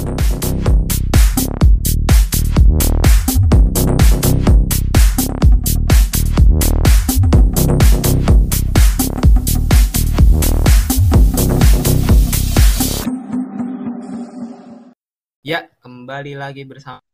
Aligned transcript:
Ya, 0.00 0.08
kembali 15.84 16.32
lagi 16.40 16.64
bersama 16.64 17.04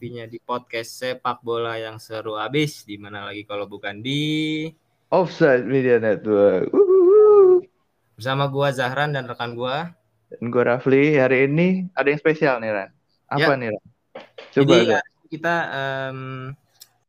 di 0.00 0.40
podcast 0.40 0.96
sepak 0.96 1.44
bola 1.44 1.76
yang 1.76 2.00
seru 2.00 2.40
abis 2.40 2.88
di 2.88 2.96
mana 2.96 3.28
lagi 3.28 3.44
kalau 3.44 3.68
bukan 3.68 4.00
di 4.00 4.72
Offside 5.12 5.68
Media 5.68 6.00
Network. 6.00 6.72
Uhuhu. 6.72 7.68
bersama 8.16 8.48
gua 8.48 8.72
Zahran 8.72 9.12
dan 9.12 9.28
rekan 9.28 9.52
gua. 9.52 9.92
Dan 10.40 10.46
gue 10.50 10.62
Rafli, 10.64 11.16
hari 11.18 11.46
ini 11.46 11.88
ada 11.94 12.08
yang 12.10 12.20
spesial 12.20 12.58
nih 12.58 12.70
Ran. 12.74 12.90
Apa 13.30 13.40
Ya. 13.40 13.56
nih 13.56 13.68
Ran? 13.74 13.84
Coba 14.54 14.74
Jadi 14.76 14.78
Ran. 14.90 14.98
eh, 14.98 15.04
kita 15.30 15.54
em, 15.74 16.18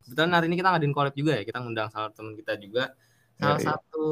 kebetulan 0.06 0.30
hari 0.34 0.46
ini 0.50 0.56
kita 0.58 0.68
ngadain 0.74 0.94
collab 0.94 1.14
juga 1.14 1.32
ya. 1.38 1.42
Kita 1.46 1.58
ngundang 1.62 1.88
salah 1.90 2.10
teman 2.14 2.34
kita 2.38 2.54
juga 2.58 2.94
salah 3.36 3.58
Ya, 3.60 3.64
ya. 3.64 3.66
satu 3.74 4.06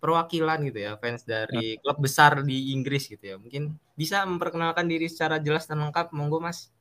perwakilan 0.00 0.58
gitu 0.64 0.80
ya, 0.80 0.92
fans 0.96 1.28
dari 1.28 1.76
klub 1.84 2.00
besar 2.00 2.40
di 2.40 2.72
Inggris 2.72 3.04
gitu 3.04 3.20
ya. 3.20 3.36
Mungkin 3.36 3.76
bisa 3.94 4.24
memperkenalkan 4.24 4.88
diri 4.88 5.06
secara 5.12 5.36
jelas 5.36 5.68
dan 5.68 5.80
lengkap, 5.84 6.12
monggo 6.16 6.40
Mas. 6.40 6.72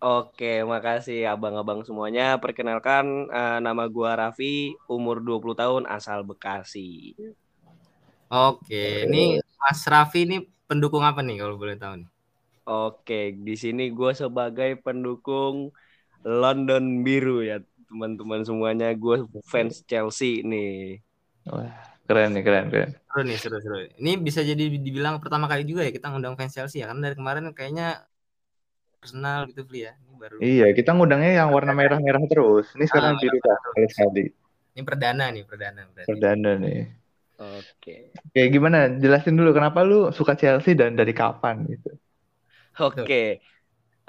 Oke, 0.00 0.64
makasih 0.64 1.28
abang-abang 1.28 1.84
semuanya. 1.84 2.40
Perkenalkan 2.40 3.28
eh, 3.28 3.58
nama 3.60 3.84
gua 3.90 4.16
Raffi, 4.16 4.72
umur 4.88 5.20
20 5.20 5.52
tahun, 5.58 5.82
asal 5.90 6.24
Bekasi. 6.24 7.12
Oke, 8.30 9.10
ini 9.10 9.42
Mas 9.58 9.82
Raffi 9.84 10.22
ini 10.24 10.38
pendukung 10.70 11.02
apa 11.02 11.20
nih 11.26 11.36
kalau 11.42 11.58
boleh 11.58 11.74
tahu 11.82 11.94
nih? 12.00 12.08
Oke, 12.70 13.34
di 13.46 13.54
sini 13.58 13.90
gua 13.90 14.14
sebagai 14.14 14.78
pendukung 14.84 15.74
London 16.22 17.02
Biru 17.02 17.42
ya, 17.42 17.58
teman-teman 17.88 18.40
semuanya. 18.46 18.86
Gue 18.94 19.26
fans 19.50 19.82
Chelsea 19.90 20.46
nih. 20.46 21.02
Wah, 21.50 21.72
keren 22.06 22.30
nih, 22.36 22.42
keren, 22.46 22.66
keren. 22.70 22.90
Seru 23.10 23.20
nih, 23.26 23.38
seru 23.42 23.58
seru. 23.64 23.76
Ini 23.98 24.10
bisa 24.22 24.40
jadi 24.46 24.64
dibilang 24.86 25.18
pertama 25.18 25.50
kali 25.50 25.66
juga 25.66 25.82
ya 25.82 25.90
kita 25.90 26.06
ngundang 26.14 26.38
fans 26.38 26.54
Chelsea 26.54 26.78
ya. 26.84 26.86
Karena 26.92 27.10
dari 27.10 27.16
kemarin 27.18 27.44
kayaknya 27.56 28.06
Arsenal 29.02 29.40
gitu 29.50 29.60
Fli 29.68 29.80
ya. 29.88 29.92
Ini 29.96 30.14
baru. 30.22 30.38
Iya, 30.40 30.66
kita 30.78 30.90
ngundangnya 30.94 31.32
yang 31.40 31.48
warna 31.56 31.72
merah-merah 31.80 32.22
terus. 32.30 32.66
Ini 32.76 32.84
sekarang 32.88 33.12
Ah, 33.16 33.20
biru 33.20 33.36
sekali. 33.92 34.24
Ini 34.76 34.82
perdana 34.86 35.24
nih, 35.34 35.44
perdana 35.48 35.80
berarti. 35.90 36.06
Perdana 36.08 36.50
nih. 36.62 36.99
Oke. 37.40 37.96
Oke, 38.26 38.40
gimana? 38.54 38.78
Jelasin 39.02 39.34
dulu 39.38 39.50
kenapa 39.58 39.78
lu 39.88 39.94
suka 40.18 40.32
Chelsea 40.40 40.72
dan 40.80 40.90
dari 40.98 41.12
kapan 41.20 41.56
gitu. 41.72 41.88
Oke. 42.80 43.14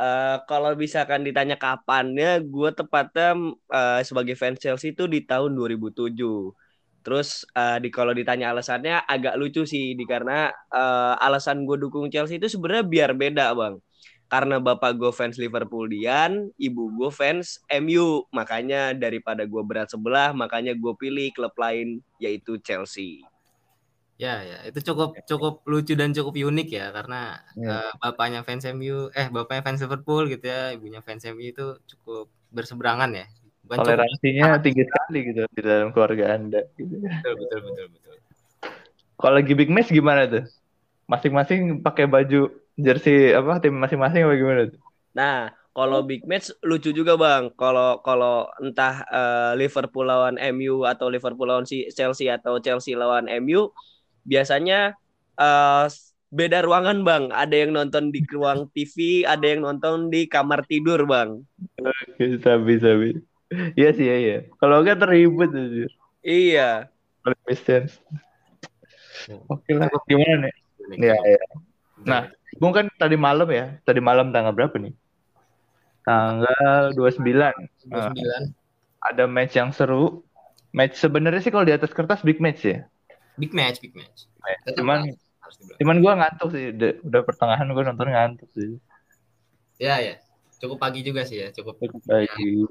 Eh, 0.01 0.35
kalau 0.49 0.71
misalkan 0.83 1.21
ditanya 1.27 1.55
kapannya, 1.63 2.27
gue 2.53 2.69
tepatnya 2.79 3.27
eh, 3.75 4.01
sebagai 4.07 4.35
fans 4.41 4.59
Chelsea 4.63 4.91
itu 4.95 5.03
di 5.13 5.19
tahun 5.29 5.51
2007. 5.57 6.53
Terus 7.05 7.45
eh, 7.57 7.77
di 7.83 7.89
kalau 7.93 8.13
ditanya 8.19 8.45
alasannya 8.53 8.93
agak 9.13 9.35
lucu 9.41 9.61
sih, 9.73 9.93
di 9.99 10.03
karena 10.11 10.49
eh, 10.73 11.13
alasan 11.25 11.57
gue 11.67 11.77
dukung 11.83 12.07
Chelsea 12.13 12.37
itu 12.41 12.47
sebenarnya 12.53 12.85
biar 12.93 13.11
beda 13.21 13.45
bang. 13.59 13.75
Karena 14.31 14.63
bapak 14.63 14.95
gue 14.95 15.11
fans 15.11 15.35
Liverpool 15.35 15.91
Dian, 15.91 16.47
ibu 16.55 16.87
gue 16.95 17.11
fans 17.11 17.59
MU. 17.67 18.23
Makanya 18.31 18.95
daripada 18.95 19.43
gue 19.43 19.59
berat 19.59 19.91
sebelah, 19.91 20.31
makanya 20.31 20.71
gue 20.71 20.93
pilih 20.95 21.35
klub 21.35 21.51
lain 21.59 21.99
yaitu 22.15 22.55
Chelsea. 22.63 23.27
Ya, 24.15 24.39
ya. 24.39 24.63
Itu 24.63 24.79
cukup 24.87 25.19
cukup 25.27 25.67
lucu 25.67 25.99
dan 25.99 26.15
cukup 26.15 26.31
unik 26.31 26.69
ya 26.71 26.95
karena 26.95 27.43
Iya. 27.59 27.75
eh, 27.75 27.91
bapaknya 27.99 28.39
fans 28.47 28.63
MU, 28.71 29.11
eh 29.11 29.27
bapaknya 29.27 29.67
fans 29.67 29.83
Liverpool 29.83 30.31
gitu 30.31 30.47
ya, 30.47 30.71
ibunya 30.79 31.03
fans 31.03 31.27
MU 31.27 31.51
itu 31.51 31.75
cukup 31.91 32.31
berseberangan 32.55 33.11
ya. 33.11 33.27
Bukan 33.67 33.83
cukup, 33.83 33.99
Toleransinya 33.99 34.47
tinggi 34.63 34.83
sekali 34.87 35.19
gitu 35.27 35.43
di 35.51 35.61
dalam 35.65 35.91
keluarga 35.91 36.39
Anda. 36.39 36.63
Gitu. 36.79 37.03
betul, 37.03 37.33
betul, 37.35 37.59
betul, 37.67 37.85
betul. 37.99 38.15
Kalau 39.19 39.33
lagi 39.35 39.53
big 39.59 39.67
match 39.67 39.91
gimana 39.91 40.23
tuh? 40.23 40.47
Masing-masing 41.09 41.83
pakai 41.83 42.07
baju 42.07 42.60
jersey 42.77 43.35
apa 43.35 43.59
tim 43.63 43.73
masing-masing 43.75 44.21
apa 44.25 44.33
gimana 44.39 44.61
tuh? 44.71 44.81
Nah, 45.15 45.51
kalau 45.75 46.03
big 46.03 46.23
match 46.27 46.51
lucu 46.63 46.91
juga 46.95 47.15
bang. 47.19 47.51
Kalau 47.55 47.99
kalau 48.03 48.47
entah 48.63 49.03
eh, 49.07 49.51
Liverpool 49.59 50.07
lawan 50.07 50.35
MU 50.39 50.83
atau 50.87 51.07
Liverpool 51.11 51.47
lawan 51.47 51.67
si 51.67 51.87
Chelsea 51.91 52.27
atau 52.31 52.59
Chelsea 52.63 52.95
lawan 52.95 53.27
MU, 53.27 53.71
biasanya 54.27 54.95
eh, 55.39 55.85
beda 56.31 56.63
ruangan 56.63 57.03
bang. 57.07 57.23
Ada 57.31 57.55
yang 57.67 57.71
nonton 57.75 58.11
di 58.13 58.23
ruang 58.31 58.67
TV, 58.75 59.27
ada 59.27 59.45
yang 59.47 59.61
nonton 59.67 60.07
di 60.13 60.27
kamar 60.27 60.63
tidur 60.67 61.03
bang. 61.07 61.43
Bisa, 62.19 62.51
bisa, 62.61 62.89
bisa. 63.01 63.19
Iya 63.79 63.89
sih, 63.97 64.05
iya, 64.07 64.15
iya. 64.23 64.35
Kalau 64.59 64.79
enggak 64.79 64.99
terribut 65.03 65.49
anjir. 65.51 65.91
Iya. 66.23 66.91
Oke 69.51 69.71
lah, 69.77 69.87
gimana 70.09 70.47
nih? 70.47 70.53
Iya, 70.97 71.15
iya. 71.29 71.41
Nah, 72.09 72.23
Bung 72.59 72.73
kan 72.75 72.87
tadi 72.99 73.15
malam 73.15 73.47
ya. 73.47 73.79
Tadi 73.85 73.99
malam 74.03 74.35
tanggal 74.35 74.51
berapa 74.51 74.75
nih? 74.75 74.93
Tanggal 76.03 76.91
29. 76.97 77.21
29. 77.87 78.51
Ada 79.01 79.23
match 79.29 79.53
yang 79.55 79.71
seru. 79.71 80.25
Match 80.71 80.97
sebenarnya 80.99 81.41
sih 81.43 81.51
kalau 81.51 81.67
di 81.67 81.75
atas 81.75 81.91
kertas 81.91 82.23
big 82.23 82.39
match 82.41 82.63
ya. 82.67 82.87
Big 83.39 83.51
match, 83.55 83.79
big 83.79 83.95
match. 83.95 84.27
Tetap 84.65 84.81
Cuman 84.81 85.07
cuman 85.77 85.97
gua 85.99 86.13
ngantuk 86.19 86.49
sih. 86.55 86.71
Udah, 86.73 86.91
udah 87.05 87.21
pertengahan 87.27 87.67
gua 87.71 87.83
nonton 87.87 88.09
ngantuk 88.11 88.49
sih. 88.55 88.79
Ya, 89.81 89.99
ya. 89.99 90.15
Cukup 90.61 90.77
pagi 90.77 91.01
juga 91.01 91.25
sih 91.25 91.41
ya, 91.41 91.49
cukup. 91.49 91.81
Lagi 92.05 92.65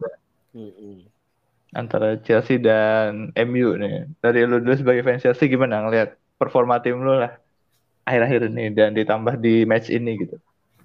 Mm-mm. 0.54 1.06
antara 1.74 2.18
Chelsea 2.22 2.58
dan 2.58 3.30
MU 3.34 3.74
nih. 3.78 4.06
Dari 4.18 4.46
lu 4.46 4.62
dulu 4.62 4.74
sebagai 4.74 5.02
fans 5.06 5.22
Chelsea 5.22 5.50
gimana 5.50 5.86
ngelihat 5.86 6.18
performa 6.38 6.82
tim 6.82 6.98
lu 6.98 7.18
lah 7.18 7.38
akhir-akhir 8.04 8.40
ini 8.52 8.64
dan 8.74 8.90
ditambah 8.96 9.38
di 9.38 9.64
match 9.68 9.88
ini 9.92 10.12
gitu. 10.20 10.36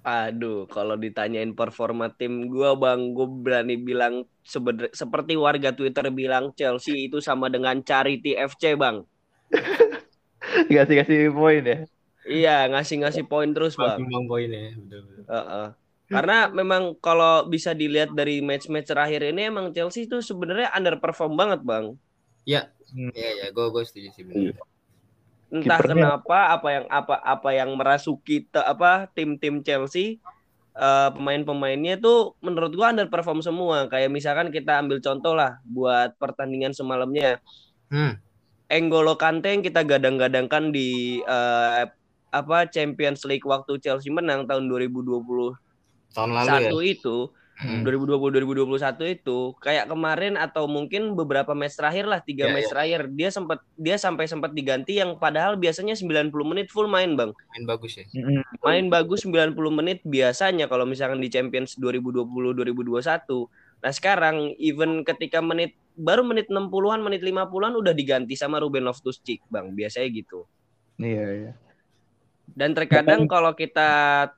Aduh, 0.06 0.70
kalau 0.70 0.94
ditanyain 0.94 1.50
performa 1.50 2.06
tim 2.14 2.46
gua 2.46 2.78
bang, 2.78 3.10
gue 3.10 3.26
berani 3.26 3.74
bilang 3.74 4.22
sebener- 4.46 4.94
seperti 4.94 5.34
warga 5.34 5.74
Twitter 5.74 6.06
bilang 6.14 6.54
Chelsea 6.54 7.10
itu 7.10 7.18
sama 7.18 7.50
dengan 7.50 7.82
Charity 7.82 8.38
FC 8.38 8.78
bang. 8.78 9.02
Kasih-kasih 10.70 11.34
poin 11.34 11.62
ya. 11.66 11.78
Iya, 12.22 12.70
ngasih-ngasih 12.70 13.26
poin 13.26 13.50
terus 13.50 13.74
bang. 13.74 13.98
Bang 13.98 14.26
poin 14.30 14.46
ya, 14.46 14.78
betul, 14.78 15.00
betul. 15.10 15.24
Heeh. 15.26 15.66
Karena 16.06 16.46
memang 16.54 16.94
kalau 17.02 17.50
bisa 17.50 17.74
dilihat 17.74 18.14
dari 18.14 18.38
match-match 18.38 18.86
terakhir 18.86 19.26
ini 19.26 19.50
emang 19.50 19.74
Chelsea 19.74 20.06
itu 20.06 20.22
sebenarnya 20.22 20.70
underperform 20.70 21.34
banget 21.34 21.66
bang. 21.66 21.98
Iya, 22.46 22.70
ya, 23.10 23.46
gue 23.50 23.66
gue 23.74 23.82
setuju 23.82 24.08
sih 24.14 24.22
benar. 24.22 24.54
Entah 25.46 25.78
Kipernya- 25.78 26.18
kenapa 26.18 26.38
apa 26.58 26.68
yang 26.74 26.86
apa 26.90 27.14
apa 27.22 27.48
yang 27.54 27.70
merasuki 27.78 28.46
te- 28.46 28.62
apa 28.62 29.06
tim-tim 29.14 29.62
Chelsea 29.62 30.18
eh, 30.76 31.08
pemain-pemainnya 31.14 31.96
tuh 31.96 32.34
menurut 32.42 32.74
gua 32.74 32.90
underperform 32.92 33.40
semua. 33.40 33.86
Kayak 33.86 34.10
misalkan 34.10 34.50
kita 34.50 34.82
ambil 34.82 34.98
contoh 35.00 35.32
lah 35.32 35.56
buat 35.64 36.18
pertandingan 36.18 36.74
semalamnya. 36.74 37.38
Hmm. 37.88 38.18
Enggolo 38.66 39.14
Kante 39.14 39.54
yang 39.54 39.62
kita 39.62 39.86
gadang-gadangkan 39.86 40.74
di 40.74 41.22
eh, 41.22 41.82
apa 42.28 42.58
Champions 42.68 43.22
League 43.24 43.46
waktu 43.46 43.78
Chelsea 43.78 44.10
menang 44.10 44.44
tahun 44.44 44.66
2021 44.66 45.54
Tahun 46.12 46.30
lalu 46.34 46.82
ya. 46.82 46.92
itu 46.92 47.16
Hmm. 47.56 47.88
2020 47.88 48.36
2021 48.44 49.16
itu 49.16 49.56
kayak 49.64 49.88
kemarin 49.88 50.36
atau 50.36 50.68
mungkin 50.68 51.16
beberapa 51.16 51.56
match 51.56 51.80
terakhir 51.80 52.04
lah 52.04 52.20
tiga 52.20 52.52
Ya, 52.52 52.52
match 52.52 52.68
terakhir. 52.68 53.08
Dia 53.16 53.32
sempat 53.32 53.64
dia 53.80 53.96
sampai 53.96 54.28
sempat 54.28 54.52
diganti 54.52 55.00
yang 55.00 55.16
padahal 55.16 55.56
biasanya 55.56 55.96
90 55.96 56.36
menit 56.44 56.68
full 56.68 56.84
main 56.84 57.16
bang. 57.16 57.32
Main 57.56 57.64
bagus 57.64 57.96
ya. 57.96 58.04
Main 58.60 58.92
bagus 58.92 59.24
90 59.24 59.56
menit 59.72 60.04
biasanya 60.04 60.68
kalau 60.68 60.84
misalkan 60.84 61.16
di 61.16 61.32
Champions 61.32 61.80
2020 61.80 62.28
2021 62.28 63.48
nah 63.76 63.92
sekarang 63.92 64.56
even 64.56 65.04
ketika 65.04 65.40
menit 65.44 65.76
baru 65.96 66.24
menit 66.24 66.48
60-an 66.48 67.00
menit 67.00 67.20
50-an 67.24 67.76
udah 67.76 67.92
diganti 67.96 68.36
sama 68.36 68.60
Ruben 68.60 68.84
Loftus-Cheek 68.84 69.48
bang. 69.48 69.72
Biasanya 69.72 70.08
gitu. 70.12 70.44
Iya, 71.00 71.26
iya. 71.32 71.52
dan 72.56 72.72
terkadang 72.72 73.28
kalau 73.28 73.52
kita 73.52 73.88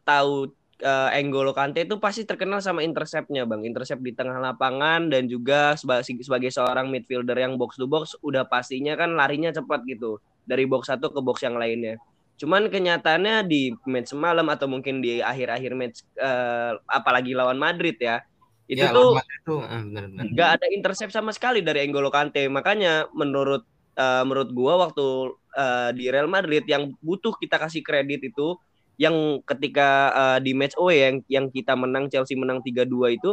tahu 0.03 0.51
eh, 0.79 1.11
Enggolo 1.19 1.51
Kante 1.55 1.85
itu 1.85 1.99
pasti 1.99 2.23
terkenal 2.23 2.63
sama 2.63 2.87
interceptnya 2.87 3.45
bang, 3.45 3.67
intercept 3.67 4.03
di 4.03 4.15
tengah 4.15 4.39
lapangan 4.39 5.11
dan 5.11 5.27
juga 5.27 5.75
sebagai 5.75 6.07
sebagai 6.23 6.51
seorang 6.55 6.89
midfielder 6.89 7.39
yang 7.39 7.59
box 7.59 7.77
to 7.77 7.87
box 7.91 8.15
udah 8.23 8.47
pastinya 8.47 8.95
kan 8.95 9.15
larinya 9.19 9.51
cepat 9.51 9.83
gitu 9.87 10.23
dari 10.47 10.65
box 10.65 10.89
satu 10.89 11.11
ke 11.13 11.21
box 11.21 11.43
yang 11.43 11.59
lainnya. 11.59 12.01
Cuman 12.39 12.71
kenyataannya 12.71 13.43
di 13.51 13.75
match 13.91 14.15
semalam 14.15 14.47
atau 14.47 14.71
mungkin 14.71 15.03
di 15.03 15.19
akhir-akhir 15.19 15.73
match 15.75 16.07
eh, 16.15 16.73
apalagi 16.87 17.35
lawan 17.35 17.59
Madrid 17.59 17.99
ya 17.99 18.23
itu 18.69 18.85
ya, 18.85 18.93
tuh 18.93 19.65
eh, 19.65 19.83
nggak 20.29 20.51
ada 20.61 20.67
intercept 20.69 21.11
sama 21.11 21.33
sekali 21.33 21.65
dari 21.65 21.89
Enggolo 21.89 22.13
Kante. 22.13 22.45
Makanya 22.53 23.09
menurut 23.17 23.65
eh, 23.97 24.23
menurut 24.23 24.53
gua 24.53 24.87
waktu 24.87 25.35
eh, 25.57 25.91
di 25.97 26.05
Real 26.13 26.29
Madrid 26.29 26.69
yang 26.69 26.93
butuh 27.01 27.33
kita 27.41 27.57
kasih 27.57 27.81
kredit 27.81 28.29
itu 28.29 28.55
yang 28.99 29.39
ketika 29.47 30.11
uh, 30.11 30.39
di 30.43 30.53
match 30.53 30.75
away 30.75 31.07
yang 31.07 31.17
yang 31.31 31.47
kita 31.49 31.79
menang 31.79 32.11
Chelsea 32.11 32.35
menang 32.35 32.59
3-2 32.61 33.15
itu 33.15 33.31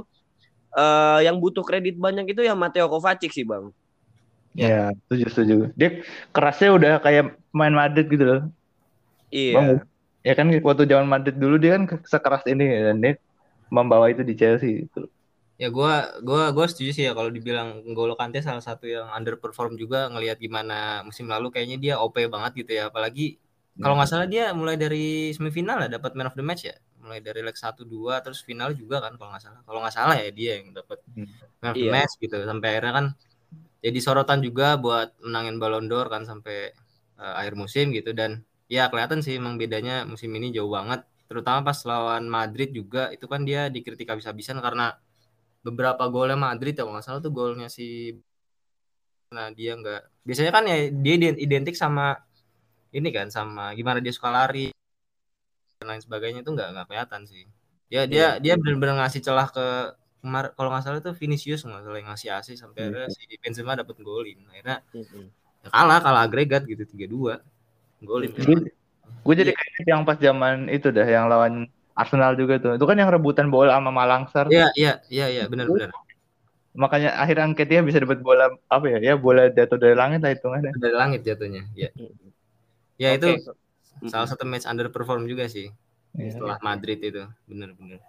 uh, 0.78 1.20
yang 1.26 1.42
butuh 1.42 1.66
kredit 1.66 1.98
banyak 1.98 2.30
itu 2.30 2.46
ya 2.46 2.54
Matteo 2.54 2.86
Kovacic 2.86 3.34
sih, 3.34 3.44
Bang. 3.44 3.74
Ya, 4.56 4.68
ya 4.70 4.84
setuju 5.04 5.26
setuju. 5.34 5.56
Dia 5.76 6.06
kerasnya 6.32 6.70
udah 6.78 6.94
kayak 7.02 7.36
main 7.52 7.76
Madrid 7.76 8.08
gitu 8.08 8.24
loh. 8.24 8.42
Iya. 9.34 9.54
Bang, 9.58 9.68
ya 10.22 10.34
kan 10.38 10.48
waktu 10.54 10.84
zaman 10.88 11.08
Madrid 11.10 11.36
dulu 11.36 11.60
dia 11.60 11.76
kan 11.76 11.90
sekeras 12.06 12.46
ini 12.48 12.66
dan 12.70 12.98
dia 13.02 13.14
membawa 13.74 14.08
itu 14.14 14.22
di 14.22 14.38
Chelsea 14.38 14.86
gitu. 14.86 15.10
Ya 15.56 15.72
gua 15.72 16.12
gua 16.20 16.52
gua 16.52 16.68
setuju 16.68 16.92
sih 16.92 17.04
ya 17.08 17.16
kalau 17.16 17.32
dibilang 17.32 17.80
N'Golo 17.88 18.20
Kante 18.20 18.44
salah 18.44 18.60
satu 18.60 18.92
yang 18.92 19.08
underperform 19.08 19.80
juga 19.80 20.12
ngelihat 20.12 20.36
gimana 20.36 21.00
musim 21.08 21.32
lalu 21.32 21.48
kayaknya 21.48 21.78
dia 21.80 21.94
OP 21.96 22.16
banget 22.28 22.52
gitu 22.64 22.72
ya. 22.76 22.92
Apalagi 22.92 23.40
kalau 23.76 23.96
nggak 24.00 24.10
salah 24.10 24.28
dia 24.28 24.56
mulai 24.56 24.80
dari 24.80 25.36
semifinal 25.36 25.84
ya 25.84 26.00
dapat 26.00 26.16
man 26.16 26.32
of 26.32 26.36
the 26.36 26.46
match 26.46 26.64
ya. 26.68 26.76
Mulai 27.04 27.22
dari 27.22 27.44
leg 27.44 27.54
1 27.54 27.86
2 27.86 28.24
terus 28.24 28.40
final 28.42 28.72
juga 28.74 29.04
kan 29.04 29.20
kalau 29.20 29.36
nggak 29.36 29.44
salah. 29.44 29.62
Kalau 29.68 29.80
nggak 29.84 29.96
salah 29.96 30.16
ya 30.16 30.30
dia 30.32 30.52
yang 30.64 30.72
dapat 30.72 31.00
hmm. 31.12 31.28
man 31.60 31.70
of 31.72 31.76
the 31.76 31.88
iya. 31.88 31.94
match 31.94 32.14
gitu. 32.18 32.38
Sampai 32.48 32.68
akhirnya 32.76 32.94
kan 32.96 33.06
jadi 33.86 34.00
sorotan 34.02 34.42
juga 34.42 34.82
buat 34.82 35.14
menangin 35.22 35.62
Ballon 35.62 35.86
d'Or 35.86 36.10
kan 36.10 36.26
sampai 36.26 36.74
uh, 37.22 37.36
akhir 37.38 37.54
musim 37.54 37.94
gitu 37.94 38.18
dan 38.18 38.42
ya 38.66 38.90
kelihatan 38.90 39.22
sih 39.22 39.38
emang 39.38 39.62
bedanya 39.62 40.10
musim 40.10 40.34
ini 40.34 40.50
jauh 40.50 40.74
banget 40.74 41.06
terutama 41.30 41.62
pas 41.62 41.78
lawan 41.86 42.26
Madrid 42.26 42.74
juga 42.74 43.14
itu 43.14 43.30
kan 43.30 43.46
dia 43.46 43.70
dikritik 43.70 44.10
habis-habisan 44.10 44.58
karena 44.58 44.98
beberapa 45.62 46.06
golnya 46.10 46.38
Madrid 46.38 46.78
ya 46.78 46.86
nggak 46.86 47.06
salah 47.06 47.22
tuh 47.22 47.34
golnya 47.34 47.70
si 47.70 48.18
nah 49.34 49.50
dia 49.54 49.74
nggak 49.74 50.26
biasanya 50.26 50.52
kan 50.54 50.64
ya 50.70 50.78
dia 50.90 51.34
identik 51.38 51.74
sama 51.74 52.25
ini 52.96 53.10
kan 53.12 53.28
sama 53.28 53.76
gimana 53.76 54.00
dia 54.00 54.16
suka 54.16 54.32
lari 54.32 54.72
dan 55.84 55.92
lain 55.92 56.02
sebagainya 56.02 56.40
itu 56.48 56.52
nggak 56.56 56.70
nggak 56.72 56.86
kelihatan 56.88 57.22
sih. 57.28 57.44
Ya 57.92 58.08
dia 58.08 58.18
yeah. 58.18 58.32
dia 58.40 58.54
benar-benar 58.56 59.04
ngasih 59.04 59.20
celah 59.20 59.52
ke 59.52 59.68
kemar 60.24 60.56
kalau 60.56 60.72
nggak 60.72 60.84
salah 60.88 61.00
itu 61.04 61.12
Vinicius 61.12 61.68
nggak 61.68 61.84
salah 61.84 61.98
yang 62.00 62.10
ngasih 62.10 62.30
asih 62.32 62.56
sampai 62.56 62.88
mm 62.88 62.92
-hmm. 62.96 63.12
si 63.12 63.36
Benzema 63.44 63.76
dapat 63.76 64.00
golin. 64.00 64.40
Akhirnya 64.48 64.80
mm 64.96 65.04
-hmm. 65.04 65.26
ya 65.68 65.70
kalah 65.70 66.00
kalah 66.00 66.22
agregat 66.24 66.64
gitu 66.64 66.88
tiga 66.88 67.06
dua. 67.12 67.34
Golin. 68.00 68.32
Gue 69.22 69.34
jadi 69.36 69.52
yeah. 69.52 69.60
kayak 69.60 69.88
yang 69.92 70.02
pas 70.08 70.18
zaman 70.18 70.72
itu 70.72 70.88
dah 70.90 71.06
yang 71.06 71.28
lawan 71.28 71.68
Arsenal 71.94 72.40
juga 72.40 72.64
tuh. 72.64 72.80
Itu 72.80 72.88
kan 72.88 72.96
yang 72.96 73.12
rebutan 73.12 73.52
bola 73.52 73.76
sama 73.76 73.92
Malangsar. 73.92 74.48
Iya 74.48 74.72
iya 74.80 74.94
iya 75.12 75.28
iya 75.28 75.44
benar 75.52 75.68
benar 75.68 75.92
makanya 76.76 77.16
akhir 77.16 77.40
angketnya 77.40 77.82
bisa 77.88 78.04
dapat 78.04 78.20
bola 78.20 78.52
apa 78.68 78.86
ya 78.92 79.00
ya 79.00 79.14
bola 79.16 79.48
jatuh 79.48 79.80
dari 79.80 79.96
langit 79.96 80.20
lah 80.20 80.36
hitungannya. 80.36 80.72
Dari 80.76 80.96
langit 80.96 81.24
jatuhnya 81.24 81.64
ya 81.72 81.88
ya 82.96 83.16
okay. 83.16 83.40
itu 83.40 83.52
salah 84.08 84.28
satu 84.28 84.44
match 84.48 84.68
underperform 84.68 85.28
juga 85.28 85.48
sih 85.48 85.72
yeah. 86.16 86.32
setelah 86.32 86.58
Madrid 86.64 87.00
itu 87.00 87.24
benar-benar 87.48 88.00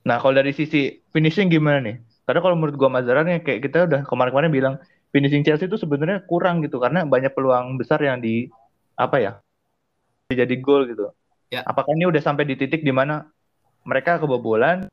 Nah, 0.00 0.16
kalau 0.16 0.32
dari 0.32 0.56
sisi 0.56 0.96
finishing 1.12 1.52
gimana 1.52 1.78
nih? 1.84 1.96
Karena 2.24 2.40
kalau 2.40 2.56
menurut 2.56 2.76
gua 2.78 2.88
Mazaran 2.88 3.28
ya 3.28 3.38
kayak 3.42 3.60
kita 3.68 3.84
udah 3.84 4.00
kemarin-kemarin 4.08 4.52
bilang 4.52 4.74
finishing 5.12 5.44
Chelsea 5.44 5.68
itu 5.68 5.76
sebenarnya 5.76 6.24
kurang 6.24 6.64
gitu 6.64 6.80
karena 6.80 7.04
banyak 7.04 7.34
peluang 7.36 7.76
besar 7.76 8.00
yang 8.00 8.22
di 8.22 8.48
apa 8.96 9.16
ya? 9.20 9.32
jadi 10.30 10.54
gol 10.62 10.86
gitu. 10.86 11.10
Ya. 11.50 11.66
Apakah 11.66 11.90
ini 11.98 12.06
udah 12.06 12.22
sampai 12.22 12.46
di 12.46 12.54
titik 12.54 12.86
di 12.86 12.94
mana 12.94 13.26
mereka 13.82 14.22
kebobolan 14.22 14.86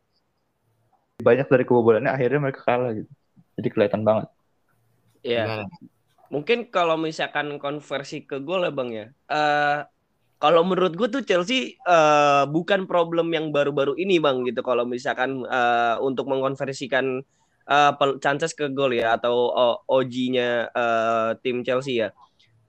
banyak 1.21 1.45
dari 1.45 1.61
kebobolannya 1.61 2.09
akhirnya 2.09 2.39
mereka 2.41 2.65
kalah 2.65 2.97
gitu. 2.97 3.11
Jadi 3.61 3.67
kelihatan 3.69 4.01
banget. 4.01 4.27
Iya. 5.21 5.69
Mungkin 6.27 6.67
kalau 6.67 6.99
misalkan 6.99 7.55
konversi 7.57 8.27
ke 8.27 8.43
gol 8.43 8.67
ya 8.67 8.71
Bang 8.71 8.91
ya. 8.91 9.07
Uh, 9.31 9.87
kalau 10.37 10.61
menurut 10.61 10.93
gue 10.93 11.09
tuh 11.09 11.23
Chelsea 11.25 11.81
uh, 11.89 12.45
bukan 12.45 12.85
problem 12.85 13.33
yang 13.33 13.49
baru-baru 13.49 13.97
ini 13.97 14.21
bang 14.21 14.45
gitu. 14.45 14.61
Kalau 14.61 14.85
misalkan 14.85 15.41
uh, 15.49 15.97
untuk 15.97 16.29
mengkonversikan 16.29 17.25
uh, 17.65 17.91
chances 18.21 18.53
ke 18.53 18.69
gol 18.69 18.93
ya 18.93 19.17
atau 19.17 19.49
OG-nya 19.89 20.69
uh, 20.69 21.29
tim 21.41 21.65
Chelsea 21.65 22.05
ya. 22.05 22.13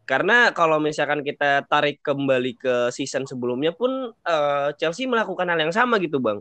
Karena 0.09 0.57
kalau 0.57 0.81
misalkan 0.81 1.21
kita 1.21 1.69
tarik 1.69 2.01
kembali 2.01 2.57
ke 2.57 2.75
season 2.89 3.29
sebelumnya 3.29 3.77
pun 3.77 4.17
uh, 4.25 4.73
Chelsea 4.81 5.05
melakukan 5.05 5.53
hal 5.53 5.61
yang 5.61 5.75
sama 5.77 6.01
gitu 6.01 6.17
bang. 6.17 6.41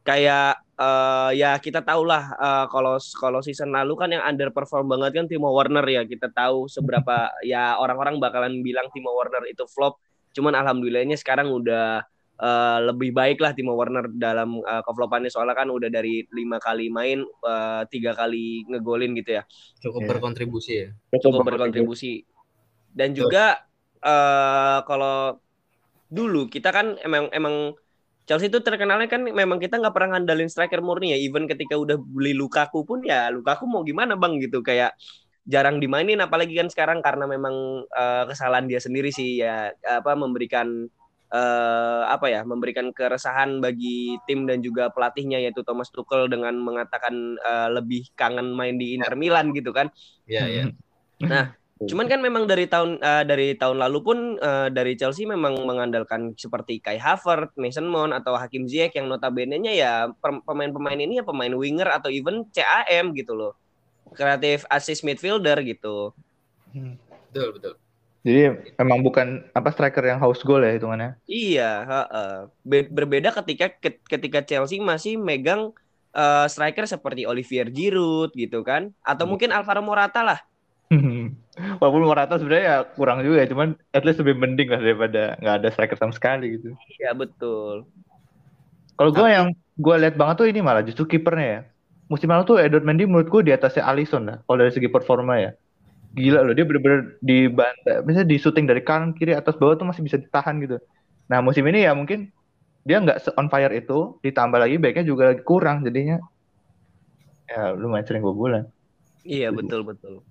Kayak 0.00 0.64
uh, 0.78 1.30
ya 1.34 1.58
kita 1.58 1.82
tahulah 1.82 2.38
uh, 2.38 2.66
kalau 2.72 2.96
kalau 3.18 3.42
season 3.42 3.74
lalu 3.74 3.98
kan 3.98 4.14
yang 4.14 4.24
underperform 4.24 4.88
banget 4.88 5.10
kan 5.18 5.26
Timo 5.26 5.50
Werner 5.52 5.84
ya 5.84 6.06
kita 6.06 6.30
tahu 6.32 6.70
seberapa 6.70 7.28
ya 7.52 7.76
orang-orang 7.76 8.16
bakalan 8.22 8.62
bilang 8.64 8.88
Timo 8.94 9.12
Werner 9.12 9.44
itu 9.50 9.66
flop 9.66 9.98
Cuman 10.38 10.54
alhamdulillahnya 10.54 11.16
sekarang 11.18 11.50
udah 11.50 12.06
uh, 12.38 12.78
lebih 12.86 13.10
baik 13.10 13.42
lah 13.42 13.50
Timo 13.56 13.74
Werner 13.74 14.06
dalam 14.12 14.60
uh, 14.62 14.82
kevlopannya 14.84 15.32
soalnya 15.32 15.58
kan 15.58 15.66
udah 15.72 15.90
dari 15.90 16.22
lima 16.30 16.62
kali 16.62 16.92
main 16.92 17.24
uh, 17.42 17.82
tiga 17.88 18.14
kali 18.14 18.62
ngegolin 18.68 19.18
gitu 19.18 19.40
ya. 19.40 19.42
Cukup 19.82 20.04
yeah. 20.04 20.10
berkontribusi 20.14 20.72
ya. 20.78 20.88
Cukup 21.18 21.42
berkontribusi. 21.42 22.22
Dan 22.92 23.18
juga 23.18 23.66
uh, 24.02 24.86
kalau 24.86 25.42
dulu 26.08 26.48
kita 26.48 26.72
kan 26.72 26.96
emang 27.02 27.28
emang 27.34 27.76
Chelsea 28.28 28.52
itu 28.52 28.60
terkenalnya 28.60 29.08
kan 29.08 29.24
memang 29.24 29.56
kita 29.56 29.80
nggak 29.80 29.94
pernah 29.96 30.20
ngandalin 30.20 30.52
striker 30.52 30.84
murni 30.84 31.16
ya. 31.16 31.18
Even 31.18 31.48
ketika 31.48 31.80
udah 31.80 31.96
beli 31.96 32.36
Lukaku 32.36 32.84
pun 32.84 33.00
ya 33.00 33.32
Lukaku 33.32 33.64
mau 33.64 33.80
gimana 33.80 34.20
bang 34.20 34.36
gitu 34.36 34.60
kayak 34.60 34.92
jarang 35.48 35.80
dimainin 35.80 36.20
apalagi 36.20 36.60
kan 36.60 36.68
sekarang 36.68 37.00
karena 37.00 37.24
memang 37.24 37.88
uh, 37.88 38.24
kesalahan 38.28 38.68
dia 38.68 38.84
sendiri 38.84 39.08
sih 39.08 39.40
ya 39.40 39.72
apa 39.80 40.12
memberikan 40.12 40.92
uh, 41.32 42.02
apa 42.08 42.28
ya 42.28 42.44
memberikan 42.44 42.92
keresahan 42.92 43.60
bagi 43.64 44.20
tim 44.28 44.44
dan 44.44 44.60
juga 44.60 44.92
pelatihnya 44.92 45.40
yaitu 45.40 45.64
Thomas 45.64 45.88
Tuchel 45.88 46.28
dengan 46.28 46.52
mengatakan 46.60 47.40
uh, 47.40 47.68
lebih 47.72 48.12
kangen 48.12 48.52
main 48.52 48.76
di 48.76 48.96
Inter 48.96 49.16
Milan 49.16 49.56
gitu 49.56 49.72
kan. 49.72 49.88
Iya 50.28 50.44
iya. 50.48 50.64
Nah, 51.24 51.57
cuman 51.78 52.10
kan 52.10 52.18
memang 52.18 52.50
dari 52.50 52.66
tahun 52.66 52.98
uh, 52.98 53.22
dari 53.22 53.54
tahun 53.54 53.78
lalu 53.78 53.98
pun 54.02 54.18
uh, 54.42 54.66
dari 54.66 54.98
Chelsea 54.98 55.22
memang 55.30 55.62
mengandalkan 55.62 56.34
seperti 56.34 56.82
Kai 56.82 56.98
Havertz, 56.98 57.54
Mason 57.54 57.86
Mount 57.86 58.10
atau 58.10 58.34
Hakim 58.34 58.66
Ziyech 58.66 58.98
yang 58.98 59.06
notabene-nya 59.06 59.70
ya 59.70 59.92
pemain-pemain 60.18 60.98
ini 60.98 61.22
ya 61.22 61.24
pemain 61.24 61.54
winger 61.54 61.86
atau 61.86 62.10
even 62.10 62.42
CAM 62.50 63.14
gitu 63.14 63.38
loh 63.38 63.54
kreatif 64.12 64.64
assist 64.72 65.04
midfielder 65.04 65.60
gitu. 65.62 66.16
Hmm. 66.72 66.96
Betul 67.28 67.60
betul. 67.60 67.74
Jadi 68.26 68.40
memang 68.76 69.00
bukan 69.00 69.46
apa 69.54 69.70
striker 69.70 70.04
yang 70.04 70.18
house 70.20 70.42
goal 70.42 70.60
ya 70.60 70.74
hitungannya. 70.74 71.16
Iya, 71.24 71.70
uh, 71.86 72.40
Be 72.66 72.84
berbeda 72.84 73.30
ketika 73.30 73.72
ketika 74.04 74.42
Chelsea 74.44 74.82
masih 74.82 75.16
megang 75.16 75.70
uh, 76.12 76.46
striker 76.50 76.84
seperti 76.84 77.24
Olivier 77.24 77.70
Giroud 77.70 78.34
gitu 78.34 78.66
kan, 78.66 78.90
atau 79.06 79.24
hmm. 79.24 79.30
mungkin 79.30 79.50
Alvaro 79.54 79.80
Morata 79.80 80.20
lah. 80.26 80.40
Walaupun 81.82 82.06
Morata 82.06 82.38
sebenarnya 82.38 82.64
ya 82.64 82.78
kurang 82.94 83.26
juga, 83.26 83.42
ya, 83.42 83.46
cuman 83.50 83.74
at 83.90 84.06
least 84.06 84.22
lebih 84.22 84.38
mending 84.38 84.70
lah 84.70 84.80
daripada 84.80 85.22
nggak 85.42 85.56
ada 85.58 85.68
striker 85.74 85.98
sama 85.98 86.14
sekali 86.14 86.54
gitu. 86.54 86.74
Iya 86.98 87.10
betul. 87.18 87.90
Kalau 88.98 89.10
gue 89.14 89.28
yang 89.30 89.54
gue 89.78 89.94
lihat 89.98 90.14
banget 90.18 90.34
tuh 90.42 90.46
ini 90.50 90.60
malah 90.62 90.82
justru 90.82 91.06
kipernya 91.06 91.46
ya. 91.46 91.60
Musim 92.08 92.32
lalu 92.32 92.44
tuh 92.48 92.56
Edward 92.58 92.86
Mendy 92.88 93.04
menurutku 93.04 93.44
di 93.44 93.52
atasnya 93.52 93.84
Alisson 93.84 94.26
lah 94.26 94.36
kalau 94.46 94.58
dari 94.64 94.72
segi 94.74 94.88
performa 94.90 95.38
ya. 95.38 95.50
Gila 96.16 96.40
loh 96.40 96.56
dia 96.56 96.64
bener-bener 96.64 97.20
dibantai 97.20 98.00
misalnya 98.02 98.28
di 98.32 98.36
syuting 98.40 98.64
dari 98.64 98.80
kanan 98.80 99.12
kiri 99.12 99.36
atas 99.36 99.60
bawah 99.60 99.76
tuh 99.76 99.86
masih 99.86 100.02
bisa 100.02 100.16
ditahan 100.16 100.56
gitu. 100.64 100.80
Nah 101.28 101.44
musim 101.44 101.62
ini 101.68 101.84
ya 101.84 101.92
mungkin 101.92 102.32
dia 102.82 102.98
nggak 102.98 103.36
on 103.36 103.52
fire 103.52 103.70
itu 103.76 104.16
ditambah 104.24 104.56
lagi 104.56 104.80
baiknya 104.80 105.04
juga 105.04 105.36
lagi 105.36 105.44
kurang 105.44 105.84
jadinya. 105.84 106.16
Ya 107.46 107.76
lumayan 107.76 108.08
sering 108.08 108.24
bulan. 108.24 108.66
Iya 109.22 109.52
betul 109.52 109.84
betul 109.84 110.24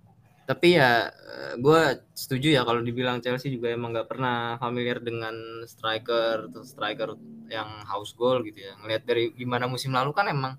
tapi 0.48 0.80
ya 0.80 1.12
gue 1.60 1.82
setuju 2.16 2.56
ya 2.56 2.62
kalau 2.64 2.80
dibilang 2.80 3.20
Chelsea 3.20 3.52
juga 3.52 3.68
emang 3.68 3.92
nggak 3.92 4.08
pernah 4.08 4.56
familiar 4.56 5.04
dengan 5.04 5.36
striker 5.68 6.48
atau 6.48 6.64
striker 6.64 7.20
yang 7.52 7.84
house 7.84 8.16
goal 8.16 8.40
gitu 8.48 8.64
ya. 8.64 8.80
Ngelihat 8.80 9.04
dari 9.04 9.36
gimana 9.36 9.68
musim 9.68 9.92
lalu 9.92 10.16
kan 10.16 10.32
emang 10.32 10.56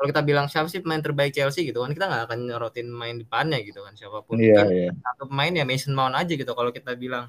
kalau 0.00 0.08
kita 0.08 0.24
bilang 0.24 0.48
siapa 0.48 0.72
sih 0.72 0.80
pemain 0.80 1.04
terbaik 1.04 1.36
Chelsea 1.36 1.68
gitu 1.68 1.84
kan 1.84 1.92
kita 1.92 2.08
nggak 2.08 2.32
akan 2.32 2.38
nyorotin 2.48 2.88
main 2.88 3.20
depannya 3.20 3.60
gitu 3.60 3.84
kan 3.84 3.92
siapa 3.92 4.24
pun. 4.24 4.40
Yeah, 4.40 4.56
kan 4.56 4.66
yeah. 4.72 4.92
satu 4.96 5.28
pemain 5.28 5.52
ya 5.52 5.68
Mason 5.68 5.92
Mount 5.92 6.16
aja 6.16 6.32
gitu. 6.32 6.52
Kalau 6.56 6.72
kita 6.72 6.96
bilang 6.96 7.28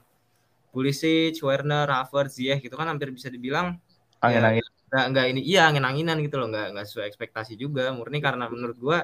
Pulisic, 0.72 1.36
Werner, 1.44 1.92
Havertz, 1.92 2.40
Ziyech 2.40 2.64
gitu 2.64 2.80
kan 2.80 2.88
hampir 2.88 3.12
bisa 3.12 3.28
dibilang 3.28 3.76
angin-angin. 4.24 4.64
ya, 4.64 5.12
nggak 5.12 5.26
ini 5.36 5.42
iya 5.44 5.68
angin-anginan 5.68 6.24
gitu 6.24 6.40
loh 6.40 6.48
nggak 6.48 6.72
nggak 6.72 6.86
sesuai 6.88 7.12
ekspektasi 7.12 7.60
juga. 7.60 7.92
Murni 7.92 8.24
karena 8.24 8.48
menurut 8.48 8.80
gua 8.80 9.04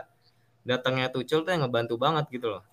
datangnya 0.63 1.11
Tuchel 1.11 1.43
tuh 1.43 1.51
yang 1.51 1.67
ngebantu 1.67 1.99
banget 1.99 2.31
gitu 2.31 2.55
loh 2.55 2.63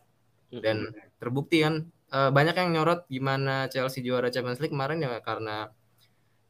dan 0.50 0.92
terbukti 1.16 1.64
kan 1.64 1.86
eh, 2.12 2.30
banyak 2.30 2.54
yang 2.54 2.68
nyorot 2.74 3.06
gimana 3.08 3.70
Chelsea 3.70 4.04
juara 4.04 4.28
Champions 4.28 4.60
League 4.60 4.74
kemarin 4.74 5.00
ya 5.00 5.18
karena 5.22 5.70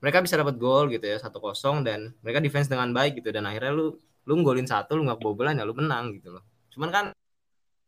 mereka 0.05 0.21
bisa 0.21 0.37
dapat 0.37 0.61
gol 0.61 0.93
gitu 0.93 1.09
ya 1.09 1.17
satu 1.17 1.41
kosong 1.41 1.81
dan 1.81 2.13
mereka 2.21 2.45
defense 2.45 2.69
dengan 2.69 2.93
baik 2.93 3.25
gitu. 3.25 3.33
Dan 3.33 3.49
akhirnya 3.49 3.73
lu 3.73 3.97
lu 4.29 4.33
golin 4.45 4.69
satu 4.69 5.01
lu 5.01 5.09
nggak 5.09 5.17
kebobolan 5.17 5.57
ya 5.57 5.65
lu 5.65 5.73
menang 5.73 6.13
gitu 6.21 6.37
loh. 6.37 6.45
Cuman 6.69 6.93
kan 6.93 7.05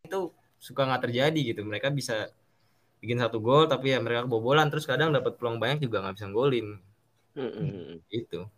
itu 0.00 0.32
suka 0.56 0.88
nggak 0.88 1.10
terjadi 1.10 1.40
gitu. 1.52 1.60
Mereka 1.60 1.92
bisa 1.92 2.32
bikin 3.04 3.20
satu 3.20 3.36
gol 3.44 3.68
tapi 3.68 3.92
ya 3.92 4.00
mereka 4.00 4.25
kebobolan. 4.25 4.72
Terus 4.72 4.88
kadang 4.88 5.12
dapat 5.12 5.36
peluang 5.36 5.60
banyak 5.60 5.84
juga 5.84 6.00
nggak 6.08 6.16
bisa 6.16 6.26
golin 6.32 6.80
Mm-mm. 7.36 8.00
itu. 8.08 8.48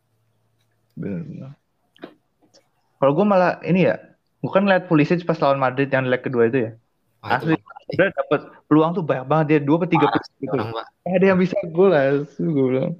Kalau 2.99 3.12
gue 3.14 3.26
malah 3.26 3.59
ini 3.62 3.87
ya, 3.87 3.99
bukan 4.43 4.67
lihat 4.67 4.90
Pulisic 4.90 5.23
pas 5.23 5.38
lawan 5.38 5.59
Madrid 5.59 5.90
yang 5.90 6.07
leg 6.07 6.23
kedua 6.23 6.50
itu 6.50 6.59
ya. 6.67 6.71
Wah, 7.19 7.35
itu 7.35 7.45
Asli, 7.51 7.57
dia 7.91 8.07
dapat 8.15 8.41
peluang 8.67 8.91
tuh 8.95 9.03
banyak 9.03 9.27
banget 9.27 9.47
dia 9.49 9.59
dua 9.59 9.77
atau 9.83 9.91
tiga 9.91 10.07
sih 10.13 10.35
gitu. 10.39 10.55
orang 10.55 10.71
Pak. 10.71 10.87
Ada 11.09 11.25
yang 11.27 11.39
bisa 11.39 11.57
gol 11.69 11.91
lah, 11.91 12.05
gue 12.29 12.65
bilang. 12.69 12.95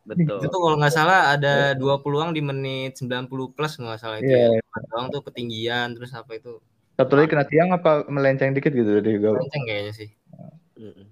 Betul. 0.00 0.42
itu 0.42 0.46
tuh 0.50 0.58
kalau 0.58 0.76
nggak 0.80 0.90
salah 0.90 1.38
ada 1.38 1.76
dua 1.78 2.02
peluang 2.02 2.34
di 2.34 2.42
menit 2.42 2.98
90 2.98 3.54
plus 3.54 3.78
nggak 3.78 4.00
salah 4.00 4.18
itu 4.18 4.26
Iya. 4.26 4.58
ya 4.58 4.78
doang 4.90 5.06
tuh 5.12 5.22
ketinggian 5.22 5.94
terus 5.94 6.10
apa 6.10 6.34
itu 6.34 6.58
Satu 6.98 7.14
lagi 7.14 7.30
kena 7.30 7.46
tiang 7.46 7.70
apa 7.70 8.10
melenceng 8.10 8.50
dikit 8.50 8.74
gitu 8.74 8.90
dari 8.98 9.22
gol. 9.22 9.38
kenceng 9.38 9.62
kayaknya 9.62 9.92
sih 9.94 10.10
Mm-mm. 10.74 11.06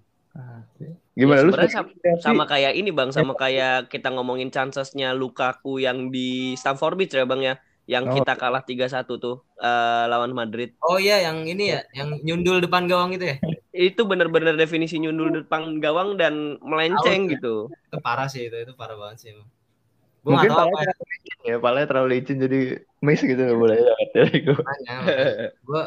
Gimana 1.15 1.39
Ya, 1.39 1.47
lu? 1.47 1.51
sebenarnya 1.51 1.71
sebagai 1.71 1.75
sam- 1.75 1.99
Chelsea, 1.99 2.27
sama 2.27 2.45
kayak 2.47 2.73
ini 2.75 2.91
bang, 2.91 3.11
sama 3.11 3.33
kayak 3.35 3.91
kita 3.91 4.09
ngomongin 4.11 4.49
chancesnya 4.49 5.11
Lukaku 5.11 5.79
yang 5.79 6.15
di 6.15 6.55
Stamford 6.55 6.95
Bridge 6.95 7.15
ya 7.15 7.27
bang 7.27 7.41
ya, 7.43 7.55
yang 7.88 8.04
Oh. 8.04 8.14
kita 8.14 8.37
kalah 8.37 8.61
3-1 8.61 9.16
tuh 9.16 9.40
eh, 9.57 10.04
lawan 10.07 10.30
Madrid. 10.30 10.76
oh 10.80 11.00
iya 11.00 11.25
yang 11.25 11.42
ini 11.42 11.73
ya 11.73 11.80
yang 11.90 12.21
nyundul 12.21 12.61
depan 12.61 12.85
gawang 12.85 13.16
itu 13.16 13.33
ya 13.33 13.37
Itu 13.73 14.04
bener-bener 14.04 14.54
definisi 14.54 14.99
nyundul 14.99 15.42
depan 15.42 15.78
gawang 15.78 16.14
dan 16.14 16.59
melenceng 16.61 17.25
Out 17.25 17.30
ya? 17.30 17.35
gitu. 17.35 17.54
itu 17.73 17.97
parah 17.99 18.28
sih 18.28 18.47
itu 18.47 18.57
itu 18.59 18.73
parah 18.75 18.95
banget 18.95 19.18
sih 19.18 19.30
nggak 19.33 19.49
Mungkin 20.26 20.50
tahu 20.50 20.61
apa 20.61 20.68
palanya 20.75 20.95
licin 21.09 21.38
ya, 21.42 21.57
palanya 21.57 21.87
terlalu 21.87 22.09
licin 22.12 22.37
jadi 22.37 22.61
miss 23.00 23.23
gitu 23.23 23.40
boleh 23.54 23.78
dari 24.12 24.37
gue. 24.42 24.61
namanya 24.85 25.26
gue 25.57 25.83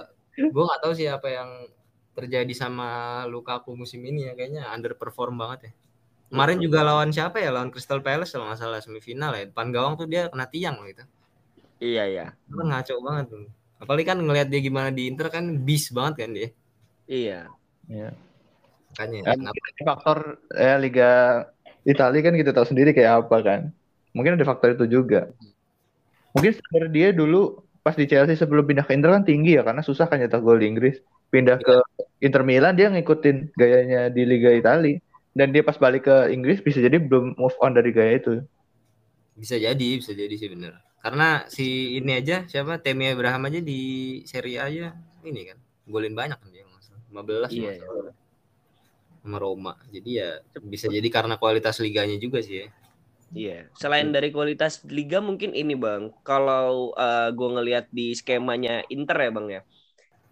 gue 0.50 0.64
nggak 0.66 0.82
tahu 0.82 0.94
sih 0.96 1.06
apa 1.06 1.28
yang 1.30 1.50
terjadi 2.12 2.50
sama 2.52 2.88
Lukaku 3.28 3.76
musim 3.76 4.02
ini 4.02 4.26
ya 4.26 4.34
kayaknya 4.34 4.66
underperform 4.68 5.38
banget 5.38 5.60
ya 5.70 5.72
kemarin 6.28 6.58
juga 6.58 6.80
lawan 6.82 7.12
siapa 7.12 7.38
ya 7.38 7.52
lawan 7.52 7.70
Crystal 7.70 8.00
Palace 8.00 8.32
kalau 8.32 8.48
nggak 8.48 8.58
salah 8.58 8.80
semifinal 8.80 9.32
ya 9.32 9.46
depan 9.46 9.70
gawang 9.70 9.94
tuh 9.96 10.08
dia 10.08 10.26
kena 10.28 10.48
tiang 10.48 10.80
loh 10.80 10.88
itu 10.88 11.04
Iya 11.82 12.04
ya, 12.06 12.26
itu 12.46 12.56
kan 12.62 12.68
ngaco 12.70 12.94
banget 13.02 13.26
tuh 13.34 13.46
apalagi 13.82 14.06
kan 14.06 14.22
ngelihat 14.22 14.48
dia 14.54 14.62
gimana 14.62 14.94
di 14.94 15.10
Inter 15.10 15.34
kan 15.34 15.42
beast 15.66 15.90
banget 15.90 16.22
kan 16.22 16.30
dia 16.38 16.54
iya. 17.10 17.50
Iya. 17.90 18.14
makanya 18.94 19.34
mungkin 19.34 19.50
ada 19.50 19.84
faktor 19.90 20.18
ya 20.54 20.78
Liga 20.78 21.12
Italia 21.82 22.22
kan 22.22 22.38
kita 22.38 22.52
tahu 22.54 22.66
sendiri 22.70 22.94
kayak 22.94 23.26
apa 23.26 23.38
kan. 23.42 23.62
Mungkin 24.14 24.38
ada 24.38 24.46
faktor 24.46 24.78
itu 24.78 24.86
juga. 24.86 25.34
Mungkin 26.38 26.52
standar 26.54 26.88
dia 26.94 27.10
dulu 27.10 27.66
pas 27.82 27.98
di 27.98 28.06
Chelsea 28.06 28.38
sebelum 28.38 28.70
pindah 28.70 28.86
ke 28.86 28.94
Inter 28.94 29.10
kan 29.18 29.26
tinggi 29.26 29.58
ya 29.58 29.66
karena 29.66 29.82
susah 29.82 30.06
kan 30.06 30.22
nyetak 30.22 30.46
gol 30.46 30.62
di 30.62 30.70
Inggris. 30.70 31.02
Pindah 31.34 31.58
ke 31.58 31.82
Inter 32.22 32.46
Milan 32.46 32.78
dia 32.78 32.92
ngikutin 32.92 33.56
gayanya 33.58 34.14
di 34.14 34.28
Liga 34.28 34.54
Italia 34.54 35.02
dan 35.34 35.56
dia 35.56 35.64
pas 35.66 35.80
balik 35.80 36.06
ke 36.06 36.16
Inggris 36.30 36.62
bisa 36.62 36.84
jadi 36.84 37.02
belum 37.02 37.40
move 37.40 37.58
on 37.64 37.74
dari 37.74 37.90
gaya 37.90 38.20
itu. 38.20 38.44
bisa 39.32 39.56
jadi 39.58 39.98
bisa 39.98 40.12
jadi 40.12 40.36
sih 40.38 40.54
bener 40.54 40.76
karena 41.04 41.24
si 41.56 41.64
ini 41.98 42.12
aja 42.20 42.36
siapa 42.52 42.74
Temi 42.84 43.06
Abraham 43.14 43.42
aja 43.50 43.60
di 43.70 43.74
Serie 44.32 44.58
A 44.62 44.66
aja 44.70 44.86
ini 45.30 45.42
kan 45.50 45.58
golin 45.94 46.14
banyak 46.20 46.38
kan 46.42 46.50
dia 46.54 46.64
nggak 46.70 46.84
salah. 46.88 47.02
15 47.10 47.52
Iya, 47.52 47.72
salah. 47.82 48.14
sama 49.22 49.38
Roma. 49.38 49.74
Jadi 49.94 50.10
ya 50.22 50.30
bisa 50.74 50.86
jadi 50.90 51.08
karena 51.16 51.36
kualitas 51.42 51.78
liganya 51.86 52.18
juga 52.18 52.40
sih 52.42 52.66
ya. 52.66 52.68
Iya, 53.32 53.52
selain 53.82 54.12
dari 54.16 54.28
kualitas 54.36 54.74
liga 54.98 55.18
mungkin 55.28 55.52
ini 55.56 55.72
bang, 55.84 56.12
kalau 56.28 56.92
gue 57.38 57.50
ngelihat 57.56 57.86
di 57.98 58.12
skemanya 58.20 58.84
Inter 58.92 59.18
ya 59.26 59.30
bang 59.38 59.48
ya, 59.56 59.62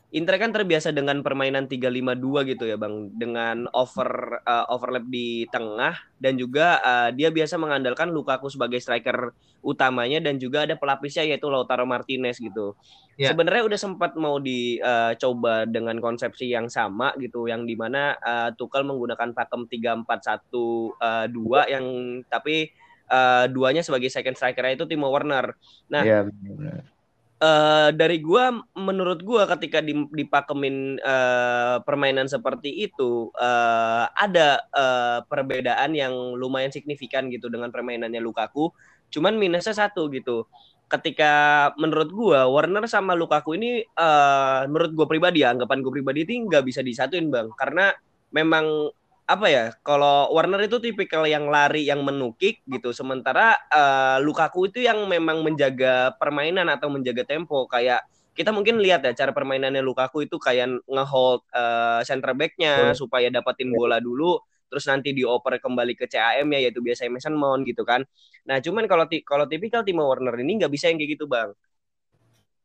Inter 0.10 0.42
kan 0.42 0.50
terbiasa 0.50 0.89
dengan 0.89 1.22
permainan 1.22 1.70
3-5-2 1.70 2.50
gitu 2.50 2.66
ya 2.66 2.82
bang, 2.82 3.13
dengan 3.13 3.70
over 3.78 4.42
eh, 4.42 4.66
overlap 4.74 5.06
di 5.06 5.46
tengah 5.54 5.94
dan 6.18 6.34
juga 6.34 6.82
eh, 6.82 7.10
dia 7.13 7.30
biasa 7.30 7.62
mengandalkan 7.62 8.10
Lukaku 8.10 8.50
sebagai 8.50 8.82
striker 8.82 9.38
utamanya 9.62 10.18
dan 10.18 10.42
juga 10.42 10.66
ada 10.66 10.74
pelapisnya 10.74 11.30
yaitu 11.30 11.46
Lautaro 11.46 11.86
Martinez 11.86 12.42
gitu. 12.42 12.74
Ya. 13.22 13.30
Sebenarnya 13.30 13.70
udah 13.70 13.78
sempat 13.78 14.18
mau 14.18 14.42
dicoba 14.42 15.70
dengan 15.70 16.01
konsepsi 16.01 16.50
yang 16.50 16.74
sama 16.74 17.13
gitu, 17.22 17.46
yang 17.46 17.70
di 17.70 17.78
mana 17.78 18.18
eh, 18.18 18.50
Tuchel 18.58 18.89
menggunakan 18.89 19.38
pakem 19.38 19.70
3-4-1-2 19.70 21.30
yang 21.70 21.86
tapi 22.25 22.74
eh, 23.13 23.46
duanya 23.54 23.86
sebagai 23.86 24.10
second 24.10 24.34
striker 24.34 24.66
itu 24.74 24.89
Timo 24.89 25.13
Werner. 25.13 25.54
Nah, 25.94 26.01
Iya 26.01 26.25
benar. 26.25 26.98
Eh 27.39 27.89
dari 27.96 28.19
gua 28.19 28.51
menurut 28.75 29.24
gua 29.24 29.48
ketika 29.55 29.79
di, 29.79 29.96
dipakemin 30.12 31.00
eh, 31.00 31.77
permainan 31.88 32.27
seperti 32.27 32.84
itu 32.84 33.31
eh, 33.39 34.05
ada 34.12 34.60
eh, 34.75 35.19
perbedaan 35.24 35.96
yang 35.96 36.36
lumayan 36.36 36.72
signifikan 36.72 37.31
gitu 37.31 37.48
dengan 37.48 37.72
permainannya 37.72 38.19
Lukaku. 38.19 38.75
Cuman 39.08 39.39
minusnya 39.39 39.72
satu 39.72 40.12
gitu. 40.12 40.51
Ketika 40.91 41.31
menurut 41.79 42.10
gua 42.12 42.39
Warner 42.51 42.84
sama 42.91 43.15
Lukaku 43.15 43.55
ini 43.55 43.88
eh, 43.88 44.62
menurut 44.67 44.91
gua 44.91 45.08
pribadi 45.08 45.48
ya 45.48 45.55
anggapan 45.55 45.79
gua 45.79 45.93
pribadi 45.96 46.27
ini 46.27 46.43
nggak 46.43 46.63
bisa 46.67 46.84
disatuin 46.84 47.31
bang. 47.31 47.48
Karena 47.55 47.96
memang 48.36 48.91
apa 49.29 49.45
ya 49.53 49.65
kalau 49.86 50.33
Warner 50.33 50.65
itu 50.65 50.81
tipikal 50.81 51.21
yang 51.29 51.45
lari 51.53 51.86
yang 51.86 52.01
menukik 52.01 52.65
gitu 52.65 52.89
sementara 52.98 53.53
eh, 53.69 54.17
Lukaku 54.25 54.74
itu 54.74 54.81
yang 54.81 55.05
memang 55.05 55.45
menjaga 55.45 56.17
permainan 56.17 56.65
atau 56.74 56.89
menjaga 56.89 57.21
tempo 57.29 57.69
kayak 57.69 58.01
kita 58.33 58.50
mungkin 58.50 58.81
lihat 58.81 59.05
ya 59.05 59.13
cara 59.13 59.29
permainannya 59.38 59.86
Lukaku 59.86 60.25
itu 60.25 60.41
kayak 60.41 60.81
ngehold 60.89 61.45
eh, 61.53 62.01
center 62.09 62.33
back-nya 62.33 62.98
supaya 62.98 63.29
dapatin 63.29 63.69
bola 63.77 64.01
dulu 64.01 64.41
terus 64.69 64.86
nanti 64.89 65.13
dioper 65.17 65.62
kembali 65.62 65.93
ke 65.98 66.05
CAM 66.09 66.50
ya 66.53 66.59
yaitu 66.69 66.81
biasa 66.81 67.09
Mason 67.09 67.33
Mount 67.38 67.65
gitu 67.65 67.81
kan. 67.86 68.05
Nah, 68.45 68.62
cuman 68.62 68.86
kalau 68.86 69.05
ti- 69.09 69.25
kalau 69.25 69.50
tipikal 69.50 69.81
Timo 69.81 70.05
Werner 70.05 70.38
ini 70.45 70.62
nggak 70.62 70.69
bisa 70.74 70.93
yang 70.93 71.01
kayak 71.01 71.17
gitu, 71.17 71.25
Bang. 71.25 71.57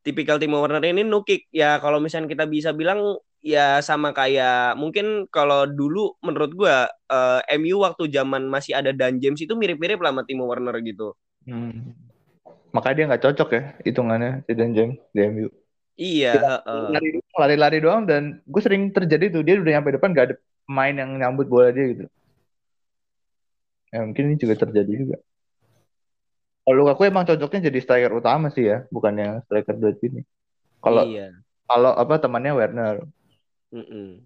Tipikal 0.05 0.37
Timo 0.37 0.61
Werner 0.61 0.85
ini 0.85 1.01
nukik. 1.01 1.49
Ya 1.49 1.81
kalau 1.81 1.97
misalnya 1.97 2.29
kita 2.29 2.45
bisa 2.45 2.69
bilang 2.77 3.17
ya 3.45 3.77
sama 3.85 4.09
kayak 4.09 4.73
mungkin 4.73 5.29
kalau 5.29 5.69
dulu 5.69 6.17
menurut 6.25 6.51
gua 6.57 6.89
eh, 6.89 7.61
MU 7.61 7.85
waktu 7.85 8.09
zaman 8.09 8.49
masih 8.49 8.73
ada 8.73 8.89
Dan 8.89 9.21
James 9.21 9.37
itu 9.37 9.53
mirip-mirip 9.53 10.01
lah 10.01 10.09
sama 10.09 10.25
Timo 10.25 10.49
Werner 10.49 10.73
gitu. 10.81 11.13
Hmm. 11.45 11.93
Makanya 12.73 12.95
dia 12.97 13.05
nggak 13.13 13.23
cocok 13.29 13.49
ya 13.53 13.63
hitungannya 13.85 14.31
si 14.49 14.51
Dan 14.57 14.73
James 14.73 14.97
di 15.13 15.21
MU. 15.29 15.47
Iya, 15.95 16.59
heeh. 16.65 16.87
Lari 16.91 17.07
doang, 17.15 17.37
lari-lari 17.39 17.79
doang 17.79 18.01
dan 18.03 18.43
gue 18.43 18.61
sering 18.65 18.91
terjadi 18.91 19.31
tuh 19.31 19.47
dia 19.47 19.55
udah 19.55 19.79
nyampe 19.79 19.95
depan 19.95 20.11
gak 20.11 20.25
ada 20.27 20.35
pemain 20.67 20.91
yang 20.91 21.11
nyambut 21.15 21.47
bola 21.47 21.71
dia 21.71 21.87
gitu. 21.87 22.05
Ya 23.95 24.03
mungkin 24.03 24.33
ini 24.33 24.35
juga 24.35 24.59
terjadi 24.59 24.91
juga. 24.91 25.17
Kalau 26.67 26.75
Lukaku 26.83 27.07
emang 27.07 27.23
cocoknya 27.23 27.71
jadi 27.71 27.79
striker 27.79 28.11
utama 28.11 28.51
sih 28.51 28.67
ya, 28.67 28.83
bukan 28.91 29.13
yang 29.15 29.33
striker 29.47 29.77
dua 29.79 29.95
ini. 30.03 30.25
Kalau 30.83 31.07
Iya. 31.07 31.31
kalau 31.69 31.95
apa 31.95 32.19
temannya 32.19 32.51
Werner. 32.51 33.07
Mm-mm. 33.75 34.25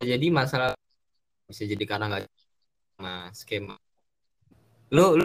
jadi 0.00 0.26
masalah 0.32 0.70
bisa 1.48 1.64
jadi 1.68 1.84
karena 1.90 2.04
nggak 2.10 2.24
sama 2.96 3.14
skema. 3.36 3.76
Lu, 4.90 5.16
lu 5.18 5.24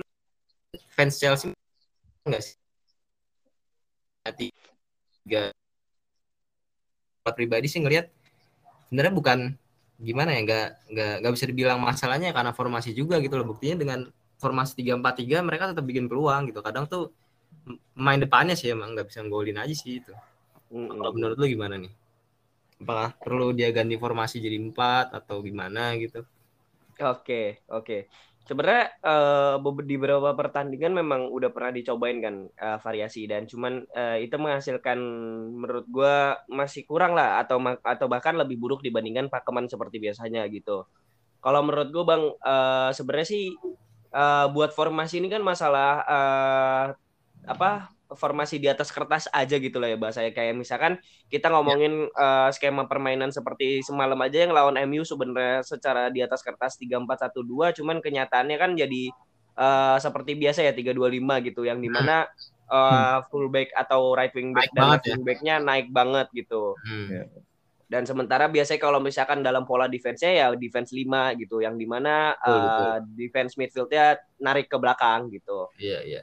fans 0.95 1.15
Chelsea 1.21 1.51
nggak 2.27 2.43
sih? 2.45 2.55
Tiga. 5.25 5.51
Pribadi 7.25 7.65
sih 7.65 7.81
ngelihat 7.81 8.05
sebenarnya 8.87 9.13
bukan 9.13 9.39
gimana 9.97 10.29
ya 10.35 10.41
nggak 10.45 10.67
nggak 10.93 11.13
nggak 11.23 11.33
bisa 11.35 11.45
dibilang 11.49 11.79
masalahnya 11.81 12.29
karena 12.37 12.51
formasi 12.53 12.93
juga 12.93 13.17
gitu 13.23 13.35
loh. 13.39 13.47
Buktinya 13.51 13.75
dengan 13.81 13.99
formasi 14.41 14.77
tiga 14.79 14.93
empat 14.99 15.13
tiga 15.21 15.41
mereka 15.41 15.73
tetap 15.73 15.85
bikin 15.89 16.05
peluang 16.11 16.49
gitu. 16.53 16.61
Kadang 16.61 16.85
tuh 16.89 17.09
main 17.97 18.19
depannya 18.21 18.55
sih 18.59 18.69
emang 18.75 18.93
nggak 18.93 19.07
bisa 19.09 19.21
golin 19.27 19.57
aja 19.57 19.73
sih 19.73 20.01
itu 20.01 20.13
Mm-mm. 20.73 20.97
kalau 20.99 21.11
menurut 21.15 21.37
lu 21.39 21.47
gimana 21.49 21.75
nih 21.81 21.91
apakah 22.81 23.09
perlu 23.23 23.47
dia 23.57 23.69
ganti 23.77 23.95
formasi 24.03 24.35
jadi 24.45 24.57
empat 24.67 25.05
atau 25.19 25.35
gimana 25.47 25.81
gitu 26.03 26.19
Oke, 26.95 27.59
oke. 27.67 28.07
Sebenarnya 28.47 28.83
be- 29.63 29.83
di 29.89 29.95
beberapa 29.99 30.31
pertandingan 30.37 30.93
memang 31.01 31.21
udah 31.33 31.49
pernah 31.51 31.71
dicobain 31.75 32.17
kan 32.23 32.35
eh, 32.47 32.77
variasi 32.85 33.25
dan 33.27 33.43
cuman 33.51 33.73
eh, 33.91 34.17
itu 34.23 34.35
menghasilkan 34.39 34.99
menurut 35.59 35.85
gua 35.91 36.37
masih 36.47 36.85
kurang 36.87 37.17
lah 37.17 37.41
atau 37.43 37.57
atau 37.83 38.05
bahkan 38.07 38.37
lebih 38.39 38.55
buruk 38.61 38.79
dibandingkan 38.85 39.27
pakeman 39.33 39.65
seperti 39.67 39.97
biasanya 39.99 40.45
gitu. 40.53 40.85
Kalau 41.43 41.61
menurut 41.65 41.89
gua 41.95 42.03
Bang 42.09 42.23
eh, 42.31 42.89
sebenarnya 42.97 43.27
sih 43.33 43.43
eh, 44.15 44.45
buat 44.55 44.71
formasi 44.77 45.21
ini 45.23 45.29
kan 45.33 45.43
masalah 45.45 45.89
eh, 46.07 46.85
apa 47.49 47.94
formasi 48.13 48.61
di 48.61 48.69
atas 48.69 48.93
kertas 48.93 49.25
aja 49.33 49.57
gitu 49.57 49.81
lah 49.81 49.89
ya 49.89 49.97
bahasanya 49.97 50.29
kayak 50.29 50.53
misalkan 50.53 51.01
kita 51.31 51.49
ngomongin 51.49 52.05
eh, 52.05 52.49
skema 52.53 52.85
permainan 52.85 53.33
seperti 53.33 53.81
semalam 53.81 54.17
aja 54.21 54.45
yang 54.45 54.53
lawan 54.53 54.77
MU 54.85 55.01
sebenarnya 55.01 55.65
secara 55.65 56.13
di 56.13 56.21
atas 56.21 56.45
kertas 56.45 56.77
3-4-1-2 56.77 57.81
cuman 57.81 57.97
kenyataannya 58.05 58.57
kan 58.61 58.71
jadi 58.77 59.09
eh, 59.57 59.97
seperti 59.97 60.37
biasa 60.37 60.61
ya 60.61 60.73
3-2-5 60.77 61.47
gitu 61.49 61.61
yang 61.65 61.81
di 61.81 61.89
mana 61.89 62.29
eh, 62.69 63.17
fullback 63.33 63.73
atau 63.73 64.13
right 64.13 64.33
wing 64.37 64.53
back 64.53 64.69
Naik 64.69 64.77
dan 64.77 64.85
left 64.93 65.05
wing 65.09 65.23
backnya 65.25 65.55
naik 65.61 65.87
banget 65.89 66.27
gitu. 66.33 66.77
Hmm. 66.85 67.09
Iya. 67.09 67.25
Dan 67.85 68.01
sementara 68.01 68.49
biasanya 68.49 68.81
kalau 68.81 68.97
misalkan 68.97 69.45
dalam 69.45 69.61
pola 69.61 69.85
defense-nya 69.85 70.31
ya 70.33 70.47
defense 70.57 70.89
5 70.89 71.37
gitu, 71.37 71.61
yang 71.61 71.77
di 71.77 71.85
mana 71.85 72.33
uh, 72.41 72.97
defense 73.13 73.53
midfield-nya 73.61 74.17
narik 74.41 74.65
ke 74.65 74.77
belakang 74.81 75.29
gitu. 75.29 75.69
Iya, 75.77 76.01
iya. 76.01 76.21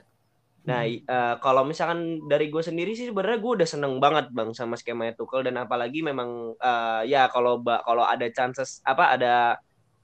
Nah, 0.63 0.87
uh, 0.87 1.35
kalau 1.43 1.67
misalkan 1.67 2.23
dari 2.31 2.47
gue 2.47 2.63
sendiri 2.63 2.95
sih 2.95 3.11
sebenarnya 3.11 3.43
gue 3.43 3.53
udah 3.59 3.69
seneng 3.69 3.99
banget 3.99 4.31
bang 4.31 4.55
sama 4.55 4.79
skemanya 4.79 5.19
Tuchel 5.19 5.43
dan 5.43 5.59
apalagi 5.59 6.07
memang 6.07 6.55
uh, 6.55 7.03
ya 7.03 7.27
kalau 7.35 7.59
kalau 7.63 8.07
ada 8.07 8.31
chances 8.31 8.79
apa 8.87 9.19
ada 9.19 9.35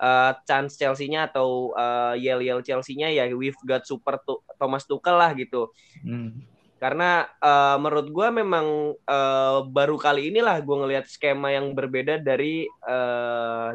uh, 0.03 0.35
chance 0.43 0.75
Chelsea-nya 0.75 1.31
atau 1.31 1.71
uh, 1.79 2.19
yell 2.19 2.43
yell 2.43 2.59
Chelsea-nya 2.59 3.07
ya 3.07 3.31
we've 3.31 3.59
got 3.63 3.87
super 3.87 4.19
Thomas 4.59 4.83
Tuchel 4.91 5.15
lah 5.15 5.31
gitu. 5.39 5.71
Hmm. 6.03 6.43
Karena 6.79 7.27
uh, 7.39 7.79
menurut 7.79 8.11
gue 8.11 8.29
memang 8.31 8.99
uh, 9.07 9.63
baru 9.63 9.95
kali 9.95 10.35
inilah 10.35 10.59
gue 10.63 10.77
ngelihat 10.79 11.07
skema 11.07 11.55
yang 11.55 11.71
berbeda 11.75 12.19
dari 12.19 12.67
uh, 12.87 13.75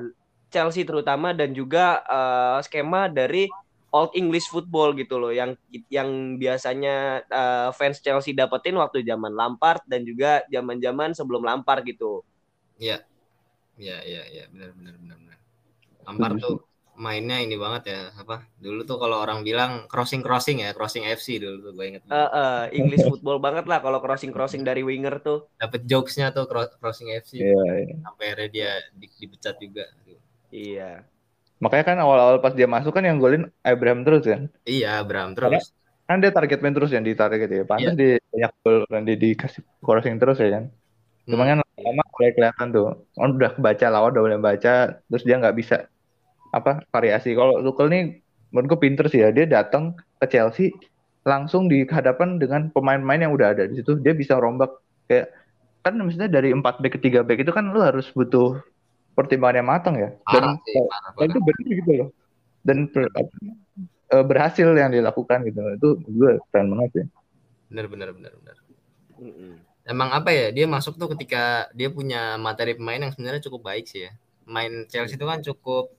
Chelsea 0.52 0.84
terutama 0.84 1.32
dan 1.32 1.56
juga 1.56 2.04
uh, 2.08 2.60
skema 2.64 3.08
dari 3.08 3.48
Old 3.94 4.18
English 4.18 4.50
football 4.50 4.98
gitu 4.98 5.22
loh 5.22 5.30
yang 5.30 5.54
yang 5.94 6.42
biasanya 6.42 7.22
uh, 7.30 7.70
fans 7.78 8.02
Chelsea 8.02 8.34
dapetin 8.34 8.74
waktu 8.74 9.06
zaman 9.06 9.38
Lampard 9.38 9.86
dan 9.86 10.02
juga 10.02 10.42
zaman-zaman 10.50 11.14
sebelum 11.14 11.46
Lampard 11.46 11.86
gitu. 11.86 12.26
Iya. 12.82 13.06
Iya 13.74 13.98
iya 14.06 14.24
iya 14.30 14.44
benar 14.50 14.74
benar 14.74 14.94
benar 14.98 15.18
benar. 15.22 15.38
Lampard 16.10 16.36
tuh 16.42 16.58
mainnya 16.94 17.42
ini 17.42 17.58
banget 17.58 17.90
ya 17.90 18.02
apa 18.14 18.46
dulu 18.62 18.86
tuh 18.86 19.02
kalau 19.02 19.18
orang 19.18 19.42
bilang 19.42 19.90
crossing 19.90 20.22
crossing 20.22 20.62
ya 20.62 20.78
crossing 20.78 21.02
FC 21.10 21.42
dulu 21.42 21.58
tuh 21.70 21.72
gue 21.74 21.86
inget 21.90 22.04
uh, 22.06 22.30
uh, 22.30 22.62
English 22.70 23.02
football 23.10 23.42
banget 23.42 23.66
lah 23.66 23.82
kalau 23.82 23.98
crossing 23.98 24.30
crossing 24.30 24.62
dari 24.62 24.86
winger 24.86 25.18
tuh 25.26 25.50
dapat 25.58 25.90
jokesnya 25.90 26.30
tuh 26.30 26.46
crossing 26.78 27.10
FC 27.18 27.42
yeah, 27.42 27.50
yeah. 27.82 27.98
sampai 27.98 28.26
akhirnya 28.30 28.50
dia 28.54 28.72
di, 28.94 29.10
dipecat 29.10 29.58
juga 29.58 29.90
iya 30.54 31.02
makanya 31.64 31.86
kan 31.96 31.98
awal-awal 32.04 32.44
pas 32.44 32.52
dia 32.52 32.68
masuk 32.68 32.92
kan 32.92 33.08
yang 33.08 33.24
golin 33.24 33.48
Abraham 33.64 34.04
terus 34.04 34.28
kan 34.28 34.52
iya 34.68 35.00
Abraham 35.00 35.32
terus 35.32 35.48
Karena, 35.48 35.64
kan 36.12 36.18
dia 36.20 36.32
target 36.36 36.60
main 36.60 36.76
terus 36.76 36.92
yang 36.92 37.08
ditarget 37.08 37.48
ya 37.48 37.64
pantas 37.64 37.96
yeah. 37.96 38.20
dia 38.20 38.28
banyak 38.36 38.52
gol 38.60 38.76
dan 38.92 39.02
dia 39.08 39.16
dikasih 39.16 39.64
crossing 39.80 40.20
terus 40.20 40.44
ya 40.44 40.60
kan 40.60 40.68
cuma 41.24 41.48
hmm. 41.48 41.52
kan 41.56 41.58
lama 41.64 42.04
mulai 42.12 42.32
kelihatan 42.36 42.68
tuh 42.76 42.84
on 43.16 43.32
udah 43.40 43.56
baca 43.56 43.86
lawan 43.88 44.12
udah 44.12 44.24
mulai 44.28 44.42
baca 44.44 45.00
terus 45.08 45.24
dia 45.24 45.40
nggak 45.40 45.56
bisa 45.56 45.88
apa 46.54 46.86
variasi. 46.94 47.34
Kalau 47.34 47.60
Tuchel 47.66 47.90
nih 47.90 48.04
menurutku 48.54 48.78
pinter 48.78 49.10
sih 49.10 49.26
ya. 49.26 49.34
Dia 49.34 49.50
datang 49.50 49.98
ke 50.22 50.30
Chelsea 50.30 50.70
langsung 51.26 51.66
di 51.66 51.82
hadapan 51.90 52.38
dengan 52.38 52.70
pemain-pemain 52.70 53.26
yang 53.26 53.34
udah 53.34 53.58
ada 53.58 53.64
di 53.66 53.82
situ. 53.82 53.98
Dia 54.00 54.14
bisa 54.14 54.38
rombak 54.38 54.70
kayak 55.10 55.34
kan 55.84 56.00
misalnya 56.00 56.40
dari 56.40 56.56
4 56.56 56.64
back 56.64 56.94
ke 56.96 57.00
3 57.12 57.28
back 57.28 57.44
itu 57.44 57.52
kan 57.52 57.76
lu 57.76 57.84
harus 57.84 58.08
butuh 58.16 58.62
pertimbangan 59.14 59.62
yang 59.62 59.70
matang 59.70 59.96
ya. 59.98 60.10
Dan, 60.30 60.58
sih, 60.66 60.82
dan 61.18 61.28
itu 61.30 61.40
benar 61.42 61.70
gitu 61.70 61.92
loh. 61.94 62.10
Dan 62.64 62.78
ber, 62.90 63.06
e, 64.10 64.16
berhasil 64.26 64.68
yang 64.74 64.92
dilakukan 64.92 65.46
gitu. 65.48 65.60
Itu 65.78 65.90
gue 66.06 66.32
keren 66.50 66.74
banget 66.74 66.92
ya. 66.94 67.06
Benar 67.70 67.86
benar 67.90 68.10
benar 68.14 68.32
benar. 68.38 68.56
Emang 69.84 70.10
apa 70.12 70.30
ya? 70.32 70.50
Dia 70.52 70.66
masuk 70.68 70.96
tuh 70.96 71.12
ketika 71.18 71.68
dia 71.76 71.92
punya 71.92 72.36
materi 72.40 72.78
pemain 72.78 73.02
yang 73.02 73.12
sebenarnya 73.12 73.44
cukup 73.46 73.68
baik 73.70 73.86
sih 73.88 74.10
ya. 74.10 74.12
Main 74.44 74.88
Chelsea 74.92 75.16
itu 75.16 75.24
kan 75.24 75.40
cukup 75.40 75.92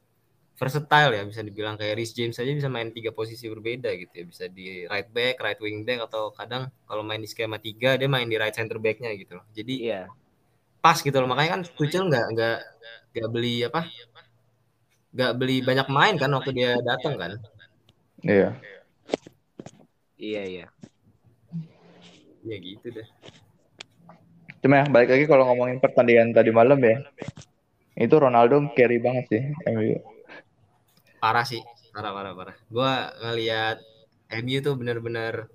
versatile 0.55 1.19
ya 1.19 1.23
bisa 1.27 1.43
dibilang 1.43 1.75
kayak 1.75 1.99
Rhys 1.99 2.15
James 2.15 2.39
aja 2.39 2.47
bisa 2.55 2.71
main 2.71 2.95
tiga 2.95 3.11
posisi 3.11 3.51
berbeda 3.51 3.91
gitu 3.99 4.13
ya 4.15 4.25
bisa 4.25 4.45
di 4.47 4.87
right 4.87 5.11
back, 5.11 5.43
right 5.43 5.59
wing 5.59 5.83
back 5.83 6.07
atau 6.07 6.31
kadang 6.31 6.71
kalau 6.87 7.03
main 7.03 7.19
di 7.19 7.27
skema 7.27 7.59
tiga 7.59 7.99
dia 7.99 8.07
main 8.07 8.31
di 8.31 8.39
right 8.39 8.55
center 8.55 8.79
backnya 8.79 9.11
gitu 9.19 9.43
loh 9.43 9.47
jadi 9.51 9.75
yeah. 9.83 10.07
pas 10.79 10.95
gitu 11.03 11.15
loh 11.19 11.27
makanya 11.27 11.59
kan 11.59 11.63
Tuchel 11.75 12.07
nggak 12.07 12.27
nggak 12.39 12.59
nggak 13.15 13.31
beli 13.31 13.63
apa? 13.63 13.87
Nggak 15.15 15.33
beli 15.39 15.57
banyak 15.63 15.89
main 15.89 16.15
kan 16.19 16.35
waktu 16.35 16.51
dia 16.51 16.71
datang 16.83 17.15
kan? 17.15 17.33
Iya. 18.27 18.51
Iya 20.19 20.43
iya. 20.43 20.67
Ya 22.43 22.57
gitu 22.59 22.87
deh. 22.91 23.09
Cuma 24.59 24.83
ya 24.83 24.85
balik 24.91 25.15
lagi 25.15 25.25
kalau 25.31 25.47
ngomongin 25.47 25.79
pertandingan 25.79 26.35
tadi 26.35 26.51
malam 26.51 26.83
ya. 26.83 26.99
Itu 27.95 28.19
Ronaldo 28.19 28.75
carry 28.75 28.99
banget 28.99 29.25
sih 29.31 29.43
parah 31.23 31.47
sih. 31.47 31.63
Parah 31.95 32.13
parah 32.13 32.33
parah. 32.37 32.57
Gue 32.69 32.93
ngelihat 33.25 33.81
MU 34.45 34.59
tuh 34.61 34.75
bener-bener 34.77 35.49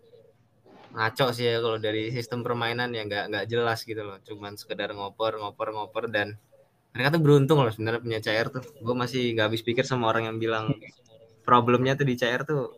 ngaco 0.89 1.30
sih 1.30 1.45
ya 1.45 1.62
kalau 1.62 1.78
dari 1.78 2.10
sistem 2.10 2.41
permainan 2.41 2.89
yang 2.95 3.06
nggak 3.06 3.30
nggak 3.30 3.45
jelas 3.45 3.86
gitu 3.86 4.02
loh. 4.02 4.17
Cuman 4.26 4.58
sekedar 4.58 4.89
ngoper 4.95 5.38
ngoper 5.38 5.69
ngoper 5.76 6.10
dan 6.10 6.39
mereka 7.00 7.16
tuh 7.16 7.24
beruntung 7.24 7.64
loh 7.64 7.72
sebenarnya 7.72 8.04
punya 8.04 8.20
CR 8.20 8.48
tuh 8.52 8.64
gue 8.84 8.96
masih 9.00 9.32
nggak 9.40 9.48
habis 9.48 9.64
pikir 9.64 9.88
sama 9.88 10.12
orang 10.12 10.28
yang 10.28 10.36
bilang 10.36 10.76
problemnya 11.48 11.96
tuh 11.96 12.04
di 12.04 12.20
CR 12.20 12.44
tuh 12.44 12.76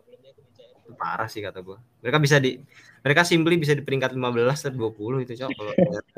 parah 0.94 1.26
sih 1.26 1.42
kata 1.42 1.58
gue 1.58 1.74
mereka 2.06 2.22
bisa 2.22 2.38
di 2.38 2.62
mereka 3.02 3.26
simply 3.26 3.58
bisa 3.58 3.74
di 3.74 3.82
peringkat 3.82 4.14
15 4.14 4.70
atau 4.70 4.94
20 4.94 5.26
itu 5.26 5.34
cok 5.42 5.50
kalau 5.50 5.72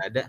ada 0.05 0.29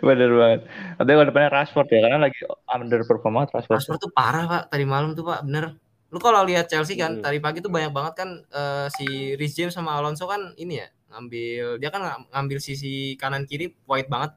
Bener 0.00 0.30
banget. 0.32 0.60
Tapi 0.96 1.10
kalau 1.12 1.26
depannya 1.28 1.50
Rashford 1.52 1.88
ya, 1.92 2.00
karena 2.08 2.18
lagi 2.28 2.40
underperform 2.72 3.32
banget 3.36 3.48
Rashford. 3.52 3.76
Rashford 3.76 4.00
tuh 4.00 4.12
parah 4.16 4.44
pak, 4.48 4.62
tadi 4.72 4.84
malam 4.88 5.12
tuh 5.12 5.28
pak, 5.28 5.44
bener. 5.44 5.76
Lu 6.08 6.16
kalau 6.16 6.40
lihat 6.48 6.72
Chelsea 6.72 6.96
kan, 6.96 7.20
hmm. 7.20 7.24
tadi 7.24 7.36
pagi 7.36 7.60
tuh 7.60 7.68
banyak 7.68 7.92
banget 7.92 8.14
kan 8.16 8.30
uh, 8.48 8.88
si 8.88 9.36
Rhys 9.36 9.52
James 9.52 9.76
sama 9.76 9.92
Alonso 10.00 10.24
kan 10.24 10.56
ini 10.56 10.80
ya, 10.80 10.88
ngambil 11.12 11.84
dia 11.84 11.90
kan 11.92 12.00
ngambil 12.32 12.58
sisi 12.64 13.12
kanan 13.20 13.44
kiri 13.44 13.76
wide 13.84 14.08
banget. 14.08 14.32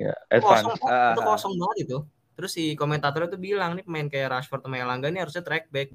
Ya, 0.00 0.16
kosong, 0.40 0.80
uh, 0.80 1.12
itu 1.12 1.20
kosong 1.20 1.52
banget 1.60 1.76
itu. 1.84 1.98
Terus 2.40 2.50
si 2.56 2.72
komentatornya 2.72 3.28
tuh 3.28 3.36
bilang 3.36 3.76
nih 3.76 3.84
pemain 3.84 4.08
kayak 4.08 4.32
Rashford 4.32 4.64
sama 4.64 4.80
Elanga 4.80 5.12
ini 5.12 5.20
harusnya 5.20 5.44
track 5.44 5.68
back. 5.68 5.92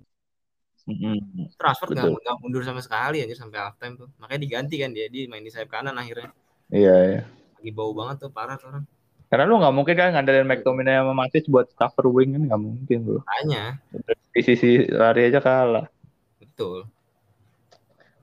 Mm-hmm. 0.86 1.58
Rashford 1.58 1.98
nggak 1.98 2.38
mundur 2.38 2.62
sama 2.62 2.86
sekali 2.86 3.26
aja 3.26 3.34
sampai 3.34 3.58
half 3.58 3.82
time 3.82 3.98
tuh. 3.98 4.14
Makanya 4.22 4.42
diganti 4.46 4.78
kan 4.78 4.94
dia, 4.94 5.10
dia 5.10 5.26
main 5.26 5.42
di 5.42 5.50
sayap 5.50 5.74
kanan 5.74 5.98
akhirnya. 5.98 6.30
Iya, 6.70 6.96
iya 7.10 7.22
lagi 7.66 7.74
bau 7.74 7.98
banget 7.98 8.22
tuh 8.22 8.30
parah 8.30 8.62
tuh 8.62 8.70
orang. 8.70 8.86
Karena 9.26 9.50
lu 9.50 9.58
nggak 9.58 9.74
mungkin 9.74 9.96
kan 9.98 10.14
ngandelin 10.14 10.46
McTominay 10.46 11.02
sama 11.02 11.18
Matic 11.18 11.50
buat 11.50 11.66
cover 11.74 12.14
wing 12.14 12.38
kan 12.38 12.42
nggak 12.46 12.62
mungkin 12.62 12.98
bro. 13.02 13.20
Hanya. 13.42 13.82
Di 14.30 14.42
sisi 14.46 14.86
lari 14.86 15.26
aja 15.26 15.42
kalah. 15.42 15.90
Betul. 16.38 16.86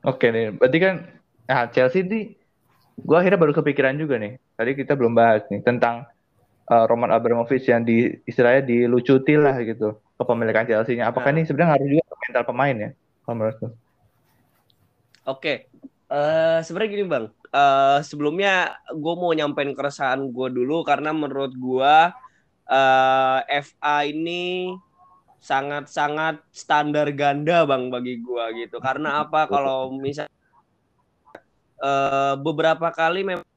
Oke 0.07 0.31
nih, 0.31 0.55
berarti 0.55 0.79
kan 0.79 0.95
nah 1.43 1.67
Chelsea 1.75 2.07
ini 2.07 2.39
gue 2.95 3.17
akhirnya 3.19 3.35
baru 3.35 3.51
kepikiran 3.51 3.99
juga 3.99 4.23
nih. 4.23 4.39
Tadi 4.63 4.79
kita 4.79 4.95
belum 4.95 5.19
bahas 5.19 5.43
nih 5.51 5.59
tentang 5.67 6.07
uh, 6.71 6.85
Roman 6.87 7.11
Abramovich 7.11 7.67
yang 7.67 7.83
di 7.83 8.15
istilahnya 8.23 8.63
dilucuti 8.63 9.35
lah 9.35 9.59
gitu 9.67 9.99
kepemilikan 10.15 10.71
Chelsea-nya. 10.71 11.11
Apakah 11.11 11.35
nah. 11.35 11.43
ini 11.43 11.51
sebenarnya 11.51 11.71
harus 11.75 11.87
juga 11.91 12.15
mental 12.23 12.45
pemain 12.47 12.77
ya? 12.79 12.91
Kalau 13.27 13.35
menurut 13.35 13.59
Oke, 15.27 15.67
uh, 16.11 16.63
sebenarnya 16.63 16.91
gini 16.95 17.05
bang, 17.11 17.27
uh, 17.51 17.99
sebelumnya 18.07 18.79
gue 18.91 19.15
mau 19.19 19.35
nyampein 19.35 19.75
keresahan 19.75 20.31
gue 20.31 20.49
dulu 20.55 20.87
karena 20.87 21.11
menurut 21.11 21.51
gue 21.55 21.95
uh, 22.71 23.39
FA 23.43 23.97
ini 24.07 24.75
sangat-sangat 25.43 26.39
standar 26.55 27.11
ganda 27.19 27.67
bang 27.67 27.91
bagi 27.91 28.23
gue 28.23 28.45
gitu 28.63 28.79
karena 28.79 29.27
apa 29.27 29.51
kalau 29.51 29.91
misal 29.91 30.31
uh, 31.83 32.39
beberapa 32.39 32.95
kali 32.95 33.27
memang 33.27 33.52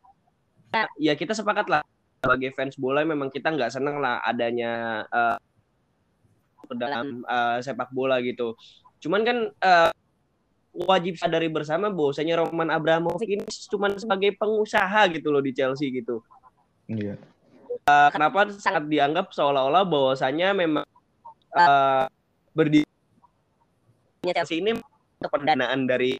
ya 0.99 1.13
kita 1.15 1.31
sepakat 1.31 1.67
lah 1.71 1.81
sebagai 2.19 2.49
fans 2.57 2.75
bola 2.75 3.05
memang 3.05 3.29
kita 3.29 3.53
nggak 3.53 3.71
seneng 3.71 4.01
lah 4.01 4.19
adanya 4.25 5.03
uh, 5.13 5.37
dalam 6.73 7.21
uh, 7.29 7.61
sepak 7.61 7.93
bola 7.93 8.17
gitu 8.25 8.57
cuman 8.99 9.21
kan 9.21 9.37
uh, 9.61 9.91
wajib 10.75 11.15
sadari 11.15 11.47
bersama 11.47 11.87
bahwasanya 11.87 12.43
Roman 12.43 12.67
Abramovich 12.67 13.31
ini 13.31 13.47
cuma 13.71 13.87
sebagai 13.95 14.35
pengusaha 14.35 15.07
gitu 15.15 15.31
loh 15.31 15.39
di 15.39 15.55
Chelsea 15.55 15.87
gitu. 15.87 16.19
Iya. 16.91 17.15
Uh, 17.87 18.09
kenapa 18.11 18.51
sangat 18.51 18.91
dianggap 18.91 19.31
seolah-olah 19.31 19.87
bahwasanya 19.87 20.51
memang 20.51 20.83
uh, 21.55 22.05
berdiri 22.51 22.83
Chelsea 24.27 24.59
ini 24.59 24.75
pendanaan 25.23 25.87
dari 25.87 26.19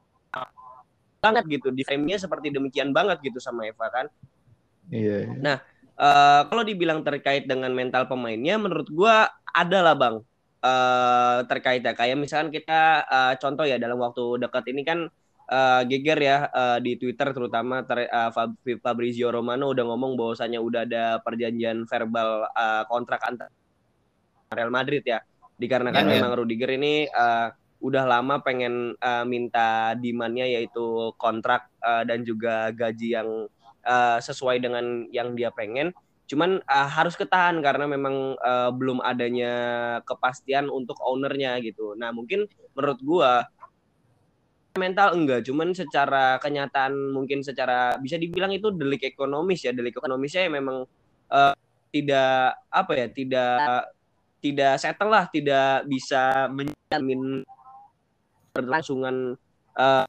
banget 1.19 1.57
gitu 1.57 1.73
di 1.73 1.81
frame-nya 1.81 2.21
seperti 2.21 2.53
demikian 2.53 2.93
banget 2.93 3.17
gitu 3.25 3.41
sama 3.41 3.65
Eva 3.65 3.89
kan. 3.89 4.05
Iya. 4.89 5.17
iya. 5.25 5.35
Nah, 5.39 5.57
uh, 5.97 6.41
kalau 6.49 6.63
dibilang 6.63 7.01
terkait 7.01 7.47
dengan 7.49 7.71
mental 7.71 8.05
pemainnya 8.05 8.59
menurut 8.59 8.87
gua 8.91 9.29
adalah 9.55 9.95
Bang 9.95 10.21
uh, 10.65 11.39
terkait 11.47 11.81
ya 11.85 11.93
kayak 11.93 12.17
misalkan 12.19 12.51
kita 12.51 13.05
uh, 13.05 13.33
contoh 13.39 13.63
ya 13.63 13.77
dalam 13.77 14.01
waktu 14.01 14.41
dekat 14.41 14.65
ini 14.73 14.81
kan 14.83 14.99
uh, 15.49 15.81
geger 15.85 16.19
ya 16.19 16.37
uh, 16.49 16.77
di 16.81 16.97
Twitter 16.97 17.31
terutama 17.31 17.85
ter, 17.85 18.09
uh, 18.09 18.31
Fabrizio 18.81 19.29
Romano 19.29 19.71
udah 19.71 19.85
ngomong 19.85 20.17
bahwasannya 20.17 20.59
udah 20.59 20.81
ada 20.85 21.03
perjanjian 21.21 21.85
verbal 21.85 22.49
uh, 22.49 22.83
kontrak 22.89 23.21
antar 23.25 23.49
Real 24.51 24.73
Madrid 24.73 25.05
ya 25.05 25.21
dikarenakan 25.55 26.03
yeah, 26.05 26.11
ya. 26.11 26.15
memang 26.19 26.31
yeah. 26.33 26.39
Rudiger 26.41 26.71
ini 26.75 26.93
uh, 27.09 27.49
udah 27.83 28.03
lama 28.07 28.41
pengen 28.41 28.97
uh, 28.97 29.23
minta 29.27 29.93
demandnya 29.99 30.47
yaitu 30.49 31.13
kontrak 31.21 31.69
uh, 31.85 32.01
dan 32.01 32.25
juga 32.25 32.73
gaji 32.73 33.13
yang 33.13 33.29
uh, 33.85 34.17
sesuai 34.19 34.59
dengan 34.59 35.05
yang 35.13 35.37
dia 35.37 35.53
pengen 35.53 35.95
Cuman 36.25 36.57
uh, 36.65 36.89
harus 36.89 37.13
ketahan 37.13 37.61
karena 37.61 37.85
memang 37.85 38.33
uh, 38.41 38.73
belum 38.73 38.97
adanya 39.05 39.53
kepastian 40.09 40.73
untuk 40.73 40.97
ownernya 41.05 41.61
gitu. 41.61 41.93
Nah 41.93 42.09
mungkin 42.09 42.49
menurut 42.73 42.99
gua 43.05 43.45
mental 44.75 45.15
enggak, 45.15 45.47
cuman 45.47 45.71
secara 45.71 46.35
kenyataan 46.41 46.91
mungkin 47.15 47.39
secara 47.45 47.95
bisa 47.95 48.19
dibilang 48.19 48.51
itu 48.51 48.75
delik 48.75 49.07
ekonomis 49.07 49.63
ya, 49.63 49.71
delik 49.71 49.95
ekonomisnya 49.95 50.49
ya 50.49 50.51
memang 50.51 50.83
uh, 51.31 51.53
tidak 51.95 52.59
apa 52.67 52.91
ya, 52.91 53.07
tidak 53.07 53.55
tidak 54.43 54.73
settle 54.81 55.13
lah, 55.13 55.31
tidak 55.31 55.87
bisa 55.87 56.51
menjamin 56.51 57.45
berlangsungan 58.51 59.39
uh, 59.79 60.03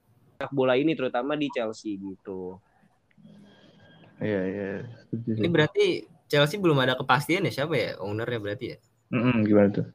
bola 0.50 0.74
ini 0.74 0.98
terutama 0.98 1.38
di 1.38 1.46
Chelsea 1.54 1.94
gitu. 2.00 2.58
Iya 4.16 4.40
iya. 4.48 4.68
Ini 5.12 5.48
berarti 5.52 6.08
Chelsea 6.26 6.56
belum 6.56 6.78
ada 6.80 6.96
kepastian 6.96 7.44
ya 7.46 7.52
siapa 7.52 7.74
ya 7.76 7.90
ownernya 8.00 8.40
berarti 8.40 8.66
ya? 8.74 8.78
Mm 9.12 9.20
-mm, 9.22 9.36
gimana 9.46 9.68
tuh? 9.70 9.86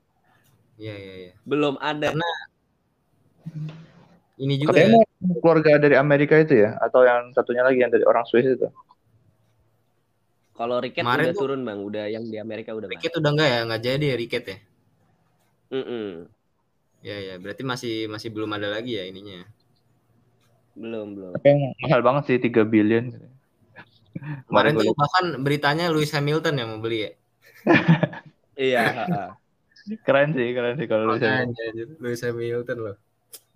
Iya 0.78 0.96
iya 0.96 1.16
iya. 1.28 1.34
Belum 1.44 1.76
ada. 1.82 2.14
Karena 2.14 2.30
ini 4.42 4.54
juga 4.62 4.78
Katanya 4.78 5.02
ya. 5.02 5.36
keluarga 5.42 5.72
dari 5.82 5.96
Amerika 5.98 6.38
itu 6.38 6.54
ya 6.58 6.78
atau 6.80 7.02
yang 7.06 7.34
satunya 7.34 7.66
lagi 7.66 7.82
yang 7.82 7.92
dari 7.92 8.06
orang 8.06 8.26
Swiss 8.30 8.48
itu? 8.48 8.70
Kalau 10.54 10.78
Riket 10.78 11.02
Kemarin 11.02 11.26
udah 11.26 11.34
tuh- 11.34 11.42
turun 11.42 11.62
bang, 11.66 11.80
udah 11.82 12.06
yang 12.06 12.24
di 12.30 12.38
Amerika 12.38 12.78
udah. 12.78 12.86
Bang. 12.86 12.94
Riket 13.02 13.14
udah 13.18 13.32
enggak 13.34 13.50
ya? 13.50 13.60
Enggak 13.66 13.82
jadi 13.82 14.06
ya 14.06 14.16
Riket 14.20 14.44
ya? 14.46 14.58
Mm-mm. 15.72 16.08
Ya 17.02 17.18
ya, 17.18 17.36
berarti 17.42 17.66
masih 17.66 18.06
masih 18.06 18.30
belum 18.30 18.52
ada 18.54 18.70
lagi 18.70 18.94
ya 18.94 19.10
ininya. 19.10 19.42
Belum 20.78 21.18
belum. 21.18 21.32
Tapi 21.34 21.48
yang 21.50 21.62
mahal 21.82 22.02
banget 22.06 22.24
sih 22.30 22.38
3 22.38 22.62
billion. 22.62 23.10
Kemarin 24.48 24.72
tuh 24.78 24.94
bahkan 24.94 25.26
beritanya 25.42 25.86
Lewis 25.90 26.12
Hamilton 26.14 26.56
yang 26.60 26.70
mau 26.72 26.82
beli 26.84 27.10
ya. 27.10 27.12
Iya. 28.62 28.84
Keren 30.06 30.30
sih, 30.38 30.54
keren 30.54 30.78
sih 30.78 30.86
kalau. 30.86 31.18
Makanya, 31.18 31.50
anjir, 31.50 31.98
Lewis 31.98 32.22
Hamilton 32.22 32.78
loh. 32.86 32.96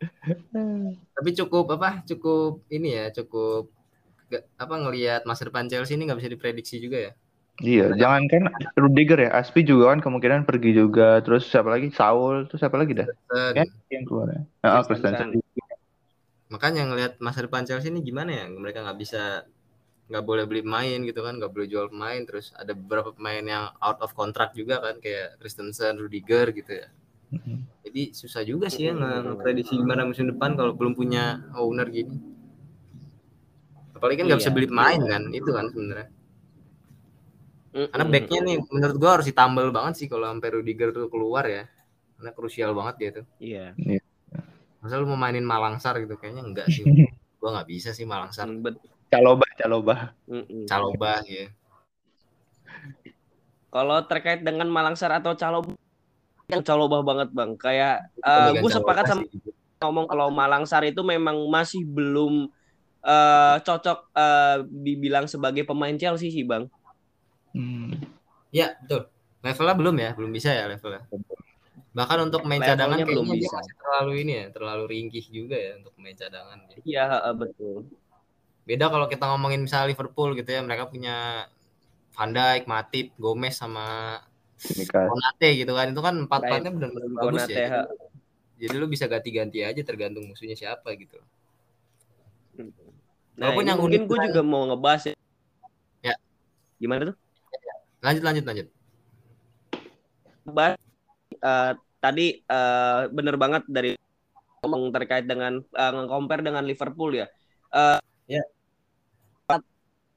Tapi 1.16 1.30
cukup 1.38 1.66
apa? 1.78 2.02
Cukup 2.04 2.66
ini 2.74 2.98
ya, 2.98 3.14
cukup 3.14 3.70
gak- 4.32 4.48
apa 4.58 4.76
ngelihat 4.82 5.22
masa 5.30 5.46
depan 5.46 5.70
Chelsea 5.70 5.94
ini 5.96 6.10
nggak 6.10 6.20
bisa 6.20 6.34
diprediksi 6.34 6.82
juga 6.82 6.98
ya. 6.98 7.14
Iya, 7.56 7.96
jangan 7.96 8.28
kan 8.28 8.44
Rudiger 8.76 9.32
ya, 9.32 9.32
Aspi 9.32 9.64
juga 9.64 9.96
kan 9.96 10.04
kemungkinan 10.04 10.44
pergi 10.44 10.76
juga. 10.76 11.24
Terus 11.24 11.48
siapa 11.48 11.72
lagi? 11.72 11.88
Saul, 11.88 12.52
terus 12.52 12.60
siapa 12.60 12.76
lagi 12.76 13.00
dah? 13.00 13.08
Ya, 13.56 13.64
yang 13.96 14.04
keluar 14.04 14.28
ya. 14.28 14.42
Ah, 14.60 14.84
Christensen. 14.84 15.40
Christensen. 15.40 15.64
makanya 16.46 16.86
ngelihat 16.86 17.18
masa 17.24 17.48
depan 17.48 17.64
Chelsea 17.64 17.90
ini 17.90 18.04
gimana 18.04 18.44
ya? 18.44 18.46
Mereka 18.52 18.84
nggak 18.84 19.00
bisa 19.00 19.48
nggak 20.06 20.22
boleh 20.22 20.46
beli 20.46 20.62
pemain 20.62 21.00
gitu 21.02 21.20
kan, 21.20 21.34
nggak 21.38 21.52
boleh 21.52 21.68
jual 21.68 21.86
pemain. 21.90 22.22
Terus 22.24 22.54
ada 22.54 22.74
beberapa 22.74 23.10
pemain 23.12 23.42
yang 23.42 23.66
out 23.80 24.00
of 24.02 24.14
contract 24.14 24.54
juga 24.54 24.78
kan, 24.80 25.02
kayak 25.02 25.42
Christensen, 25.42 25.98
Rudiger 25.98 26.54
gitu 26.54 26.72
ya. 26.72 26.88
Jadi 27.82 28.14
susah 28.14 28.46
juga 28.46 28.70
sih 28.70 28.86
ya 28.86 28.94
nge- 28.94 29.24
ngeprediksi 29.26 29.76
gimana 29.76 30.06
musim 30.06 30.30
depan 30.30 30.54
kalau 30.54 30.78
belum 30.78 30.94
punya 30.94 31.42
owner 31.58 31.90
gini. 31.90 32.16
Apalagi 33.96 34.22
kan 34.22 34.26
nggak 34.28 34.40
bisa 34.44 34.52
Iya. 34.52 34.58
beli 34.60 34.68
pemain 34.68 35.02
kan, 35.02 35.24
itu 35.32 35.50
kan 35.50 35.66
sebenarnya. 35.72 36.08
Karena 37.76 38.06
backnya 38.08 38.40
nih 38.40 38.58
menurut 38.72 38.96
gua 38.96 39.12
harus 39.20 39.28
ditambal 39.28 39.68
banget 39.76 39.94
sih 40.00 40.08
kalau 40.08 40.32
sampai 40.32 40.50
Rudiger 40.54 40.96
tuh 40.96 41.12
keluar 41.12 41.44
ya. 41.44 41.68
Karena 42.16 42.32
krusial 42.32 42.72
banget 42.72 42.96
dia 43.02 43.10
tuh. 43.20 43.26
Iya. 43.42 43.66
Masa 44.80 44.96
lu 44.96 45.10
mau 45.10 45.20
mainin 45.20 45.44
Malangsar 45.44 46.00
gitu 46.00 46.16
kayaknya 46.16 46.46
enggak 46.46 46.68
sih. 46.72 46.86
gua 47.42 47.50
nggak 47.60 47.68
bisa 47.68 47.92
sih 47.92 48.08
Malangsar. 48.08 48.48
Mm, 48.48 48.64
bet- 48.64 48.80
Caloba, 49.16 49.48
Caloba. 49.56 49.96
mm-mm. 50.28 50.64
Calobah 50.68 51.20
ya. 51.24 51.48
Kalau 53.72 53.98
terkait 54.08 54.40
dengan 54.40 54.68
Malangsar 54.72 55.12
atau 55.20 55.36
Calo 55.36 55.64
yang 56.48 56.64
Calobah 56.64 57.02
banget 57.04 57.30
bang. 57.36 57.52
Kayak 57.60 58.08
Pemegang 58.24 58.64
gue 58.64 58.72
sepakat 58.72 59.06
sama 59.10 59.24
sih. 59.28 59.40
ngomong 59.84 60.06
kalau 60.08 60.28
Malangsar 60.32 60.88
itu 60.88 61.04
memang 61.04 61.36
masih 61.52 61.84
belum 61.84 62.48
eh, 63.04 63.56
cocok 63.60 64.00
eh, 64.16 64.58
dibilang 64.70 65.28
sebagai 65.28 65.68
pemain 65.68 65.94
Chelsea 66.00 66.32
sih 66.32 66.48
bang. 66.48 66.72
Hmm. 67.52 67.96
Ya, 68.56 68.80
betul. 68.80 69.12
Levelnya 69.44 69.76
belum 69.76 69.96
ya, 70.00 70.10
belum 70.16 70.32
bisa 70.34 70.50
ya 70.56 70.66
levelnya. 70.72 71.06
Bahkan 71.96 72.18
untuk 72.32 72.44
main 72.48 72.64
Levelnya 72.64 72.76
cadangan 72.80 72.98
belum 73.08 73.26
bisa. 73.36 73.56
masih 73.60 73.76
terlalu 73.78 74.14
ini 74.24 74.32
ya, 74.40 74.46
terlalu 74.52 74.84
ringkih 74.88 75.26
juga 75.28 75.56
ya 75.60 75.72
untuk 75.80 75.94
main 76.00 76.16
cadangan. 76.16 76.58
Iya 76.88 77.04
eh, 77.28 77.36
betul. 77.36 77.76
Beda 78.66 78.90
kalau 78.90 79.06
kita 79.06 79.30
ngomongin 79.30 79.62
misalnya 79.62 79.94
Liverpool 79.94 80.34
gitu 80.34 80.50
ya, 80.50 80.62
mereka 80.66 80.90
punya 80.90 81.46
Van 82.18 82.32
Dijk, 82.34 82.66
Matip, 82.66 83.14
Gomez 83.22 83.54
sama. 83.54 84.18
Konate 84.90 85.50
gitu 85.54 85.78
kan. 85.78 85.94
Itu 85.94 86.02
kan 86.02 86.16
empat-empatnya 86.26 86.72
benar-benar 86.74 87.10
bagus 87.14 87.46
Konate, 87.46 87.54
ya. 87.54 87.68
Jadi, 87.86 88.66
jadi 88.66 88.76
lu 88.82 88.88
bisa 88.90 89.06
ganti-ganti 89.06 89.62
aja 89.62 89.82
tergantung 89.86 90.26
musuhnya 90.26 90.58
siapa 90.58 90.90
gitu. 90.98 91.22
Nah 93.36 93.52
Walaupun 93.52 93.62
ini 93.62 93.70
yang 93.70 93.80
mungkin 93.84 94.02
gue 94.10 94.18
juga 94.32 94.42
mau 94.42 94.64
ngebahas 94.66 95.12
ya. 95.12 95.16
Ya. 96.02 96.16
Gimana 96.82 97.14
tuh? 97.14 97.16
Lanjut 98.02 98.24
lanjut 98.24 98.44
lanjut. 98.48 98.68
Bahas 100.48 100.80
eh, 101.36 101.72
tadi 102.00 102.42
eh, 102.42 103.02
bener 103.12 103.36
banget 103.36 103.68
dari 103.68 103.94
ngomong 104.64 104.90
terkait 104.96 105.28
dengan 105.28 105.60
eh, 105.60 105.92
nge-compare 105.94 106.42
dengan 106.42 106.64
Liverpool 106.64 107.12
ya. 107.14 107.28
Eh, 107.76 108.00
Ya. 108.26 108.42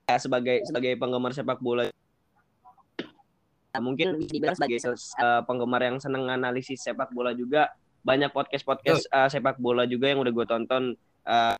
Ya, 0.08 0.16
sebagai 0.16 0.64
sebagai 0.64 0.96
penggemar 0.96 1.36
sepak 1.36 1.60
bola 1.60 1.84
ya, 1.86 3.78
mungkin 3.78 4.16
bisa 4.16 4.32
dibilang 4.32 4.56
sebagai 4.56 4.78
eh, 4.96 5.42
penggemar 5.44 5.80
yang 5.84 6.00
seneng 6.00 6.24
analisis 6.26 6.80
sepak 6.80 7.12
bola 7.12 7.36
juga 7.36 7.68
banyak 8.00 8.32
podcast 8.32 8.64
podcast 8.64 9.04
sepak 9.28 9.60
bola 9.60 9.84
juga 9.84 10.08
yang 10.08 10.24
udah 10.24 10.32
gue 10.32 10.46
tonton 10.48 10.96
eh, 11.28 11.56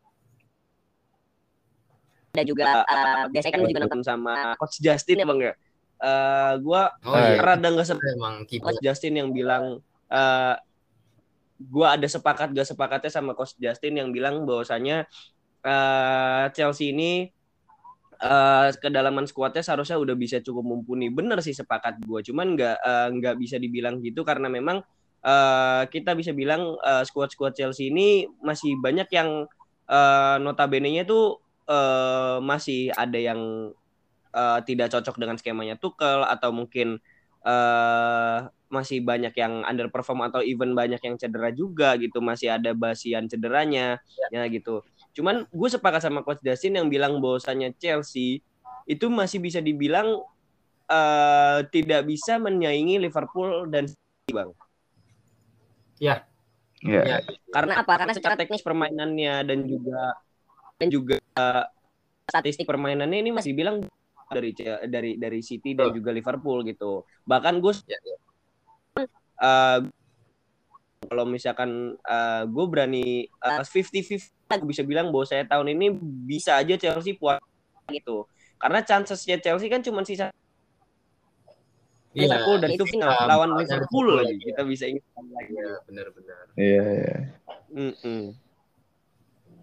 dan 2.32 2.44
juga 2.48 2.82
eh, 2.88 3.24
biasanya 3.28 3.52
kan 3.52 3.60
gue 3.60 3.70
juga 3.76 3.82
nonton 3.84 4.02
sama 4.02 4.56
coach 4.56 4.80
Justin 4.80 5.20
ya 5.20 5.28
bang 5.28 5.40
ya 5.52 5.54
Eh 5.98 6.54
gue 6.62 6.82
Oh 7.10 7.18
iya. 7.18 7.42
rada 7.42 7.74
nggak 7.74 7.82
sepakat 7.90 8.14
Emang. 8.14 8.34
Coach 8.46 8.78
Justin 8.78 9.18
yang 9.18 9.34
bilang 9.34 9.82
eh 10.06 10.54
gua 11.58 11.98
ada 11.98 12.06
sepakat 12.06 12.54
gak 12.54 12.70
sepakatnya 12.70 13.10
sama 13.10 13.34
Coach 13.34 13.58
Justin 13.58 13.98
yang 13.98 14.14
bilang 14.14 14.46
bahwasanya 14.46 15.10
eh 15.66 16.44
Chelsea 16.54 16.94
ini 16.94 17.34
eh 18.18 18.68
kedalaman 18.82 19.26
skuadnya 19.30 19.62
seharusnya 19.62 19.98
udah 20.00 20.16
bisa 20.18 20.42
cukup 20.42 20.64
mumpuni. 20.66 21.06
Bener 21.12 21.38
sih 21.44 21.54
sepakat 21.54 22.02
gua, 22.06 22.20
cuman 22.24 22.54
nggak 22.58 22.76
eh, 22.82 23.08
nggak 23.18 23.34
bisa 23.42 23.56
dibilang 23.62 24.02
gitu 24.02 24.22
karena 24.26 24.48
memang 24.50 24.82
eh 25.22 25.82
kita 25.90 26.14
bisa 26.18 26.32
bilang 26.34 26.74
eh, 26.82 27.02
skuad-skuad 27.06 27.54
Chelsea 27.58 27.90
ini 27.94 28.26
masih 28.42 28.78
banyak 28.82 29.08
yang 29.14 29.46
eh 29.90 30.36
notabene-nya 30.42 31.02
tuh 31.08 31.38
eh 31.70 32.38
masih 32.42 32.90
ada 32.94 33.18
yang 33.18 33.40
eh, 34.34 34.58
tidak 34.68 34.88
cocok 34.92 35.16
dengan 35.20 35.36
skemanya 35.40 35.76
Tuchel 35.80 36.22
atau 36.26 36.50
mungkin 36.54 36.98
eh 37.46 38.38
masih 38.68 39.00
banyak 39.00 39.32
yang 39.40 39.64
underperform 39.64 40.28
atau 40.28 40.44
even 40.44 40.76
banyak 40.76 41.00
yang 41.00 41.16
cedera 41.16 41.48
juga 41.54 41.96
gitu. 41.96 42.20
Masih 42.20 42.52
ada 42.52 42.76
basian 42.76 43.24
cederanya 43.30 43.96
ya 44.34 44.44
gitu 44.52 44.84
cuman 45.12 45.46
gue 45.48 45.68
sepakat 45.68 46.04
sama 46.04 46.20
coach 46.22 46.40
Justin 46.40 46.78
yang 46.78 46.88
bilang 46.88 47.18
bahwasannya 47.18 47.74
Chelsea 47.76 48.40
itu 48.84 49.06
masih 49.08 49.38
bisa 49.38 49.58
dibilang 49.58 50.22
eh 50.88 51.58
tidak 51.68 52.08
bisa 52.08 52.40
menyaingi 52.40 52.96
Liverpool 52.96 53.68
dan 53.68 53.84
City 53.86 54.32
bang 54.32 54.50
Ya. 55.98 56.22
Ya. 56.78 57.18
karena 57.50 57.82
apa 57.82 57.92
karena 57.98 58.14
secara 58.14 58.38
teknis 58.38 58.62
permainannya 58.62 59.42
dan 59.42 59.66
juga 59.66 60.14
dan 60.78 60.88
juga 60.88 61.18
eh, 61.18 61.64
statistik 62.30 62.70
permainannya 62.70 63.18
ini 63.18 63.34
masih 63.34 63.50
bilang 63.50 63.82
dari 64.30 64.54
dari 64.86 65.18
dari 65.18 65.40
City 65.42 65.74
dan 65.74 65.90
juga 65.90 66.14
Liverpool 66.14 66.62
gitu 66.62 67.02
bahkan 67.26 67.58
gue 67.58 67.74
Ya, 67.90 67.98
ya. 67.98 68.16
eh, 69.42 69.78
kalau 71.10 71.24
misalkan 71.26 71.98
eh, 71.98 72.42
gue 72.46 72.64
berani 72.70 73.26
eh, 73.26 73.58
50-50 73.58 74.06
gue 74.06 74.37
bisa 74.64 74.80
bilang 74.80 75.12
bahwa 75.12 75.28
saya 75.28 75.44
tahun 75.44 75.76
ini 75.76 75.86
bisa 76.24 76.56
aja 76.56 76.80
Chelsea 76.80 77.12
puas 77.12 77.36
gitu 77.92 78.24
karena 78.56 78.80
chancesnya 78.80 79.36
Chelsea 79.36 79.68
kan 79.68 79.84
cuma 79.84 80.00
sisa 80.08 80.32
Liverpool 82.16 82.56
dan 82.56 82.72
itu 82.72 82.84
final 82.88 83.12
iya, 83.12 83.28
lawan 83.28 83.48
lawan 83.52 83.62
Liverpool 83.62 84.06
lagi 84.16 84.34
lagi, 84.34 84.48
kita 84.48 84.62
bisa 84.64 84.84
ingat 84.88 85.04
lagi 85.28 85.52
Iya, 85.54 85.70
benar-benar. 85.86 86.44
Iya, 86.56 86.84
iya. 86.98 87.18
Mm-mm. 87.68 88.22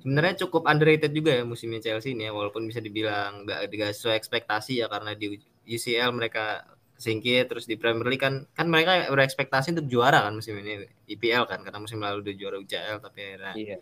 Sebenarnya 0.06 0.36
cukup 0.46 0.70
underrated 0.70 1.12
juga 1.12 1.34
ya 1.34 1.44
musimnya 1.44 1.82
Chelsea 1.82 2.14
ini 2.14 2.30
ya, 2.30 2.32
walaupun 2.32 2.70
bisa 2.70 2.80
dibilang 2.80 3.44
nggak 3.44 3.60
nggak 3.74 3.92
sesuai 3.98 4.16
ekspektasi 4.22 4.80
ya 4.80 4.88
karena 4.88 5.18
di 5.18 5.42
UCL 5.66 6.14
mereka 6.14 6.64
singkir 6.96 7.50
terus 7.50 7.68
di 7.68 7.76
Premier 7.76 8.08
League 8.08 8.24
kan 8.24 8.48
kan 8.56 8.70
mereka 8.72 9.10
berekspektasi 9.12 9.76
untuk 9.76 9.90
juara 9.92 10.24
kan 10.30 10.38
musim 10.38 10.56
ini 10.62 10.88
IPL 11.12 11.44
kan 11.50 11.60
karena 11.60 11.82
musim 11.82 12.00
lalu 12.00 12.24
udah 12.24 12.36
juara 12.40 12.56
UCL 12.62 13.04
tapi 13.04 13.20
akhirnya 13.20 13.54
iya 13.58 13.78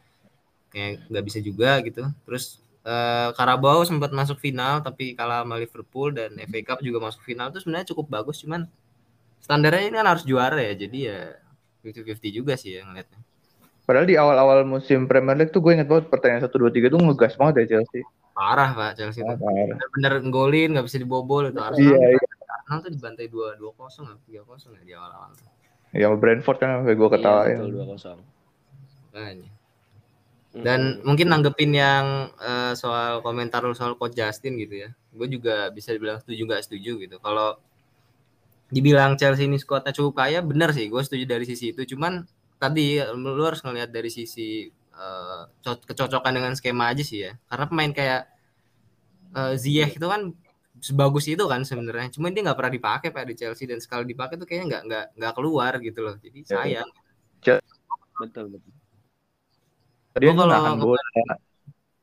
kayak 0.73 1.05
nggak 1.07 1.23
bisa 1.29 1.39
juga 1.39 1.77
gitu 1.85 2.03
terus 2.25 2.59
uh, 2.81 3.29
Carabao 3.37 3.85
sempat 3.85 4.09
masuk 4.09 4.41
final 4.41 4.81
tapi 4.81 5.13
kalah 5.13 5.45
sama 5.45 5.61
Liverpool 5.61 6.09
dan 6.11 6.33
FA 6.49 6.59
Cup 6.65 6.81
juga 6.81 6.97
masuk 6.97 7.21
final 7.21 7.53
itu 7.53 7.61
sebenarnya 7.61 7.93
cukup 7.93 8.09
bagus 8.09 8.41
cuman 8.41 8.65
standarnya 9.39 9.87
ini 9.87 9.95
kan 10.01 10.07
harus 10.09 10.25
juara 10.25 10.57
ya 10.57 10.73
jadi 10.73 10.99
ya 10.99 11.19
50-50 11.83 12.39
juga 12.39 12.53
sih 12.55 12.79
ya 12.79 12.87
ngeliatnya. 12.87 13.19
Padahal 13.83 14.07
di 14.07 14.15
awal-awal 14.15 14.63
musim 14.63 15.03
Premier 15.11 15.35
League 15.35 15.51
tuh 15.51 15.59
gue 15.59 15.75
inget 15.75 15.91
banget 15.91 16.07
pertandingan 16.07 16.47
1 16.47 16.55
2 16.55 16.87
3 16.87 16.87
tuh 16.87 16.99
ngegas 17.03 17.35
banget 17.35 17.53
ya 17.59 17.75
Chelsea. 17.75 18.07
Parah 18.31 18.71
Pak 18.71 18.95
Chelsea 18.95 19.19
itu. 19.19 19.35
Bener-bener 19.43 20.13
ngolin 20.23 20.71
nggak 20.71 20.87
bisa 20.87 20.97
dibobol 21.03 21.51
itu 21.51 21.59
Arsenal. 21.59 21.99
Iya, 21.99 22.15
iya. 22.15 22.27
Arsenal 22.47 22.79
tuh 22.79 22.91
dibantai 22.95 23.27
2 23.27 23.59
2 23.59 23.75
0 23.75 24.15
atau 24.15 24.23
3 24.23 24.39
0 24.47 24.79
ya 24.79 24.83
di 24.87 24.93
awal-awal 24.95 25.29
tuh. 25.35 25.47
Ya 25.91 26.07
Brentford 26.15 26.57
kan 26.63 26.69
sampai 26.79 26.95
gue 26.95 27.09
ketawain. 27.11 27.51
Iya, 27.51 27.67
betul 27.67 27.83
2 29.11 29.43
0. 29.43 29.62
Dan 30.53 31.01
hmm. 31.01 31.09
mungkin 31.09 31.27
nanggepin 31.33 31.71
yang 31.73 32.29
uh, 32.37 32.77
soal 32.77 33.25
komentar 33.25 33.65
soal 33.73 33.97
coach 33.97 34.13
Justin 34.13 34.61
gitu 34.61 34.85
ya. 34.85 34.89
Gue 35.09 35.25
juga 35.25 35.73
bisa 35.73 35.89
dibilang 35.89 36.21
setuju 36.21 36.41
nggak 36.45 36.63
setuju 36.69 36.91
gitu. 37.01 37.17
Kalau 37.17 37.57
dibilang 38.73 39.13
Chelsea 39.13 39.45
ini 39.45 39.61
skuadnya 39.61 39.93
cukup 39.93 40.25
kaya 40.25 40.41
bener 40.41 40.73
sih 40.73 40.89
gue 40.89 41.01
setuju 41.05 41.29
dari 41.29 41.45
sisi 41.45 41.77
itu 41.77 41.93
cuman 41.93 42.25
tadi 42.57 42.97
lu 43.13 43.45
harus 43.45 43.61
ngelihat 43.61 43.93
dari 43.93 44.09
sisi 44.09 44.65
uh, 44.97 45.45
kecocokan 45.61 46.33
dengan 46.33 46.53
skema 46.57 46.89
aja 46.89 47.05
sih 47.05 47.29
ya 47.29 47.37
karena 47.53 47.65
pemain 47.69 47.93
kayak 47.93 48.21
uh, 49.37 49.53
Ziyech 49.53 50.01
itu 50.01 50.07
kan 50.09 50.33
sebagus 50.81 51.29
itu 51.29 51.45
kan 51.45 51.61
sebenarnya 51.61 52.09
cuma 52.17 52.33
dia 52.33 52.41
nggak 52.41 52.57
pernah 52.57 52.73
dipakai 52.73 53.09
pak 53.13 53.23
di 53.29 53.35
Chelsea 53.37 53.69
dan 53.69 53.77
sekali 53.77 54.09
dipakai 54.09 54.41
tuh 54.41 54.49
kayaknya 54.49 54.65
nggak 54.65 54.83
nggak 54.89 55.05
nggak 55.21 55.33
keluar 55.37 55.73
gitu 55.77 55.99
loh 56.01 56.15
jadi 56.17 56.39
iya. 56.41 56.49
sayang 56.49 56.89
betul 58.17 58.57
betul 58.57 58.73
dia 60.21 60.31
kalau 60.33 60.93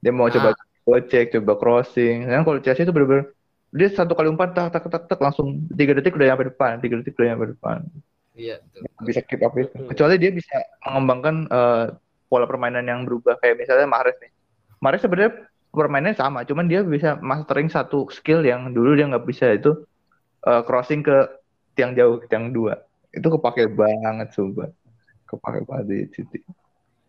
dia 0.01 0.13
mau 0.13 0.27
ah. 0.27 0.33
coba 0.33 0.51
gocek 0.89 1.37
coba 1.39 1.53
crossing. 1.61 2.27
Kan 2.27 2.43
kalau 2.43 2.59
Chelsea 2.59 2.83
itu 2.83 2.93
bener-bener 2.95 3.31
dia 3.71 3.87
satu 3.87 4.19
kali 4.19 4.27
umpan 4.27 4.51
tak 4.51 4.75
tak 4.75 4.91
tak 4.91 5.07
tak 5.07 5.21
langsung 5.23 5.63
tiga 5.79 5.95
detik 5.95 6.19
udah 6.19 6.35
nyampe 6.35 6.51
depan 6.51 6.83
tiga 6.83 6.99
detik 6.99 7.15
udah 7.15 7.29
nyampe 7.35 7.55
depan. 7.55 7.79
Iya 8.35 8.59
betul. 8.63 8.83
bisa 9.07 9.21
keep 9.23 9.43
up 9.45 9.55
itu. 9.55 9.77
Kecuali 9.95 10.17
dia 10.19 10.31
bisa 10.35 10.57
mengembangkan 10.83 11.37
uh, 11.53 11.85
pola 12.27 12.51
permainan 12.51 12.89
yang 12.89 13.07
berubah. 13.07 13.39
Kayak 13.39 13.63
misalnya 13.63 13.87
Mahrez 13.87 14.17
nih. 14.19 14.33
Mahrez 14.81 15.03
sebenarnya 15.05 15.33
permainannya 15.71 16.19
sama 16.19 16.43
cuman 16.43 16.67
dia 16.67 16.83
bisa 16.83 17.15
mastering 17.23 17.71
satu 17.71 18.11
skill 18.11 18.43
yang 18.43 18.75
dulu 18.75 18.99
dia 18.99 19.07
nggak 19.07 19.23
bisa 19.23 19.55
itu 19.55 19.87
uh, 20.49 20.67
crossing 20.67 21.07
ke 21.07 21.31
tiang 21.79 21.95
jauh 21.95 22.19
ke 22.19 22.27
tiang 22.27 22.51
dua. 22.51 22.75
Itu 23.15 23.31
kepake 23.31 23.71
banget 23.71 24.35
sumpah. 24.35 24.73
Kepake 25.31 25.63
banget 25.63 25.85
di 25.87 25.99
City 26.11 26.43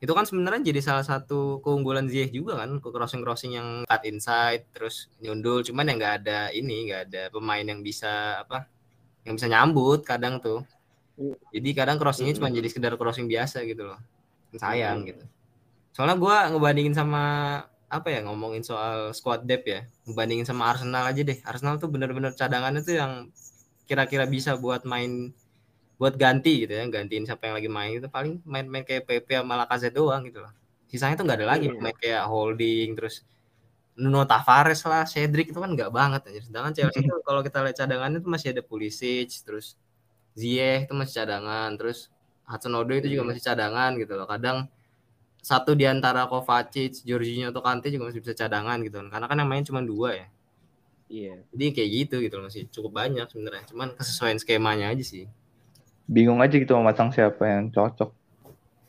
itu 0.01 0.11
kan 0.17 0.25
sebenarnya 0.25 0.73
jadi 0.73 0.81
salah 0.81 1.05
satu 1.05 1.61
keunggulan 1.61 2.09
Ziyech 2.09 2.33
juga 2.33 2.57
kan 2.57 2.81
crossing 2.81 3.21
crossing 3.21 3.53
yang 3.53 3.85
cut 3.85 4.01
inside 4.09 4.65
terus 4.73 5.13
nyundul. 5.21 5.61
Cuman 5.61 5.93
yang 5.93 5.97
nggak 6.01 6.15
ada 6.25 6.49
ini 6.49 6.89
nggak 6.89 7.01
ada 7.05 7.23
pemain 7.29 7.61
yang 7.61 7.85
bisa 7.85 8.41
apa 8.41 8.65
yang 9.21 9.37
bisa 9.37 9.45
nyambut 9.45 10.01
kadang 10.01 10.41
tuh. 10.41 10.65
Jadi 11.53 11.69
kadang 11.77 12.01
crossingnya 12.01 12.33
cuma 12.33 12.49
jadi 12.49 12.65
sekedar 12.65 12.97
crossing 12.97 13.29
biasa 13.29 13.61
gitu 13.61 13.93
loh. 13.93 14.01
Sayang 14.57 15.05
gitu. 15.05 15.21
Soalnya 15.93 16.17
gue 16.17 16.35
ngebandingin 16.57 16.97
sama 16.97 17.23
apa 17.85 18.07
ya 18.09 18.25
ngomongin 18.25 18.65
soal 18.65 19.13
squad 19.13 19.45
depth 19.45 19.69
ya. 19.69 19.85
Ngebandingin 20.09 20.49
sama 20.49 20.73
Arsenal 20.73 21.13
aja 21.13 21.21
deh. 21.21 21.37
Arsenal 21.45 21.77
tuh 21.77 21.93
bener-bener 21.93 22.33
cadangannya 22.33 22.81
tuh 22.81 22.97
yang 22.97 23.29
kira-kira 23.85 24.25
bisa 24.25 24.57
buat 24.57 24.81
main 24.81 25.29
buat 26.01 26.17
ganti 26.17 26.65
gitu 26.65 26.73
ya 26.73 26.81
gantiin 26.89 27.29
siapa 27.29 27.45
yang 27.45 27.61
lagi 27.61 27.69
main 27.69 28.01
itu 28.01 28.09
paling 28.09 28.41
main-main 28.41 28.81
kayak 28.81 29.05
PP 29.05 29.37
sama 29.37 29.53
Lacazette 29.61 29.93
doang 29.93 30.25
gitu 30.25 30.41
loh 30.41 30.49
sisanya 30.89 31.13
tuh 31.13 31.29
nggak 31.29 31.37
ada 31.45 31.47
lagi 31.53 31.69
main 31.69 31.93
iya. 31.93 32.01
kayak 32.01 32.23
holding 32.25 32.97
terus 32.97 33.21
Nuno 33.93 34.25
Tavares 34.25 34.81
lah 34.89 35.05
Cedric 35.05 35.53
itu 35.53 35.61
kan 35.61 35.77
nggak 35.77 35.93
banget 35.93 36.21
aja 36.33 36.41
sedangkan 36.49 36.73
Chelsea 36.73 37.05
itu 37.05 37.13
kalau 37.29 37.45
kita 37.45 37.61
lihat 37.61 37.77
cadangannya 37.77 38.17
itu 38.17 38.29
masih 38.33 38.49
ada 38.49 38.65
Pulisic 38.65 39.29
terus 39.45 39.77
Ziyech 40.33 40.89
itu 40.89 40.93
masih 40.97 41.21
cadangan 41.21 41.69
terus 41.77 42.09
Hudson 42.49 42.73
Odoi 42.81 42.97
itu 43.05 43.13
juga 43.13 43.21
iya. 43.21 43.29
masih 43.29 43.43
cadangan 43.45 43.91
gitu 44.01 44.13
loh 44.17 44.25
kadang 44.25 44.57
satu 45.41 45.73
di 45.73 45.89
antara 45.89 46.29
Kovacic, 46.29 47.01
Jorginho 47.01 47.49
atau 47.49 47.65
Kante 47.65 47.89
juga 47.89 48.13
masih 48.13 48.21
bisa 48.21 48.37
cadangan 48.37 48.77
gitu 48.85 49.01
kan. 49.01 49.09
Karena 49.09 49.25
kan 49.25 49.37
yang 49.41 49.49
main 49.49 49.65
cuma 49.65 49.81
dua 49.81 50.13
ya. 50.13 50.27
Iya. 51.09 51.35
Jadi 51.49 51.65
kayak 51.73 51.89
gitu 51.97 52.15
gitu 52.21 52.37
loh 52.37 52.45
masih 52.45 52.69
cukup 52.69 53.01
banyak 53.01 53.25
sebenarnya. 53.25 53.65
Cuman 53.65 53.97
kesesuaian 53.97 54.37
skemanya 54.37 54.93
aja 54.93 55.01
sih 55.01 55.25
bingung 56.11 56.43
aja 56.43 56.51
gitu 56.51 56.75
memasang 56.75 57.15
siapa 57.15 57.47
yang 57.47 57.71
cocok. 57.71 58.11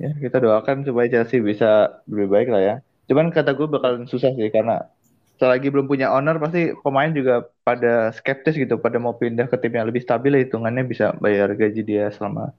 Ya 0.03 0.11
kita 0.19 0.43
doakan 0.43 0.83
supaya 0.83 1.07
Chelsea 1.07 1.39
bisa 1.39 2.03
lebih 2.11 2.35
baik 2.35 2.49
lah 2.51 2.63
ya. 2.63 2.75
Cuman 3.07 3.31
kata 3.31 3.55
gue 3.55 3.71
bakalan 3.71 4.11
susah 4.11 4.35
sih 4.35 4.51
karena 4.51 4.91
selagi 5.39 5.71
belum 5.71 5.87
punya 5.87 6.11
owner 6.11 6.43
pasti 6.43 6.75
pemain 6.83 7.11
juga 7.15 7.47
pada 7.63 8.11
skeptis 8.11 8.59
gitu 8.59 8.79
pada 8.79 8.99
mau 8.99 9.15
pindah 9.15 9.47
ke 9.47 9.57
tim 9.63 9.75
yang 9.75 9.87
lebih 9.87 10.03
stabil 10.03 10.39
ya 10.39 10.43
hitungannya 10.47 10.87
bisa 10.87 11.15
bayar 11.19 11.55
gaji 11.55 11.83
dia 11.83 12.11
selama 12.15 12.51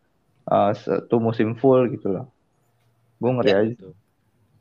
uh, 0.47 0.71
satu 0.71 1.19
musim 1.19 1.59
full 1.59 1.91
gitu 1.91 2.15
loh. 2.15 2.31
Gue 3.19 3.31
ngeri 3.35 3.51
ya, 3.51 3.57
aja. 3.59 3.87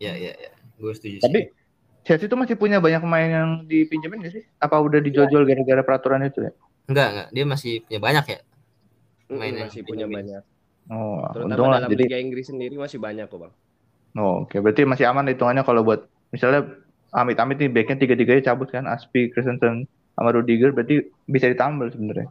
Ya 0.03 0.12
ya 0.19 0.33
ya, 0.35 0.51
gue 0.83 0.93
setuju. 0.99 1.23
Tapi 1.23 1.55
Chelsea 2.03 2.27
itu 2.27 2.35
masih 2.35 2.59
punya 2.59 2.83
banyak 2.83 2.99
pemain 2.99 3.31
yang 3.31 3.51
dipinjemin 3.71 4.27
gak 4.27 4.35
sih? 4.35 4.43
Apa 4.59 4.83
udah 4.83 4.99
dijual-jual 4.99 5.47
gara-gara 5.47 5.83
peraturan 5.87 6.27
itu 6.27 6.51
ya? 6.51 6.53
Enggak, 6.91 7.09
enggak. 7.15 7.29
Dia 7.31 7.45
masih 7.47 7.73
punya 7.87 8.01
banyak 8.03 8.27
ya 8.27 8.41
main 9.35 9.55
masih 9.57 9.83
punya 9.83 10.07
banyak. 10.07 10.42
Oh, 10.90 11.23
Terutama 11.31 11.79
dalam 11.79 11.90
jadi... 11.95 12.05
Liga 12.07 12.18
Inggris 12.18 12.47
sendiri 12.51 12.75
masih 12.75 12.99
banyak 12.99 13.31
kok 13.31 13.38
bang. 13.38 13.53
Oh, 14.18 14.45
oke. 14.45 14.51
Okay. 14.51 14.59
Berarti 14.61 14.83
masih 14.85 15.05
aman 15.09 15.31
hitungannya 15.31 15.62
kalau 15.62 15.87
buat 15.87 16.05
misalnya 16.35 16.68
amit-amit 17.12 17.61
nih 17.61 17.71
backnya 17.71 17.97
tiga-tiganya 18.01 18.53
cabut 18.53 18.68
kan, 18.73 18.88
Aspi, 18.88 19.31
Christensen, 19.31 19.87
sama 20.16 20.31
Rudiger, 20.33 20.73
berarti 20.73 21.07
bisa 21.29 21.49
ditambal 21.49 21.92
sebenarnya. 21.92 22.29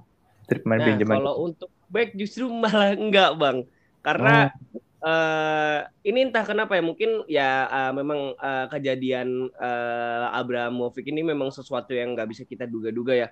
Treatment 0.49 0.81
nah, 0.81 0.87
pinjaman. 0.89 1.17
Kalau 1.21 1.35
untuk 1.47 1.69
back 1.87 2.13
justru 2.17 2.49
malah 2.61 2.93
enggak 2.97 3.31
bang, 3.37 3.57
karena 4.01 4.51
oh. 4.73 4.81
Uh, 5.01 5.81
ini 6.05 6.29
entah 6.29 6.45
kenapa 6.45 6.77
ya 6.77 6.85
mungkin 6.85 7.25
ya 7.25 7.65
uh, 7.65 7.89
memang 7.89 8.37
uh, 8.37 8.69
kejadian 8.69 9.49
uh, 9.57 10.29
Abramovich 10.29 11.09
ini 11.09 11.25
memang 11.25 11.49
sesuatu 11.49 11.89
yang 11.89 12.13
nggak 12.13 12.29
bisa 12.29 12.45
kita 12.45 12.69
duga-duga 12.69 13.25
ya. 13.25 13.29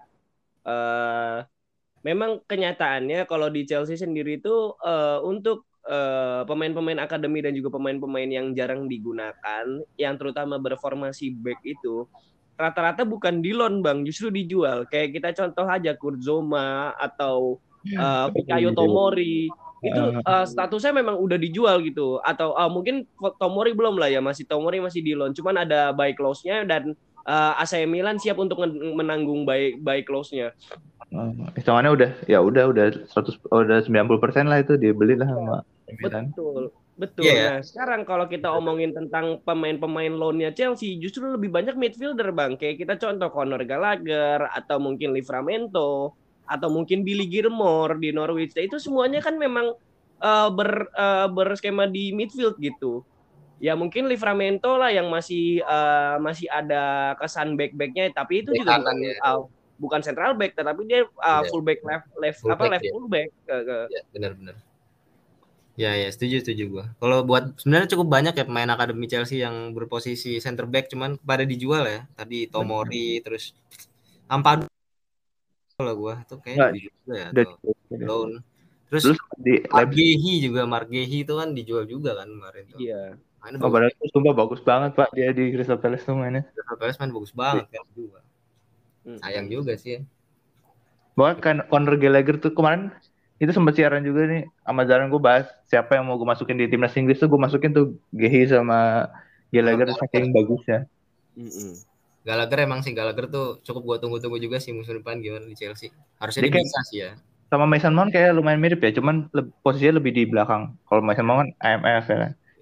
Uh, 0.65 1.45
memang 2.05 2.39
kenyataannya 2.47 3.27
kalau 3.27 3.51
di 3.51 3.67
Chelsea 3.67 3.99
sendiri 3.99 4.39
itu 4.39 4.75
uh, 4.79 5.19
untuk 5.23 5.67
pemain 5.89 6.45
pemain-pemain 6.45 7.01
akademi 7.01 7.41
dan 7.41 7.57
juga 7.57 7.73
pemain-pemain 7.73 8.29
yang 8.29 8.53
jarang 8.53 8.85
digunakan, 8.85 9.65
yang 9.97 10.21
terutama 10.21 10.61
berformasi 10.61 11.33
back 11.33 11.65
itu 11.65 12.05
rata-rata 12.59 13.07
bukan 13.07 13.39
di 13.39 13.55
loan 13.55 13.79
bang, 13.79 14.03
justru 14.03 14.27
dijual. 14.29 14.83
Kayak 14.91 15.15
kita 15.15 15.29
contoh 15.31 15.65
aja 15.65 15.95
Kurzoma 15.95 16.91
atau 16.99 17.63
uh, 17.95 18.27
Fikayo 18.35 18.75
Tomori. 18.75 19.47
Itu 19.79 20.19
uh, 20.27 20.43
statusnya 20.43 20.91
memang 20.91 21.15
udah 21.23 21.39
dijual 21.39 21.79
gitu. 21.87 22.19
Atau 22.19 22.51
uh, 22.51 22.67
mungkin 22.67 23.07
Tomori 23.39 23.71
belum 23.71 23.95
lah 23.95 24.11
ya 24.11 24.19
masih 24.19 24.43
Tomori 24.43 24.83
masih 24.83 24.99
di 24.99 25.15
loan. 25.15 25.31
Cuman 25.31 25.63
ada 25.63 25.95
buy 25.95 26.11
clause-nya 26.11 26.67
dan 26.67 26.99
uh, 27.23 27.55
AC 27.55 27.87
Milan 27.87 28.19
siap 28.19 28.35
untuk 28.35 28.59
menanggung 28.67 29.47
buy 29.47 29.79
buy 29.79 30.03
clause-nya 30.03 30.51
Uh, 31.09 31.33
hitungannya 31.57 31.89
udah 31.89 32.11
ya 32.29 32.37
udah 32.37 32.69
udah 32.69 32.85
100 33.09 33.41
udah 33.49 33.81
90 33.81 34.21
persen 34.21 34.45
lah 34.45 34.61
itu 34.61 34.77
dibeli 34.77 35.17
lah 35.17 35.25
sama 35.25 35.55
Milan. 35.97 36.29
Betul. 36.33 36.69
Betul. 36.99 37.31
Yeah. 37.31 37.55
Nah, 37.55 37.59
sekarang 37.63 38.03
kalau 38.03 38.27
kita 38.27 38.51
omongin 38.51 38.91
tentang 38.91 39.39
pemain-pemain 39.47 40.11
loannya 40.11 40.51
Chelsea, 40.51 40.99
justru 40.99 41.31
lebih 41.31 41.47
banyak 41.47 41.79
midfielder, 41.79 42.35
Bang. 42.35 42.59
Kayak 42.59 42.83
kita 42.83 42.93
contoh 42.99 43.31
Conor 43.31 43.63
Gallagher 43.63 44.43
atau 44.51 44.83
mungkin 44.83 45.15
Livramento 45.15 46.11
atau 46.43 46.67
mungkin 46.67 47.07
Billy 47.07 47.23
Gilmore 47.31 47.95
di 48.03 48.11
Norwich. 48.11 48.51
Nah, 48.51 48.67
itu 48.67 48.83
semuanya 48.83 49.23
kan 49.23 49.39
memang 49.39 49.71
uh, 50.19 50.49
ber 50.51 50.91
uh, 50.91 51.31
berskema 51.31 51.87
di 51.87 52.11
midfield 52.11 52.59
gitu. 52.59 53.07
Ya 53.63 53.79
mungkin 53.79 54.11
Livramento 54.11 54.75
lah 54.75 54.91
yang 54.91 55.07
masih 55.07 55.63
uh, 55.63 56.19
masih 56.19 56.51
ada 56.51 57.15
kesan 57.15 57.55
back-backnya, 57.55 58.11
tapi 58.11 58.43
itu 58.43 58.51
juga 58.59 58.83
uh, 59.23 59.47
bukan 59.79 60.03
central 60.03 60.35
back 60.35 60.53
tetapi 60.53 60.83
dia 60.85 61.07
uh, 61.23 61.41
yeah. 61.41 61.49
full 61.49 61.63
back 61.63 61.79
left 61.81 62.07
left 62.19 62.37
full 62.43 62.51
apa 62.51 62.67
back, 62.67 62.71
left 62.75 62.85
ya. 62.85 62.91
full 62.91 63.07
back 63.07 63.29
ke, 63.47 63.55
ke... 63.63 63.75
Ya, 63.89 64.01
benar-benar 64.11 64.55
ya 65.79 65.95
ya 65.95 66.11
setuju 66.11 66.43
setuju 66.43 66.63
gua. 66.67 66.85
Kalau 66.99 67.23
buat 67.23 67.55
sebenarnya 67.55 67.87
cukup 67.95 68.07
banyak 68.11 68.33
ya 68.35 68.43
pemain 68.43 68.67
akademi 68.67 69.07
Chelsea 69.07 69.39
yang 69.39 69.71
berposisi 69.71 70.35
center 70.43 70.67
back 70.67 70.91
cuman 70.91 71.15
pada 71.23 71.47
dijual 71.47 71.87
ya. 71.87 72.03
Tadi 72.19 72.51
Tomori 72.51 73.23
Benar. 73.23 73.23
terus 73.23 73.55
Ampadu 74.27 74.67
kalau 75.79 75.95
gua 75.95 76.27
tuh 76.27 76.43
kayak 76.43 76.75
dijual 76.75 77.15
ya 77.15 77.31
loan. 78.03 78.43
Terus, 78.91 79.07
terus 79.07 79.19
di 79.39 79.63
Margehi 79.71 80.33
juga 80.43 80.67
Margehi 80.67 81.23
itu 81.23 81.33
kan 81.39 81.55
dijual 81.55 81.87
juga 81.87 82.19
kan 82.19 82.27
kemarin 82.27 82.63
tuh. 82.75 82.79
Iya. 82.83 83.15
Oh, 83.39 83.71
padahal 83.71 83.87
itu 83.95 84.05
sumpah 84.11 84.35
bagus 84.35 84.59
banget 84.59 84.99
Pak. 84.99 85.15
Dia 85.15 85.31
di 85.31 85.55
Crystal 85.55 85.79
Palace 85.79 86.03
tuh 86.03 86.19
mainnya. 86.19 86.43
Crystal 86.51 86.75
Palace 86.75 86.99
main 86.99 87.11
bagus 87.15 87.31
banget 87.31 87.71
kan 87.71 87.87
juga. 87.95 88.19
Hmm. 89.03 89.19
Sayang 89.21 89.47
juga 89.47 89.73
sih. 89.79 90.03
Bahkan 91.15 91.39
kan 91.41 91.57
Conor 91.67 91.95
Gallagher 91.99 92.39
tuh 92.39 92.55
kemarin 92.55 92.91
itu 93.39 93.51
sempat 93.55 93.75
siaran 93.75 94.03
juga 94.03 94.27
nih 94.27 94.43
sama 94.67 94.83
Zaran 94.83 95.07
gue 95.07 95.21
bahas 95.21 95.47
siapa 95.71 95.95
yang 95.95 96.07
mau 96.07 96.19
gue 96.19 96.27
masukin 96.27 96.59
di 96.59 96.67
timnas 96.67 96.91
Inggris 96.99 97.23
tuh 97.23 97.31
gue 97.31 97.39
masukin 97.39 97.71
tuh 97.71 97.95
Gehi 98.11 98.43
sama 98.51 99.07
Gallagher 99.49 99.89
oh, 99.89 99.97
saking 99.97 100.35
bagusnya. 100.35 100.85
Mm 101.39 101.47
-hmm. 101.47 101.73
Gallagher 102.27 102.59
emang 102.67 102.83
sih 102.83 102.93
Gallagher 102.93 103.31
tuh 103.31 103.63
cukup 103.63 103.81
gua 103.81 103.97
tunggu-tunggu 103.97 104.37
juga 104.37 104.59
sih 104.59 104.75
musim 104.75 104.99
depan 104.99 105.23
gimana 105.23 105.47
di 105.47 105.55
Chelsea. 105.55 105.89
Harusnya 106.19 106.45
Dia 106.45 106.61
bisa 106.61 106.79
sih 106.85 106.99
ya. 107.07 107.11
Sama 107.49 107.65
Mason 107.65 107.95
Mount 107.97 108.13
kayak 108.13 108.37
lumayan 108.37 108.61
mirip 108.61 108.77
ya, 108.77 108.93
cuman 108.93 109.25
le- 109.33 109.49
posisinya 109.65 109.97
lebih 109.97 110.13
di 110.13 110.23
belakang. 110.29 110.77
Kalau 110.85 111.01
Mason 111.01 111.25
Mount 111.25 111.39
kan 111.41 111.49
IMF 111.65 112.05
ya. 112.05 112.17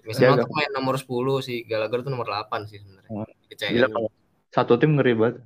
Mason 0.08 0.22
Mount 0.32 0.40
tuh 0.48 0.54
main 0.56 0.72
nomor 0.72 0.96
10 0.96 1.44
sih, 1.44 1.68
Gallagher 1.68 2.00
tuh 2.00 2.08
nomor 2.08 2.24
8 2.24 2.64
sih 2.64 2.80
sebenarnya. 2.80 3.10
Hmm. 3.12 3.28
Gila 3.52 3.88
satu 4.48 4.80
tim 4.80 4.96
ngeri 4.96 5.12
banget. 5.12 5.44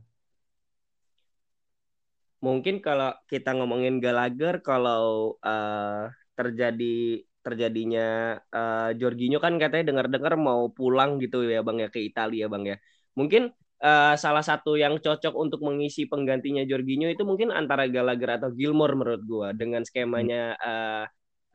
Mungkin 2.46 2.74
kalau 2.84 3.14
kita 3.30 3.54
ngomongin 3.56 3.94
Gallagher 4.02 4.54
kalau 4.66 5.38
eh, 5.46 6.10
terjadi 6.38 7.22
terjadinya 7.42 8.02
eh, 8.38 8.90
Jorginho 9.00 9.38
kan 9.44 9.54
katanya 9.62 9.84
dengar-dengar 9.90 10.34
mau 10.38 10.62
pulang 10.76 11.10
gitu 11.22 11.42
ya 11.46 11.60
Bang 11.66 11.78
ya 11.82 11.88
ke 11.94 12.00
Italia 12.02 12.46
Bang 12.52 12.64
ya. 12.70 12.76
Mungkin 13.18 13.42
eh, 13.84 14.14
salah 14.18 14.44
satu 14.46 14.74
yang 14.78 14.94
cocok 15.04 15.34
untuk 15.38 15.60
mengisi 15.66 16.06
penggantinya 16.10 16.62
Jorginho 16.66 17.08
itu 17.14 17.22
mungkin 17.30 17.48
antara 17.54 17.86
Gallagher 17.90 18.30
atau 18.38 18.50
Gilmore 18.54 18.94
menurut 18.98 19.22
gua 19.26 19.48
dengan 19.54 19.82
skemanya 19.86 20.58
eh, 20.58 21.04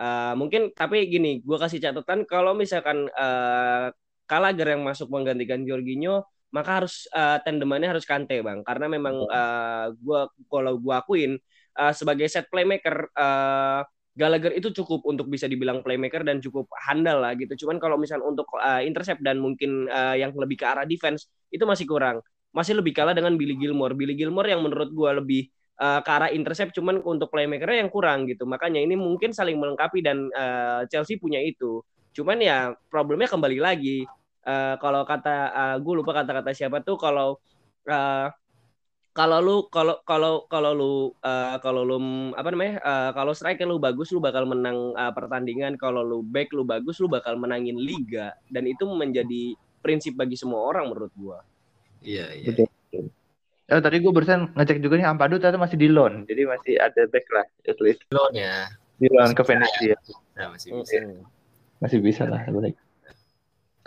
eh, 0.02 0.34
mungkin 0.40 0.72
tapi 0.76 1.08
gini, 1.12 1.40
gua 1.48 1.58
kasih 1.64 1.80
catatan 1.84 2.24
kalau 2.28 2.52
misalkan 2.56 3.08
eh, 3.12 3.88
Gallagher 4.28 4.68
yang 4.76 4.84
masuk 4.84 5.08
menggantikan 5.12 5.64
Jorginho 5.68 6.28
maka 6.52 6.84
harus 6.84 7.06
uh, 7.12 7.40
tandemannya 7.44 7.92
harus 7.92 8.08
Kante 8.08 8.40
bang. 8.40 8.64
Karena 8.64 8.86
memang 8.88 9.16
uh, 9.28 9.92
gua 10.00 10.32
kalau 10.48 10.80
gua 10.80 11.04
akuin 11.04 11.36
uh, 11.76 11.94
sebagai 11.94 12.28
set 12.32 12.48
playmaker 12.48 13.12
uh, 13.14 13.84
Gallagher 14.18 14.50
itu 14.58 14.74
cukup 14.74 15.06
untuk 15.06 15.30
bisa 15.30 15.46
dibilang 15.46 15.86
playmaker 15.86 16.26
dan 16.26 16.42
cukup 16.42 16.66
handal 16.90 17.22
lah 17.22 17.38
gitu. 17.38 17.54
Cuman 17.66 17.78
kalau 17.78 18.02
misalnya 18.02 18.26
untuk 18.26 18.50
uh, 18.58 18.82
intercept 18.82 19.22
dan 19.22 19.38
mungkin 19.38 19.86
uh, 19.86 20.18
yang 20.18 20.34
lebih 20.34 20.58
ke 20.58 20.66
arah 20.66 20.90
defense 20.90 21.30
itu 21.54 21.62
masih 21.70 21.86
kurang. 21.86 22.26
Masih 22.50 22.74
lebih 22.74 22.98
kalah 22.98 23.14
dengan 23.14 23.38
Billy 23.38 23.54
Gilmore 23.54 23.94
Billy 23.94 24.18
Gilmore 24.18 24.50
yang 24.50 24.66
menurut 24.66 24.90
gua 24.90 25.22
lebih 25.22 25.54
uh, 25.78 26.02
ke 26.02 26.10
arah 26.10 26.30
intercept 26.34 26.74
cuman 26.74 26.98
untuk 27.06 27.30
playmakernya 27.30 27.86
yang 27.86 27.92
kurang 27.94 28.26
gitu. 28.26 28.50
Makanya 28.50 28.82
ini 28.82 28.98
mungkin 28.98 29.38
saling 29.38 29.62
melengkapi 29.62 30.02
dan 30.02 30.34
uh, 30.34 30.82
Chelsea 30.90 31.22
punya 31.22 31.38
itu. 31.38 31.86
Cuman 32.18 32.42
ya 32.42 32.74
problemnya 32.90 33.30
kembali 33.30 33.62
lagi 33.62 34.02
Uh, 34.48 34.80
kalau 34.80 35.04
kata 35.04 35.52
uh, 35.52 35.76
gue 35.76 35.94
lupa 36.00 36.24
kata-kata 36.24 36.56
siapa 36.56 36.80
tuh 36.80 36.96
kalau 36.96 37.36
uh, 37.92 38.32
kalau 39.12 39.44
lu 39.44 39.56
kalau 39.68 40.00
kalau 40.08 40.48
kalau 40.48 40.72
lu 40.72 40.92
uh, 41.20 41.60
kalau 41.60 41.84
lu 41.84 41.98
apa 42.32 42.48
namanya 42.54 42.80
uh, 42.80 43.10
kalau 43.12 43.36
strike 43.36 43.60
lu 43.68 43.76
bagus 43.76 44.14
lu 44.16 44.24
bakal 44.24 44.48
menang 44.48 44.96
uh, 44.96 45.12
pertandingan 45.12 45.76
kalau 45.76 46.00
lu 46.00 46.24
back 46.24 46.54
lu 46.56 46.64
bagus 46.64 47.04
lu 47.04 47.12
bakal 47.12 47.36
menangin 47.36 47.76
liga 47.76 48.32
dan 48.48 48.64
itu 48.70 48.88
menjadi 48.88 49.58
prinsip 49.84 50.16
bagi 50.16 50.40
semua 50.40 50.64
orang 50.64 50.94
menurut 50.94 51.12
gua. 51.20 51.44
Iya, 52.00 52.32
iya. 52.40 52.48
Betul. 52.56 53.12
Eh, 53.68 53.82
tadi 53.84 54.00
gue 54.00 54.12
barusan 54.16 54.56
ngecek 54.56 54.80
juga 54.80 54.96
nih 54.96 55.08
Ampadu 55.12 55.44
ternyata 55.44 55.60
masih 55.60 55.76
di 55.76 55.92
loan, 55.92 56.24
jadi 56.24 56.48
masih 56.48 56.80
ada 56.80 57.04
back 57.12 57.28
lah, 57.36 57.44
at 57.68 57.76
least 57.84 58.00
Loan 58.16 58.32
ya. 58.32 58.72
di 58.96 59.12
loan 59.12 59.36
ke 59.36 59.44
Venezia, 59.44 60.00
Nah, 60.40 60.56
masih 60.56 60.72
bisa. 60.72 61.04
masih 61.84 62.00
bisa 62.00 62.24
lah 62.32 62.48
balik. 62.48 62.80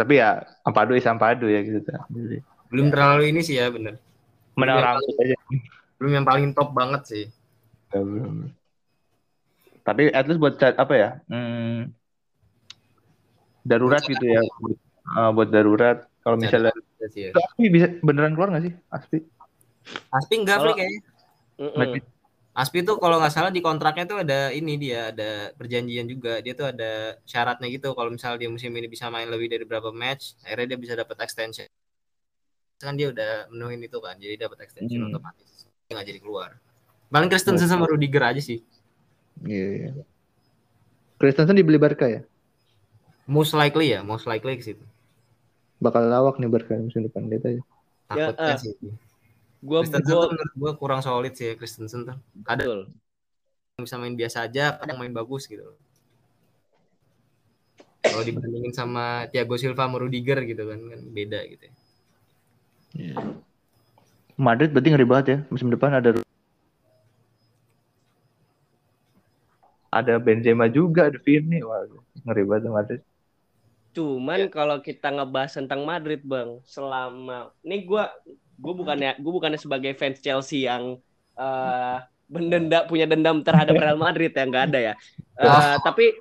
Tapi 0.00 0.16
ya 0.16 0.48
Ampadu 0.64 0.96
is 0.96 1.04
Ampadu 1.04 1.44
ya 1.52 1.60
gitu. 1.60 1.84
Jadi, 1.84 2.40
Belum 2.72 2.88
terlalu 2.88 3.28
ini 3.28 3.44
sih 3.44 3.60
ya, 3.60 3.68
bener. 3.68 4.00
menang 4.56 4.80
rambut 4.80 5.14
aja. 5.20 5.36
Belum 6.00 6.12
yang 6.16 6.26
paling 6.26 6.56
top 6.56 6.72
banget 6.72 7.02
sih. 7.04 7.24
Ya, 7.92 8.00
belum. 8.00 8.48
Tapi 9.84 10.08
at 10.08 10.24
least 10.24 10.40
buat 10.40 10.56
cat- 10.56 10.80
apa 10.80 10.94
ya? 10.96 11.10
Hmm, 11.28 11.92
darurat 13.64 14.00
gitu 14.04 14.24
ya. 14.24 14.40
Buat, 14.60 14.76
uh, 15.16 15.30
buat 15.36 15.48
darurat. 15.52 15.98
Kalau 16.20 16.36
misalnya 16.36 16.72
sih 17.08 17.28
ya. 17.28 17.36
Aspi 17.36 17.68
bisa 17.72 17.88
beneran 18.04 18.36
keluar 18.36 18.52
nggak 18.52 18.64
sih? 18.68 18.74
Aspi? 18.92 19.18
Aspi 20.12 20.34
enggak, 20.40 20.58
Fli, 20.60 20.72
kayaknya. 20.76 21.00
Aspi 22.61 22.79
tuh 22.88 22.96
kalau 23.03 23.16
nggak 23.20 23.33
salah 23.37 23.51
di 23.57 23.61
kontraknya 23.66 24.05
tuh 24.11 24.18
ada 24.25 24.38
ini 24.59 24.73
dia 24.85 25.01
ada 25.12 25.31
perjanjian 25.59 26.07
juga 26.12 26.33
dia 26.44 26.53
tuh 26.61 26.66
ada 26.73 26.90
syaratnya 27.33 27.68
gitu 27.77 27.88
kalau 27.99 28.11
misalnya 28.14 28.38
dia 28.42 28.51
musim 28.55 28.70
ini 28.79 28.88
bisa 28.94 29.07
main 29.14 29.29
lebih 29.35 29.49
dari 29.53 29.64
berapa 29.70 29.90
match 30.03 30.37
akhirnya 30.44 30.66
dia 30.77 30.79
bisa 30.85 30.94
dapat 31.03 31.16
extension 31.25 31.66
kan 32.81 32.94
dia 32.96 33.09
udah 33.12 33.49
menuhin 33.53 33.81
itu 33.85 33.99
kan 34.01 34.16
jadi 34.16 34.35
dapat 34.49 34.59
extension 34.64 35.01
Hmm. 35.01 35.09
otomatis 35.09 35.49
nggak 35.88 36.07
jadi 36.07 36.20
keluar 36.20 36.51
paling 37.12 37.29
Kristensen 37.33 37.68
sama 37.68 37.85
Rudiger 37.90 38.23
aja 38.31 38.42
sih 38.42 38.61
Iya. 39.40 39.66
iya. 39.77 39.90
Kristensen 41.20 41.57
dibeli 41.57 41.81
Barca 41.81 42.05
ya? 42.09 42.20
most 43.29 43.53
likely 43.57 43.92
ya 43.94 44.01
most 44.03 44.27
likely 44.29 44.57
ke 44.59 44.64
situ 44.64 44.85
Bakal 45.81 46.12
lawak 46.12 46.37
nih 46.37 46.51
Barca 46.53 46.77
musim 46.77 47.09
depan 47.09 47.25
lihat 47.31 47.44
aja. 47.49 47.62
takutnya 48.09 48.53
eh. 48.53 48.59
sih 48.61 48.75
Gua 49.61 49.85
Kristensen 49.85 50.16
gua 50.16 50.23
tuh 50.25 50.31
menurut 50.33 50.53
gua 50.57 50.73
kurang 50.81 51.01
solid 51.05 51.33
sih 51.37 51.53
ya 51.53 51.55
Kristensen 51.55 52.09
tuh 52.09 52.16
kadang 52.42 52.66
betul. 52.66 52.81
bisa 53.81 53.96
main 54.01 54.16
biasa 54.16 54.49
aja 54.49 54.77
kadang 54.81 54.96
main 55.01 55.12
bagus 55.12 55.44
gitu 55.49 55.77
kalau 58.01 58.25
dibandingin 58.25 58.73
sama 58.73 59.29
Thiago 59.29 59.61
Silva 59.61 59.85
sama 59.85 60.01
Rudiger 60.01 60.40
gitu 60.49 60.64
kan 60.64 60.81
kan 60.81 61.01
beda 61.12 61.40
gitu 61.49 61.64
ya. 62.96 63.14
Madrid 64.40 64.73
berarti 64.73 64.88
ngeri 64.88 65.07
banget 65.07 65.27
ya 65.29 65.38
musim 65.53 65.68
depan 65.68 65.92
ada 65.92 66.16
ada 69.90 70.23
Benzema 70.23 70.70
juga, 70.70 71.11
ada 71.11 71.18
Vini, 71.18 71.61
wah 71.66 71.83
ngeri 72.25 72.42
banget 72.46 72.70
Madrid. 72.70 73.01
Cuman 73.90 74.46
kalau 74.46 74.79
kita 74.79 75.11
ngebahas 75.11 75.59
tentang 75.59 75.83
Madrid, 75.83 76.23
Bang, 76.23 76.62
selama 76.62 77.51
ini 77.66 77.83
gua 77.83 78.07
gue 78.61 78.75
bukannya 78.77 79.16
gue 79.16 79.33
bukannya 79.33 79.57
sebagai 79.57 79.96
fans 79.96 80.20
Chelsea 80.20 80.68
yang 80.68 81.01
eh 81.40 81.99
mendenda 82.31 82.87
punya 82.87 83.11
dendam 83.11 83.42
terhadap 83.42 83.75
Real 83.75 83.99
Madrid 83.99 84.31
ya 84.31 84.46
nggak 84.46 84.64
ada 84.70 84.79
ya. 84.79 84.94
Eh, 85.35 85.77
tapi 85.83 86.14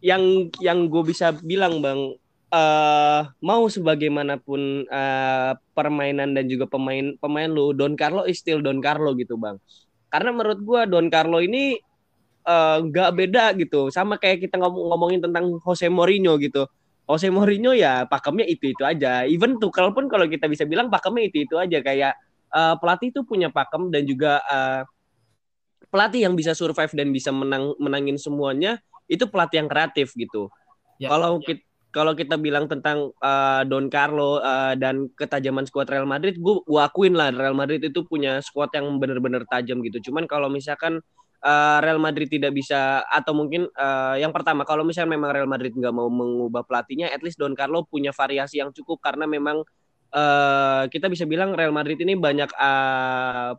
yang 0.00 0.48
yang 0.58 0.88
gue 0.88 1.02
bisa 1.04 1.36
bilang, 1.44 1.84
Bang, 1.84 2.16
eh 2.48 3.20
mau 3.44 3.68
sebagaimanapun 3.68 4.88
eh, 4.88 5.52
permainan 5.76 6.32
dan 6.32 6.48
juga 6.48 6.64
pemain 6.66 7.14
pemain 7.20 7.52
lu 7.52 7.76
Don 7.76 7.94
Carlo 7.94 8.24
is 8.24 8.40
still 8.40 8.64
Don 8.64 8.80
Carlo 8.80 9.12
gitu, 9.14 9.36
Bang. 9.36 9.60
Karena 10.08 10.32
menurut 10.32 10.60
gua 10.64 10.88
Don 10.88 11.12
Carlo 11.12 11.38
ini 11.44 11.76
eh, 12.48 12.76
nggak 12.80 13.10
beda 13.12 13.44
gitu, 13.60 13.92
sama 13.92 14.16
kayak 14.16 14.48
kita 14.48 14.56
ngomong 14.56 14.88
ngomongin 14.88 15.20
tentang 15.20 15.60
Jose 15.60 15.86
Mourinho 15.92 16.40
gitu. 16.40 16.64
Jose 17.06 17.28
Mourinho 17.28 17.74
ya 17.74 18.06
pakemnya 18.06 18.46
itu-itu 18.46 18.82
aja. 18.86 19.26
Even 19.26 19.58
Tuchel 19.58 19.90
pun 19.90 20.06
kalau 20.06 20.30
kita 20.30 20.46
bisa 20.46 20.62
bilang 20.64 20.88
pakemnya 20.88 21.28
itu-itu 21.28 21.58
aja 21.58 21.78
kayak 21.82 22.14
eh, 22.54 22.74
pelatih 22.78 23.10
itu 23.10 23.20
punya 23.26 23.50
pakem 23.50 23.90
dan 23.90 24.02
juga 24.06 24.38
eh, 24.46 24.82
pelatih 25.92 26.30
yang 26.30 26.34
bisa 26.38 26.56
survive 26.56 26.92
dan 26.94 27.12
bisa 27.12 27.34
menang 27.34 27.74
menangin 27.76 28.16
semuanya 28.16 28.80
itu 29.10 29.28
pelatih 29.28 29.66
yang 29.66 29.68
kreatif 29.68 30.14
gitu. 30.16 30.48
Ya, 30.96 31.10
kalau 31.10 31.42
kita 31.42 31.60
kalau 31.92 32.16
kita 32.16 32.40
bilang 32.40 32.66
tentang 32.66 33.12
eh, 33.20 33.62
Don 33.68 33.92
Carlo 33.92 34.40
eh, 34.40 34.74
dan 34.80 35.12
ketajaman 35.12 35.68
skuad 35.68 35.92
Real 35.92 36.08
Madrid, 36.08 36.40
gue 36.40 36.64
gua 36.64 36.88
akuin 36.88 37.12
lah 37.12 37.28
Real 37.28 37.52
Madrid 37.52 37.84
itu 37.84 38.02
punya 38.08 38.40
skuad 38.40 38.72
yang 38.72 38.96
benar-benar 38.96 39.44
tajam 39.44 39.84
gitu. 39.84 40.10
Cuman 40.10 40.24
kalau 40.24 40.48
misalkan 40.48 41.04
eh, 41.42 41.78
Real 41.82 41.98
Madrid 41.98 42.30
tidak 42.30 42.54
bisa 42.54 43.02
atau 43.10 43.34
mungkin 43.34 43.66
eh, 43.66 44.14
yang 44.22 44.30
pertama 44.30 44.62
kalau 44.62 44.86
misalnya 44.86 45.18
memang 45.18 45.30
Real 45.34 45.50
Madrid 45.50 45.74
nggak 45.74 45.94
mau 45.94 46.08
mengubah 46.08 46.62
pelatihnya, 46.64 47.10
at 47.10 47.20
least 47.20 47.36
Don 47.42 47.58
Carlo 47.58 47.84
punya 47.84 48.14
variasi 48.14 48.62
yang 48.62 48.70
cukup 48.70 49.02
karena 49.02 49.26
memang 49.26 49.66
eh, 50.14 50.82
kita 50.88 51.10
bisa 51.10 51.26
bilang 51.26 51.52
Real 51.58 51.74
Madrid 51.74 51.98
ini 52.00 52.14
banyak 52.14 52.50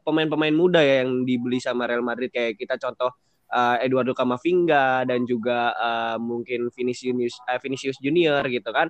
pemain-pemain 0.08 0.56
muda 0.56 0.80
ya 0.80 1.04
yang 1.04 1.28
dibeli 1.28 1.60
sama 1.60 1.86
Real 1.86 2.06
Madrid. 2.06 2.32
Kayak 2.32 2.56
kita 2.58 2.80
contoh 2.80 3.12
eh, 3.54 3.86
Eduardo 3.86 4.14
Camavinga 4.18 5.06
dan 5.06 5.24
juga 5.30 5.74
eh, 5.78 6.18
mungkin 6.18 6.74
Vinicius 6.74 7.38
eh, 7.46 7.60
Vinicius 7.62 7.98
Junior 8.02 8.42
gitu 8.50 8.70
kan. 8.74 8.90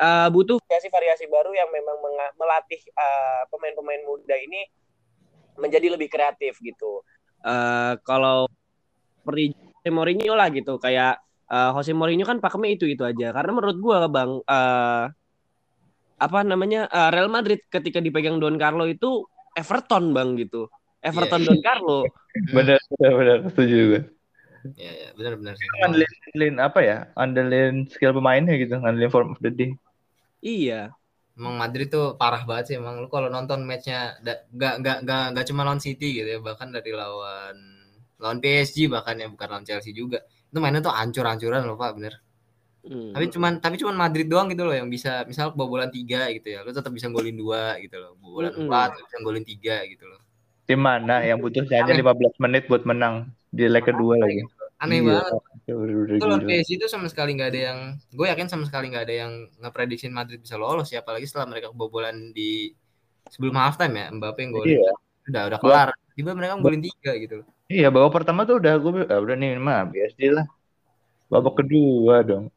Eh, 0.00 0.28
butuh 0.32 0.56
variasi-variasi 0.64 1.28
baru 1.28 1.52
yang 1.52 1.68
memang 1.68 2.00
melatih 2.40 2.80
pemain-pemain 3.52 4.00
muda 4.08 4.32
ini 4.32 4.64
menjadi 5.60 5.92
lebih 5.92 6.08
kreatif 6.08 6.56
gitu 6.64 7.04
Eh, 7.40 7.92
kalau 8.04 8.44
seperti 9.20 9.56
Jose 9.56 9.90
Mourinho 9.92 10.34
lah 10.36 10.48
gitu 10.52 10.76
kayak 10.76 11.20
eh, 11.48 11.70
Jose 11.72 11.92
Mourinho 11.96 12.28
kan 12.28 12.38
pakemnya 12.38 12.76
itu 12.76 12.84
itu 12.88 13.02
aja. 13.04 13.32
Karena 13.32 13.50
menurut 13.56 13.76
gua 13.80 14.08
bang 14.08 14.30
eh, 14.44 15.04
apa 16.20 16.38
namanya 16.44 16.84
eh, 16.92 17.10
Real 17.12 17.32
Madrid 17.32 17.64
ketika 17.72 17.98
dipegang 17.98 18.36
Don 18.36 18.60
Carlo 18.60 18.84
itu 18.84 19.24
Everton 19.56 20.12
bang 20.12 20.36
gitu. 20.36 20.68
Everton 21.00 21.40
Iya, 21.42 21.48
Don 21.48 21.60
Carlo. 21.64 21.98
Bener, 22.54 22.78
bener, 22.94 23.12
bener, 23.18 23.38
setuju 23.50 23.74
juga. 23.74 24.00
ya 24.78 24.92
ya 24.92 25.08
benar-benar 25.16 25.56
sih 25.58 25.66
Ngandelin, 25.82 26.12
ngandelin 26.14 26.56
apa 26.62 26.78
ya? 26.84 26.98
Andelin 27.18 27.74
skill 27.90 28.14
pemainnya 28.14 28.54
gitu, 28.54 28.78
ngandelin 28.78 29.10
form 29.10 29.34
of 29.34 29.40
the 29.42 29.50
day. 29.50 29.72
iya 30.44 30.94
Emang 31.40 31.56
Madrid 31.56 31.88
tuh 31.88 32.20
parah 32.20 32.44
banget 32.44 32.64
sih 32.68 32.76
emang 32.76 33.00
lu 33.00 33.08
kalau 33.08 33.32
nonton 33.32 33.64
matchnya 33.64 34.20
nggak 34.20 34.38
nggak 34.52 34.74
nggak 35.00 35.24
nggak 35.32 35.44
cuma 35.48 35.64
lawan 35.64 35.80
City 35.80 36.20
gitu 36.20 36.28
ya 36.36 36.38
bahkan 36.44 36.68
dari 36.68 36.92
lawan 36.92 37.56
lawan 38.20 38.44
PSG 38.44 38.92
bahkan 38.92 39.16
ya 39.16 39.32
bukan 39.32 39.48
lawan 39.48 39.64
Chelsea 39.64 39.96
juga 39.96 40.20
itu 40.20 40.58
mainnya 40.60 40.84
tuh 40.84 40.92
ancur-ancuran 40.92 41.64
loh 41.64 41.80
pak 41.80 41.96
bener 41.96 42.20
Hmm. 42.80 43.12
Tapi 43.12 43.28
cuman 43.28 43.60
tapi 43.60 43.76
cuman 43.76 43.92
Madrid 43.92 44.24
doang 44.24 44.48
gitu 44.48 44.64
loh 44.64 44.72
yang 44.72 44.88
bisa 44.88 45.28
misal 45.28 45.52
kebobolan 45.52 45.92
tiga 45.92 46.32
gitu 46.32 46.48
ya. 46.48 46.64
Lu 46.64 46.72
tetap 46.72 46.88
bisa 46.88 47.12
golin 47.12 47.36
dua 47.36 47.76
gitu 47.76 48.00
loh. 48.00 48.16
Kebobolan 48.16 48.52
hmm. 48.56 48.62
empat 48.64 48.90
bisa 49.04 49.16
golin 49.20 49.44
tiga 49.44 49.84
gitu 49.84 50.04
loh. 50.08 50.20
Tim 50.64 50.80
mana 50.80 51.20
yang 51.20 51.42
butuh 51.42 51.66
hanya 51.66 51.92
15 51.98 52.40
menit 52.40 52.70
buat 52.70 52.86
menang 52.86 53.28
di 53.50 53.66
leg 53.66 53.84
kedua 53.84 54.16
lagi. 54.16 54.46
Gitu. 54.46 54.59
Aneh 54.80 55.04
iya. 55.04 55.20
banget. 55.20 56.16
Itu 56.16 56.26
lawan 56.26 56.42
PSG 56.48 56.70
itu 56.80 56.86
sama 56.88 57.06
sekali 57.12 57.36
nggak 57.36 57.50
ada 57.52 57.60
yang 57.72 57.78
gue 58.16 58.26
yakin 58.26 58.48
sama 58.48 58.64
sekali 58.64 58.88
nggak 58.88 59.04
ada 59.06 59.14
yang 59.28 59.32
ngeprediksi 59.60 60.08
Madrid 60.08 60.40
bisa 60.40 60.56
lolos 60.56 60.88
ya 60.88 61.04
apalagi 61.04 61.28
setelah 61.28 61.52
mereka 61.52 61.68
kebobolan 61.70 62.32
di 62.32 62.72
sebelum 63.28 63.54
halftime 63.60 63.94
ya 63.94 64.06
Mbappe 64.10 64.40
yang 64.40 64.50
golin. 64.56 64.76
Iya. 64.80 64.92
Udah 65.28 65.42
udah 65.52 65.58
kelar. 65.60 65.88
Tiba 66.16 66.32
mereka 66.32 66.56
golin 66.58 66.82
tiga 66.82 67.12
gitu. 67.20 67.44
Iya, 67.70 67.86
babak 67.92 68.24
pertama 68.24 68.42
tuh 68.48 68.58
udah 68.58 68.74
gue 68.80 68.92
ah, 69.06 69.20
udah 69.20 69.36
nih 69.36 69.60
mah 69.60 69.86
PSG 69.92 70.20
lah. 70.32 70.48
Babak 71.30 71.62
kedua 71.62 72.26
dong 72.26 72.50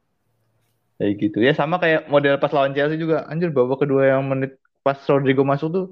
kayak 1.04 1.14
gitu 1.20 1.38
ya 1.42 1.52
sama 1.52 1.82
kayak 1.82 2.08
model 2.08 2.38
pas 2.38 2.54
lawan 2.54 2.72
Chelsea 2.72 2.96
juga 2.96 3.26
anjir 3.28 3.50
babak 3.50 3.84
kedua 3.84 4.14
yang 4.16 4.24
menit 4.24 4.56
pas 4.86 4.96
Rodrigo 5.10 5.44
masuk 5.44 5.70
tuh 5.74 5.86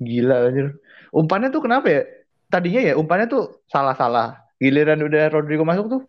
gila 0.00 0.48
anjir 0.48 0.74
umpannya 1.12 1.52
tuh 1.52 1.62
kenapa 1.62 1.86
ya 1.86 2.02
tadinya 2.48 2.82
ya 2.82 2.94
umpannya 2.96 3.26
tuh 3.28 3.62
salah-salah 3.68 4.45
giliran 4.60 5.00
udah 5.04 5.22
Rodrigo 5.32 5.64
masuk 5.64 5.86
tuh 5.88 6.02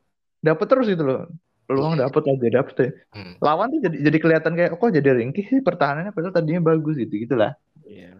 dapet 0.43 0.65
terus 0.69 0.87
gitu 0.87 1.03
loh 1.03 1.27
peluang 1.67 1.99
iya. 1.99 2.07
dapet 2.07 2.23
aja 2.31 2.47
dapet 2.63 2.75
ya 2.79 2.89
hmm. 3.11 3.33
lawan 3.43 3.67
tuh 3.75 3.79
jadi 3.83 3.97
jadi 4.07 4.17
kelihatan 4.23 4.53
kayak 4.55 4.71
oh, 4.75 4.79
kok 4.79 4.95
jadi 4.95 5.09
ringkih 5.19 5.45
sih 5.51 5.59
pertahanannya 5.59 6.15
padahal 6.15 6.31
tadinya 6.31 6.63
bagus 6.63 6.95
gitu 6.95 7.27
gitulah 7.27 7.59
iya 7.83 8.15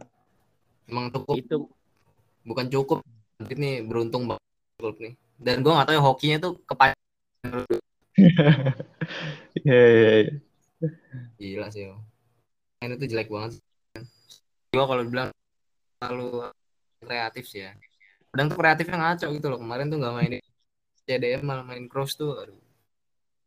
emang 0.92 1.08
cukup 1.16 1.36
itu 1.40 1.58
bukan 2.44 2.66
cukup 2.68 3.00
ini 3.48 3.84
beruntung 3.88 4.28
banget 4.28 4.96
nih 5.00 5.14
dan 5.40 5.64
gue 5.64 5.72
gak 5.72 5.88
tahu 5.88 5.96
ya 5.96 6.04
hokinya 6.04 6.38
tuh 6.44 6.54
kepanjang 6.68 6.98
Iya, 9.66 9.84
iya, 9.90 10.12
iya. 10.22 10.34
Gila 11.38 11.68
sih. 11.74 11.90
Ini 12.84 12.94
tuh 12.98 13.08
jelek 13.10 13.30
banget. 13.30 13.58
Gua 14.74 14.86
kalau 14.86 15.04
bilang 15.08 15.30
terlalu 15.98 16.52
kreatif 17.02 17.46
sih 17.50 17.66
ya. 17.66 17.74
Kadang 18.32 18.48
tuh 18.52 18.58
kreatifnya 18.58 18.98
ngaco 18.98 19.28
gitu 19.34 19.48
loh. 19.48 19.60
Kemarin 19.62 19.86
tuh 19.92 19.98
nggak 20.00 20.16
main 20.16 20.32
CDM 21.08 21.42
malah 21.44 21.66
main 21.66 21.86
cross 21.88 22.16
tuh. 22.20 22.36
Aduh. 22.36 22.60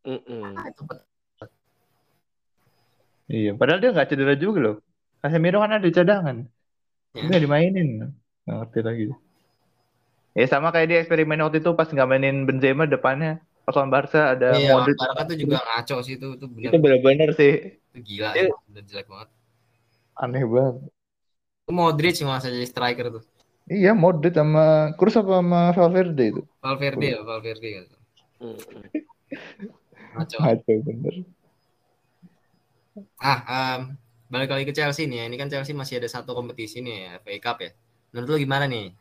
Mm 0.01 0.19
-mm. 0.25 0.43
Iya, 3.31 3.55
padahal 3.55 3.79
dia 3.79 3.93
nggak 3.95 4.09
cedera 4.11 4.35
juga 4.35 4.59
loh. 4.59 4.75
Casemiro 5.21 5.61
kan 5.61 5.77
ada 5.77 5.85
di 5.85 5.93
cadangan. 5.93 6.37
Ya. 7.13 7.21
Nggak 7.21 7.41
dimainin. 7.45 7.89
Nggak 8.43 8.57
ngerti 8.65 8.79
lagi. 8.81 9.05
Ya 10.31 10.45
sama 10.47 10.71
kayak 10.71 10.87
dia 10.87 10.97
eksperimen 11.03 11.43
waktu 11.43 11.59
itu 11.59 11.71
pas 11.75 11.87
nggak 11.91 12.07
mainin 12.07 12.47
Benzema 12.47 12.87
depannya 12.87 13.43
pas 13.67 13.75
lawan 13.77 13.91
Barca 13.91 14.33
ada 14.33 14.57
iya, 14.57 14.73
Modric. 14.73 14.97
Barca 14.97 15.23
tuh 15.27 15.37
juga 15.37 15.57
ngaco 15.61 15.95
sih 16.01 16.13
itu 16.17 16.27
itu 16.39 16.45
benar. 16.49 16.71
Itu 16.71 16.77
benar-benar 16.81 17.29
sih. 17.37 17.53
Itu 17.93 17.99
gila 18.01 18.29
itu, 18.33 18.55
jelek 18.87 19.07
banget. 19.11 19.29
Aneh 20.17 20.43
banget. 20.47 20.75
Itu 21.67 21.71
Modric 21.71 22.13
sih 22.17 22.25
masa 22.25 22.49
jadi 22.49 22.67
striker 22.67 23.21
tuh. 23.21 23.23
Iya, 23.69 23.91
Modric 23.93 24.33
sama 24.33 24.95
Cruz 24.97 25.15
apa 25.17 25.39
sama 25.39 25.61
Valverde 25.75 26.25
itu. 26.33 26.41
Valverde 26.59 27.07
ya, 27.13 27.19
Valverde 27.21 27.67
kan. 27.69 27.85
Ngaco. 30.17 30.37
Ngaco 30.41 30.71
bener. 30.81 31.15
Ah, 33.21 33.39
um, 33.47 33.95
balik 34.27 34.51
lagi 34.51 34.65
ke 34.67 34.73
Chelsea 34.75 35.07
nih 35.07 35.23
ya. 35.23 35.25
Ini 35.29 35.35
kan 35.39 35.47
Chelsea 35.47 35.77
masih 35.77 36.01
ada 36.01 36.09
satu 36.09 36.35
kompetisi 36.35 36.83
nih 36.83 36.95
ya, 36.95 37.09
FA 37.21 37.37
Cup 37.39 37.57
ya. 37.63 37.71
Menurut 38.11 38.27
lu 38.35 38.37
gimana 38.43 38.65
nih? 38.67 38.91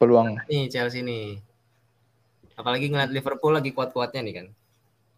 Peluang. 0.00 0.40
Nih 0.48 0.70
Chelsea 0.72 1.04
nih 1.04 1.42
Apalagi 2.58 2.90
ngeliat 2.90 3.14
Liverpool 3.14 3.54
lagi 3.54 3.70
kuat-kuatnya 3.70 4.20
nih 4.26 4.34
kan. 4.42 4.46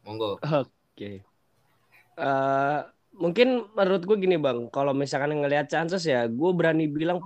Monggo. 0.05 0.37
Oke. 0.45 0.69
Okay. 0.93 1.17
Uh, 2.21 2.21
eh, 2.21 2.81
mungkin 3.17 3.65
menurut 3.73 4.05
gue 4.05 4.17
gini 4.21 4.37
bang, 4.37 4.69
kalau 4.69 4.93
misalkan 4.93 5.33
ngelihat 5.41 5.73
chances 5.73 6.05
ya, 6.05 6.29
gue 6.29 6.51
berani 6.53 6.85
bilang 6.85 7.25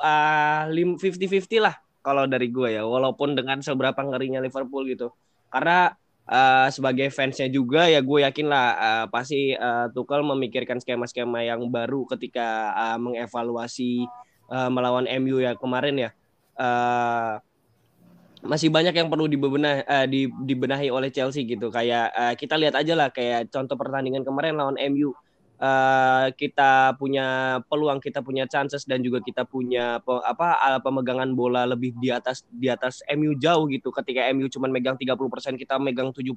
4 0.00 0.72
uh, 0.72 0.96
50-50 0.96 1.60
lah 1.60 1.76
kalau 2.00 2.24
dari 2.24 2.48
gue 2.48 2.80
ya, 2.80 2.82
walaupun 2.84 3.36
dengan 3.36 3.60
seberapa 3.60 4.00
ngerinya 4.00 4.40
Liverpool 4.40 4.88
gitu. 4.88 5.12
Karena 5.52 5.92
uh, 6.24 6.68
sebagai 6.72 7.12
fansnya 7.12 7.52
juga 7.52 7.86
ya 7.86 8.00
gue 8.00 8.24
yakin 8.24 8.46
lah 8.48 8.66
uh, 8.76 9.06
pasti 9.12 9.52
uh, 9.52 9.92
Tuchel 9.92 10.24
memikirkan 10.24 10.80
skema-skema 10.80 11.44
yang 11.44 11.68
baru 11.68 12.08
ketika 12.08 12.72
uh, 12.72 12.98
mengevaluasi 12.98 14.08
uh, 14.48 14.70
melawan 14.72 15.04
MU 15.20 15.44
ya 15.44 15.52
kemarin 15.60 16.08
ya. 16.08 16.10
Uh, 16.56 17.36
masih 18.40 18.72
banyak 18.72 18.96
yang 18.96 19.12
perlu 19.12 19.28
dibebenah 19.28 19.84
uh, 19.84 20.06
dibenahi 20.48 20.88
oleh 20.88 21.12
Chelsea 21.12 21.44
gitu 21.44 21.68
kayak 21.68 22.08
uh, 22.16 22.32
kita 22.32 22.56
lihat 22.56 22.72
aja 22.72 22.96
lah 22.96 23.12
kayak 23.12 23.52
contoh 23.52 23.76
pertandingan 23.76 24.24
kemarin 24.24 24.56
lawan 24.56 24.80
MU 24.88 25.12
uh, 25.60 26.26
kita 26.34 26.96
punya 26.96 27.60
peluang 27.68 28.00
kita 28.00 28.24
punya 28.24 28.48
chances 28.48 28.88
dan 28.88 29.04
juga 29.04 29.20
kita 29.20 29.44
punya 29.44 30.00
pe, 30.00 30.12
apa 30.24 30.80
pemegangan 30.80 31.36
bola 31.36 31.68
lebih 31.68 31.94
di 32.00 32.08
atas 32.08 32.42
di 32.48 32.66
atas 32.66 33.04
MU 33.12 33.36
jauh 33.36 33.68
gitu. 33.68 33.92
Ketika 33.92 34.26
MU 34.32 34.48
cuma 34.48 34.66
megang 34.72 34.96
30% 34.96 35.60
kita 35.60 35.76
megang 35.76 36.10
70% 36.10 36.34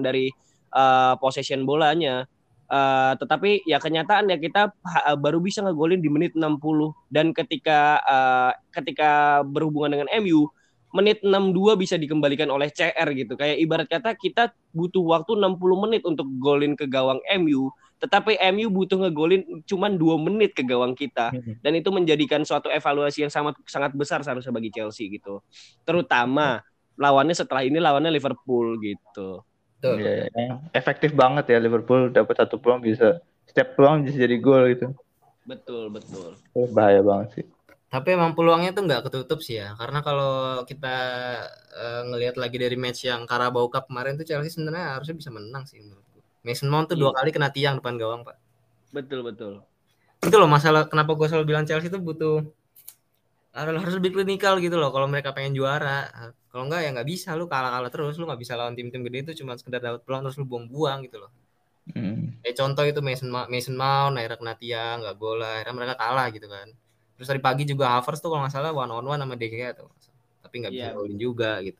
dari 0.00 0.32
uh, 0.72 1.14
possession 1.20 1.68
bolanya. 1.68 2.24
Uh, 2.72 3.12
tetapi 3.20 3.68
ya 3.68 3.76
kenyataan 3.76 4.32
ya 4.32 4.40
kita 4.40 4.72
baru 5.20 5.44
bisa 5.44 5.60
ngegolin 5.60 6.00
di 6.00 6.08
menit 6.08 6.32
60 6.32 6.56
dan 7.12 7.36
ketika 7.36 8.00
uh, 8.00 8.56
ketika 8.72 9.44
berhubungan 9.44 9.92
dengan 9.92 10.08
MU 10.24 10.48
menit 10.92 11.24
62 11.24 11.80
bisa 11.80 11.96
dikembalikan 11.96 12.52
oleh 12.52 12.68
CR 12.68 13.08
gitu. 13.16 13.34
Kayak 13.34 13.56
ibarat 13.60 13.88
kata 13.88 14.12
kita 14.16 14.52
butuh 14.76 15.00
waktu 15.04 15.40
60 15.40 15.84
menit 15.88 16.02
untuk 16.04 16.28
golin 16.36 16.76
ke 16.76 16.84
gawang 16.84 17.20
MU, 17.40 17.72
tetapi 18.02 18.34
MU 18.50 18.66
butuh 18.66 18.98
ngegolin 18.98 19.62
cuma 19.62 19.86
2 19.86 20.18
menit 20.18 20.58
ke 20.58 20.66
gawang 20.66 20.98
kita. 20.98 21.30
Hmm. 21.30 21.54
Dan 21.62 21.78
itu 21.78 21.94
menjadikan 21.94 22.42
suatu 22.42 22.66
evaluasi 22.66 23.22
yang 23.22 23.30
sangat 23.30 23.54
sangat 23.70 23.94
besar 23.94 24.26
seharusnya 24.26 24.50
bagi 24.50 24.74
Chelsea 24.74 25.06
gitu. 25.06 25.38
Terutama 25.86 26.66
lawannya 26.98 27.38
setelah 27.38 27.62
ini 27.62 27.78
lawannya 27.78 28.10
Liverpool 28.10 28.74
gitu. 28.82 29.46
Yeah, 29.82 30.62
efektif 30.74 31.10
banget 31.14 31.50
ya 31.50 31.58
Liverpool 31.58 32.10
dapat 32.10 32.38
satu 32.38 32.58
peluang 32.58 32.86
bisa 32.86 33.18
setiap 33.46 33.74
peluang 33.78 34.06
bisa 34.06 34.18
jadi 34.18 34.36
gol 34.38 34.70
gitu. 34.74 34.94
Betul, 35.42 35.90
betul. 35.90 36.38
Bahaya 36.74 37.02
banget 37.02 37.28
sih. 37.38 37.46
Tapi 37.92 38.16
emang 38.16 38.32
peluangnya 38.32 38.72
tuh 38.72 38.88
nggak 38.88 39.10
ketutup 39.10 39.44
sih 39.44 39.60
ya, 39.60 39.76
karena 39.76 40.00
kalau 40.00 40.64
kita 40.64 40.96
uh, 41.76 42.02
ngelihat 42.08 42.40
lagi 42.40 42.56
dari 42.56 42.72
match 42.72 43.04
yang 43.04 43.28
Carabao 43.28 43.68
Cup 43.68 43.90
kemarin 43.90 44.16
tuh 44.16 44.24
Chelsea 44.24 44.48
sebenarnya 44.48 44.96
harusnya 44.96 45.12
bisa 45.18 45.28
menang 45.28 45.68
sih 45.68 45.76
menurutku. 45.82 46.11
Mason 46.42 46.68
Mount 46.68 46.90
tuh 46.90 46.98
iya. 46.98 47.02
dua 47.06 47.10
kali 47.14 47.30
kena 47.30 47.48
tiang 47.54 47.78
depan 47.78 47.94
gawang 47.98 48.22
pak. 48.26 48.36
Betul 48.90 49.22
betul. 49.26 49.62
Itu 50.22 50.36
loh 50.38 50.50
masalah 50.50 50.86
kenapa 50.86 51.14
gue 51.14 51.26
selalu 51.26 51.44
bilang 51.54 51.64
Chelsea 51.66 51.90
tuh 51.90 52.02
butuh 52.02 52.42
harus 53.52 53.94
lebih 54.00 54.16
klinikal 54.16 54.56
gitu 54.58 54.80
loh 54.80 54.90
kalau 54.94 55.06
mereka 55.06 55.30
pengen 55.34 55.54
juara. 55.56 56.10
Kalau 56.52 56.68
enggak 56.68 56.84
ya 56.84 56.90
nggak 56.92 57.08
bisa 57.08 57.32
lu 57.32 57.48
kalah-kalah 57.48 57.88
terus 57.88 58.20
lu 58.20 58.28
nggak 58.28 58.40
bisa 58.40 58.54
lawan 58.54 58.76
tim-tim 58.76 59.00
gede 59.06 59.32
itu 59.32 59.44
cuma 59.44 59.56
sekedar 59.56 59.80
dapat 59.80 60.04
peluang 60.04 60.28
terus 60.28 60.36
lu 60.36 60.44
buang-buang 60.44 61.08
gitu 61.08 61.22
loh. 61.22 61.30
Hmm. 61.94 62.38
Eh 62.46 62.54
contoh 62.54 62.86
itu 62.86 63.02
Mason 63.02 63.28
Mason 63.28 63.74
Mount 63.74 64.14
akhirnya 64.14 64.38
kena 64.38 64.54
tiang 64.54 64.96
nggak 65.02 65.16
gol 65.18 65.42
akhirnya 65.42 65.74
mereka 65.74 65.94
kalah 65.98 66.30
gitu 66.30 66.46
kan 66.46 66.70
terus 67.22 67.38
tadi 67.38 67.38
pagi 67.38 67.62
juga 67.62 67.94
Havertz 67.94 68.18
tuh 68.18 68.34
kalau 68.34 68.42
nggak 68.42 68.50
salah 68.50 68.74
one 68.74 68.90
on 68.90 69.06
one 69.06 69.22
sama 69.22 69.38
Gea 69.38 69.70
tuh 69.78 69.86
tapi 70.42 70.58
nggak 70.58 70.74
bisa 70.74 70.90
yeah. 70.90 70.98
golin 70.98 71.18
juga 71.22 71.62
gitu 71.62 71.78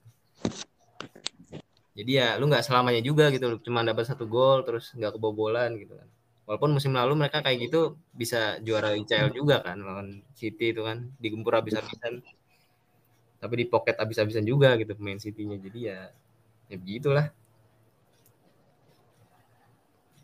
jadi 1.93 2.11
ya 2.11 2.29
lu 2.41 2.49
nggak 2.49 2.65
selamanya 2.65 3.03
juga 3.05 3.29
gitu 3.29 3.61
cuma 3.61 3.85
dapat 3.85 4.09
satu 4.09 4.25
gol 4.25 4.65
terus 4.65 4.93
nggak 4.97 5.17
kebobolan 5.17 5.77
gitu 5.77 5.93
kan 5.97 6.09
walaupun 6.49 6.73
musim 6.73 6.93
lalu 6.97 7.15
mereka 7.15 7.45
kayak 7.45 7.69
gitu 7.69 8.01
bisa 8.17 8.59
juara 8.65 8.97
ICL 8.97 9.31
juga 9.33 9.61
kan 9.61 9.79
lawan 9.79 10.25
City 10.33 10.73
itu 10.73 10.83
kan 10.83 11.13
digempur 11.21 11.55
habis-habisan 11.61 12.25
tapi 13.43 13.55
di 13.59 13.67
pocket 13.69 13.99
habis-habisan 14.01 14.47
juga 14.47 14.75
gitu 14.81 14.97
pemain 14.97 15.21
City-nya 15.21 15.59
jadi 15.61 15.81
ya 15.81 16.01
ya 16.73 16.77
begitulah 16.81 17.27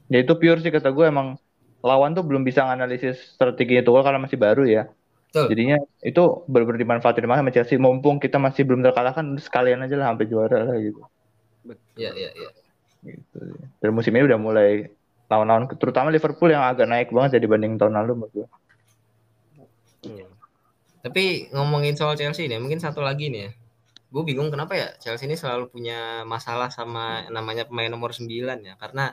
ya 0.08 0.18
itu 0.24 0.32
pure 0.40 0.60
sih 0.64 0.72
kata 0.72 0.88
gue 0.88 1.04
emang 1.04 1.36
lawan 1.84 2.16
tuh 2.16 2.24
belum 2.24 2.42
bisa 2.42 2.64
analisis 2.64 3.36
strategi 3.36 3.78
itu 3.78 3.90
karena 3.92 4.18
masih 4.18 4.40
baru 4.40 4.64
ya 4.64 4.88
Betul. 5.28 5.52
Jadinya 5.52 5.76
itu 6.00 6.22
benar-benar 6.48 6.80
dimanfaatin 6.80 7.28
sama 7.28 7.52
Chelsea. 7.52 7.76
Mumpung 7.76 8.16
kita 8.16 8.40
masih 8.40 8.64
belum 8.64 8.80
terkalahkan, 8.80 9.36
sekalian 9.36 9.84
aja 9.84 10.00
lah 10.00 10.08
sampai 10.08 10.24
juara 10.24 10.64
lah 10.64 10.80
gitu. 10.80 11.04
Iya, 11.98 12.11
iya, 12.14 12.30
iya. 12.34 12.50
Gitu. 13.02 13.38
Dan 13.78 13.90
musim 13.94 14.14
ini 14.14 14.26
udah 14.26 14.38
mulai 14.38 14.90
lawan-lawan, 15.28 15.68
terutama 15.76 16.09
Liverpool 16.09 16.50
yang 16.50 16.64
agak 16.64 16.88
naik 16.88 17.12
banget 17.12 17.36
ya 17.36 17.40
dibanding 17.44 17.76
tahun 17.76 17.94
lalu 18.00 18.12
menurut 18.24 18.32
gue. 18.32 18.46
Hmm. 20.09 20.30
Tapi 21.04 21.52
ngomongin 21.52 21.94
soal 21.94 22.16
Chelsea 22.16 22.48
nih, 22.48 22.59
mungkin 22.59 22.80
satu 22.80 23.04
lagi 23.04 23.28
nih 23.28 23.40
ya. 23.48 23.50
Gue 24.09 24.24
bingung 24.24 24.48
kenapa 24.48 24.72
ya 24.72 24.88
Chelsea 24.96 25.28
ini 25.28 25.36
selalu 25.36 25.68
punya 25.68 26.24
masalah 26.24 26.72
sama 26.72 27.28
namanya 27.28 27.68
pemain 27.68 27.92
nomor 27.92 28.16
9 28.16 28.24
ya. 28.64 28.74
Karena 28.80 29.12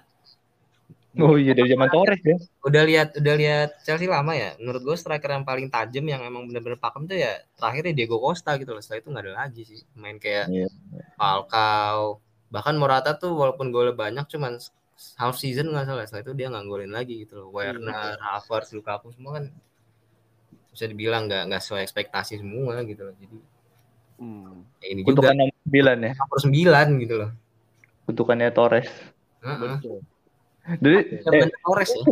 Oh 1.15 1.39
iya 1.39 1.55
dari 1.55 1.71
zaman 1.71 1.87
Torres 1.87 2.19
ya. 2.27 2.35
Udah 2.67 2.83
lihat 2.83 3.15
udah 3.15 3.35
lihat 3.39 3.69
Chelsea 3.87 4.03
lama 4.03 4.35
ya. 4.35 4.51
Menurut 4.59 4.83
gue 4.83 4.95
striker 4.99 5.31
yang 5.31 5.47
paling 5.47 5.71
tajam 5.71 6.03
yang 6.03 6.19
emang 6.27 6.43
benar-benar 6.43 6.75
pakem 6.75 7.07
tuh 7.07 7.15
ya 7.15 7.39
terakhirnya 7.55 7.95
Diego 7.95 8.19
Costa 8.19 8.59
gitu 8.59 8.75
loh. 8.75 8.83
Setelah 8.83 8.99
itu 8.99 9.07
nggak 9.15 9.23
ada 9.23 9.33
lagi 9.47 9.61
sih. 9.63 9.79
Main 9.95 10.19
kayak 10.19 10.51
yeah. 10.51 10.71
Falcao. 11.15 12.19
Bahkan 12.55 12.75
Morata 12.79 13.19
tuh 13.19 13.35
walaupun 13.35 13.67
golnya 13.67 13.91
banyak 13.91 14.23
cuman 14.31 14.55
half 15.19 15.35
season 15.35 15.75
nggak 15.75 15.85
salah 15.85 16.07
setelah 16.07 16.23
itu 16.23 16.33
dia 16.33 16.47
nggak 16.47 16.65
golin 16.65 16.87
lagi 16.89 17.27
gitu 17.27 17.35
loh 17.35 17.47
Iya. 17.51 17.75
Werner, 17.75 18.15
Havertz, 18.15 18.71
Lukaku 18.71 19.11
semua 19.11 19.43
kan 19.43 19.45
bisa 20.71 20.87
dibilang 20.87 21.27
nggak 21.27 21.51
nggak 21.51 21.61
sesuai 21.61 21.83
ekspektasi 21.83 22.39
semua 22.39 22.79
gitu 22.83 23.03
loh 23.03 23.15
jadi 23.19 23.37
Hmm. 24.15 24.63
ya 24.79 24.95
ini 24.95 25.03
juga 25.03 25.35
nomor 25.35 25.51
9 25.67 25.99
ya. 25.99 26.13
nomor 26.15 26.39
sembilan 26.39 26.87
gitu 27.03 27.15
loh 27.19 27.31
Kutukannya 28.07 28.47
Torres. 28.55 28.87
Heeh. 29.43 29.75
Betul. 29.75 29.99
Jadi 30.79 30.99
eh, 31.19 31.51
Torres 31.59 31.89
ya 31.91 32.03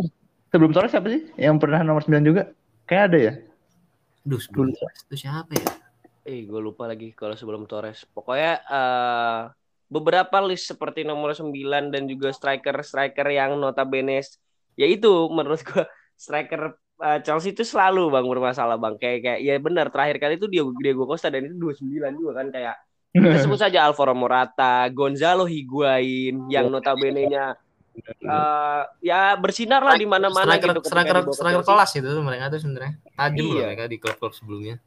sebelum 0.52 0.70
Torres 0.70 0.92
siapa 0.92 1.08
sih 1.08 1.22
yang 1.40 1.56
pernah 1.56 1.80
nomor 1.80 2.04
9 2.04 2.20
juga? 2.20 2.52
Kayak 2.84 3.02
ada 3.08 3.18
ya? 3.18 3.32
Duh, 4.20 4.36
sebelum 4.36 4.68
Dulu. 4.68 4.76
Torres 4.76 5.00
itu 5.00 5.16
siapa 5.16 5.52
ya 5.56 5.64
Eh, 6.24 6.44
gue 6.44 6.56
lupa 6.56 6.84
lagi 6.84 7.12
kalau 7.12 7.32
sebelum 7.32 7.64
Torres. 7.64 8.04
Pokoknya 8.04 8.52
eh, 8.60 9.40
beberapa 9.94 10.42
list 10.42 10.74
seperti 10.74 11.06
nomor 11.06 11.30
9 11.38 11.54
dan 11.94 12.02
juga 12.10 12.34
striker-striker 12.34 13.30
yang 13.30 13.54
notabene 13.54 14.18
ya 14.74 14.86
itu 14.90 15.30
menurut 15.30 15.62
gue 15.62 15.86
striker 16.24 16.74
eh, 16.98 17.18
Chelsea 17.22 17.54
itu 17.54 17.62
selalu 17.62 18.10
bang 18.10 18.26
bermasalah 18.26 18.74
bang. 18.74 18.98
Kayak 18.98 19.18
kayak 19.22 19.38
ya 19.46 19.54
benar 19.62 19.86
terakhir 19.94 20.16
kali 20.18 20.34
itu 20.34 20.50
dia 20.50 20.66
Diego 20.66 21.06
Costa 21.06 21.30
dan 21.30 21.46
itu 21.46 21.54
29 21.54 22.02
juga 22.18 22.32
kan 22.42 22.46
kayak 22.50 22.74
kita 23.14 23.46
sebut 23.46 23.62
saja 23.62 23.86
Alvaro 23.86 24.10
Morata, 24.18 24.90
Gonzalo 24.90 25.46
Higuain 25.46 26.50
yang 26.50 26.66
notabene-nya 26.66 27.54
eh, 28.02 28.82
ya 28.98 29.38
bersinar 29.38 29.86
lah 29.86 29.94
di 29.94 30.02
mana-mana 30.10 30.58
striker 30.58 30.74
gitu 30.74 30.80
striker 30.90 31.16
striker 31.30 31.62
kelas 31.62 31.90
itu 31.94 32.10
mereka 32.18 32.50
tuh 32.50 32.60
sebenarnya? 32.66 32.92
Tajam 33.14 33.46
loh 33.46 33.54
Iya. 33.54 33.66
mereka 33.70 33.84
di 33.86 33.96
klub-klub 34.02 34.34
sebelumnya 34.34 34.82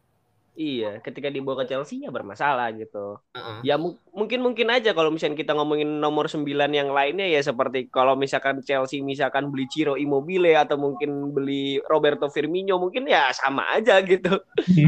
Iya, 0.58 0.98
ketika 1.06 1.30
dibawa 1.30 1.62
ke 1.62 1.70
Chelsea 1.70 2.02
ya 2.02 2.10
bermasalah 2.10 2.74
gitu. 2.74 3.22
Heeh. 3.38 3.62
Ya 3.62 3.78
mu- 3.78 4.02
mungkin 4.10 4.42
mungkin 4.42 4.74
aja 4.74 4.90
kalau 4.98 5.14
misalnya 5.14 5.38
kita 5.38 5.54
ngomongin 5.54 6.02
nomor 6.02 6.26
9 6.26 6.74
yang 6.74 6.90
lainnya 6.90 7.30
ya 7.30 7.46
seperti 7.46 7.94
kalau 7.94 8.18
misalkan 8.18 8.66
Chelsea 8.66 9.06
misalkan 9.06 9.54
beli 9.54 9.70
Ciro 9.70 9.94
Immobile 9.94 10.58
atau 10.58 10.82
mungkin 10.82 11.30
beli 11.30 11.78
Roberto 11.86 12.26
Firmino 12.34 12.82
mungkin 12.82 13.06
ya 13.06 13.30
sama 13.38 13.70
aja 13.78 14.02
gitu. 14.02 14.34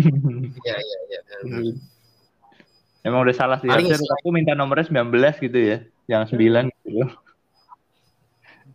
iya 0.66 0.76
iya 0.82 1.00
iya 1.06 1.20
Emang 3.06 3.22
udah 3.22 3.36
salah 3.38 3.62
sih. 3.62 3.70
Harusnya 3.70 4.02
aku 4.02 4.34
minta 4.34 4.58
nomornya 4.58 4.90
19 4.90 5.38
gitu 5.38 5.60
ya. 5.62 5.78
Yang 6.10 6.34
9 6.34 6.74
gitu. 6.82 7.06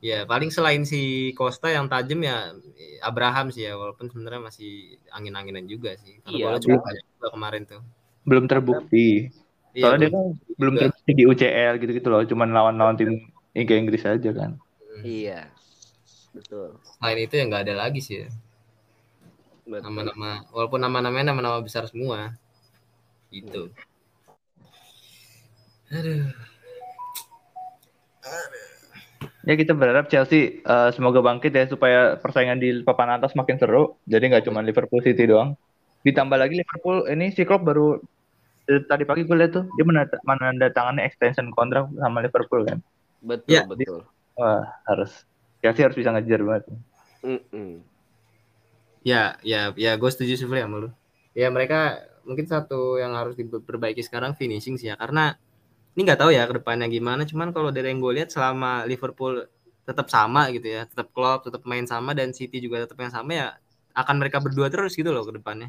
Ya 0.05 0.29
paling 0.29 0.53
selain 0.53 0.85
si 0.85 1.33
Costa 1.33 1.73
yang 1.73 1.89
tajam 1.89 2.21
ya 2.21 2.53
Abraham 3.01 3.49
sih 3.49 3.65
ya 3.65 3.73
walaupun 3.73 4.13
sebenarnya 4.13 4.53
masih 4.53 5.01
angin-anginan 5.09 5.65
juga 5.65 5.97
sih. 5.97 6.21
Karena 6.21 6.37
Iya, 6.37 6.45
bola 6.45 6.59
cukup 6.61 6.81
banyak 6.85 7.05
juga 7.09 7.29
kemarin 7.33 7.63
tuh. 7.65 7.83
Belum 8.29 8.45
terbukti. 8.45 9.33
Iya, 9.73 9.81
Soalnya 9.81 9.99
dia 10.05 10.11
belum. 10.13 10.21
kan 10.21 10.27
belum 10.61 10.75
terbukti 10.77 11.13
di 11.17 11.25
UCL 11.25 11.73
gitu-gitu 11.81 12.09
loh. 12.13 12.21
Cuman 12.29 12.53
lawan-lawan 12.53 13.01
tim 13.01 13.33
Liga 13.57 13.81
Inggris 13.81 14.05
aja 14.05 14.31
kan. 14.37 14.61
Iya. 15.01 15.49
Betul. 16.37 16.77
Selain 17.01 17.19
itu 17.25 17.35
ya 17.41 17.45
nggak 17.49 17.65
ada 17.65 17.75
lagi 17.89 18.05
sih 18.05 18.29
ya. 18.29 18.31
Nama-nama 19.65 20.45
walaupun 20.53 20.85
nama-namanya 20.85 21.33
nama-nama 21.33 21.65
besar 21.65 21.89
semua. 21.89 22.37
Gitu. 23.33 23.73
Aduh. 25.89 26.29
Ya 29.45 29.55
kita 29.61 29.77
berharap 29.77 30.09
Chelsea 30.09 30.65
eh, 30.65 30.91
semoga 30.97 31.21
bangkit 31.21 31.53
ya 31.53 31.65
supaya 31.69 32.17
persaingan 32.17 32.57
di 32.57 32.81
papan 32.81 33.21
atas 33.21 33.37
makin 33.37 33.61
seru. 33.61 34.01
Jadi 34.09 34.33
nggak 34.33 34.45
cuma 34.49 34.65
Liverpool 34.65 35.05
City 35.05 35.29
doang. 35.29 35.53
Ditambah 36.05 36.37
lagi 36.37 36.61
Liverpool 36.61 37.05
ini 37.13 37.33
si 37.33 37.45
Klopp 37.45 37.65
baru 37.65 38.01
eh, 38.69 38.81
tadi 38.89 39.05
pagi 39.05 39.29
gue 39.29 39.37
lihat 39.37 39.53
tuh 39.53 39.65
dia 39.77 39.85
menanda- 39.85 40.21
menandatangani 40.25 41.05
extension 41.05 41.53
kontrak 41.53 41.89
sama 41.93 42.25
Liverpool 42.25 42.65
kan. 42.65 42.79
Betul, 43.21 43.53
Ya. 43.53 43.63
betul. 43.69 44.01
Wah 44.37 44.65
harus 44.89 45.13
Chelsea 45.61 45.85
harus 45.85 45.97
bisa 45.97 46.11
ngejar 46.13 46.41
banget. 46.45 46.65
Mm-mm. 47.25 47.81
Ya, 49.05 49.37
ya, 49.45 49.77
ya, 49.77 50.01
gue 50.01 50.11
setuju 50.13 50.41
sih 50.41 50.49
sama 50.49 50.77
lu. 50.81 50.89
Ya 51.37 51.53
mereka 51.53 52.01
mungkin 52.25 52.49
satu 52.49 52.97
yang 52.97 53.13
harus 53.13 53.37
diperbaiki 53.37 54.01
sekarang 54.01 54.33
finishing 54.33 54.81
sih 54.81 54.89
ya, 54.89 54.97
karena 54.97 55.37
ini 55.95 56.01
nggak 56.07 56.21
tahu 56.21 56.31
ya 56.35 56.43
ke 56.51 56.55
depannya 56.59 56.87
gimana. 56.91 57.23
Cuman 57.31 57.49
kalau 57.55 57.71
dari 57.75 57.87
yang 57.93 58.01
gue 58.05 58.13
lihat 58.19 58.31
selama 58.35 58.85
Liverpool 58.91 59.47
tetap 59.89 60.07
sama 60.11 60.49
gitu 60.55 60.67
ya, 60.77 60.81
tetap 60.91 61.09
Klopp 61.15 61.45
tetap 61.47 61.63
main 61.71 61.85
sama 61.87 62.11
dan 62.19 62.33
City 62.35 62.59
juga 62.65 62.85
tetap 62.85 62.99
yang 63.05 63.13
sama 63.15 63.31
ya, 63.37 63.47
akan 63.95 64.17
mereka 64.21 64.39
berdua 64.45 64.69
terus 64.73 64.93
gitu 64.99 65.11
loh 65.15 65.23
ke 65.29 65.33
depannya. 65.39 65.69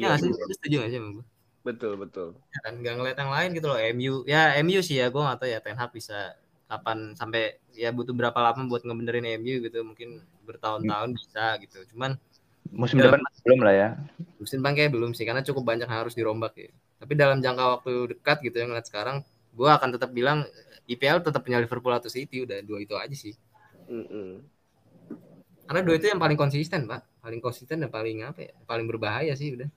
Ya 0.00 0.08
Iya, 0.08 0.08
nggak 0.12 0.20
sih, 0.22 0.30
Lu 0.48 0.52
setuju 0.56 0.74
nggak 0.80 0.90
sih 0.92 1.00
gue? 1.00 1.24
betul, 1.66 1.92
betul. 2.00 2.28
Ya 2.50 2.58
kan 2.66 2.72
nggak 2.82 2.94
ngeliat 2.98 3.16
yang 3.22 3.32
lain 3.36 3.50
gitu 3.56 3.66
loh. 3.70 3.78
MU, 3.78 4.12
ya 4.26 4.40
MU 4.64 4.80
sih 4.82 4.96
ya, 5.00 5.06
gue 5.12 5.22
nggak 5.22 5.38
tahu 5.40 5.48
ya 5.54 5.58
Ten 5.64 5.76
Hag 5.80 5.90
bisa 5.94 6.34
kapan 6.70 6.98
sampai 7.18 7.58
ya 7.74 7.90
butuh 7.90 8.14
berapa 8.14 8.38
lama 8.38 8.62
buat 8.70 8.82
ngebenerin 8.86 9.26
MU 9.40 9.56
gitu, 9.66 9.78
mungkin 9.86 10.08
bertahun-tahun 10.48 11.10
bisa 11.18 11.58
gitu. 11.64 11.78
Cuman 11.94 12.18
Musim 12.70 12.98
Ya. 13.02 13.10
depan 13.10 13.20
belum 13.46 13.60
lah 13.66 13.74
ya. 13.74 13.88
musim 14.40 14.58
depan 14.62 14.74
kayak 14.78 14.90
belum 14.94 15.10
sih 15.16 15.24
karena 15.28 15.42
cukup 15.44 15.62
banyak 15.70 15.86
yang 15.90 16.00
harus 16.06 16.14
dirombak 16.18 16.54
ya. 16.56 16.70
Tapi 17.00 17.12
dalam 17.16 17.40
jangka 17.40 17.64
waktu 17.80 17.92
dekat 18.16 18.44
gitu 18.44 18.60
yang 18.60 18.68
ngeliat 18.70 18.86
sekarang, 18.86 19.24
gue 19.56 19.68
akan 19.68 19.88
tetap 19.96 20.12
bilang 20.12 20.44
IPL 20.84 21.24
tetap 21.24 21.40
punya 21.40 21.56
Liverpool 21.58 21.96
atau 21.96 22.12
City 22.12 22.44
udah 22.44 22.60
dua 22.60 22.78
itu 22.84 22.94
aja 22.94 23.16
sih. 23.16 23.32
Mm-mm. 23.88 24.44
Karena 25.64 25.80
dua 25.86 25.96
itu 25.96 26.06
yang 26.10 26.20
paling 26.20 26.36
konsisten 26.36 26.84
pak, 26.84 27.06
paling 27.22 27.40
konsisten 27.40 27.80
dan 27.80 27.88
paling 27.88 28.26
apa 28.26 28.50
ya, 28.50 28.52
paling 28.66 28.84
berbahaya 28.90 29.32
sih 29.38 29.54
udah. 29.54 29.70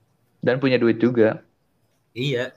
Dan 0.44 0.60
punya 0.60 0.76
duit 0.76 1.00
juga. 1.00 1.40
Iya. 2.12 2.52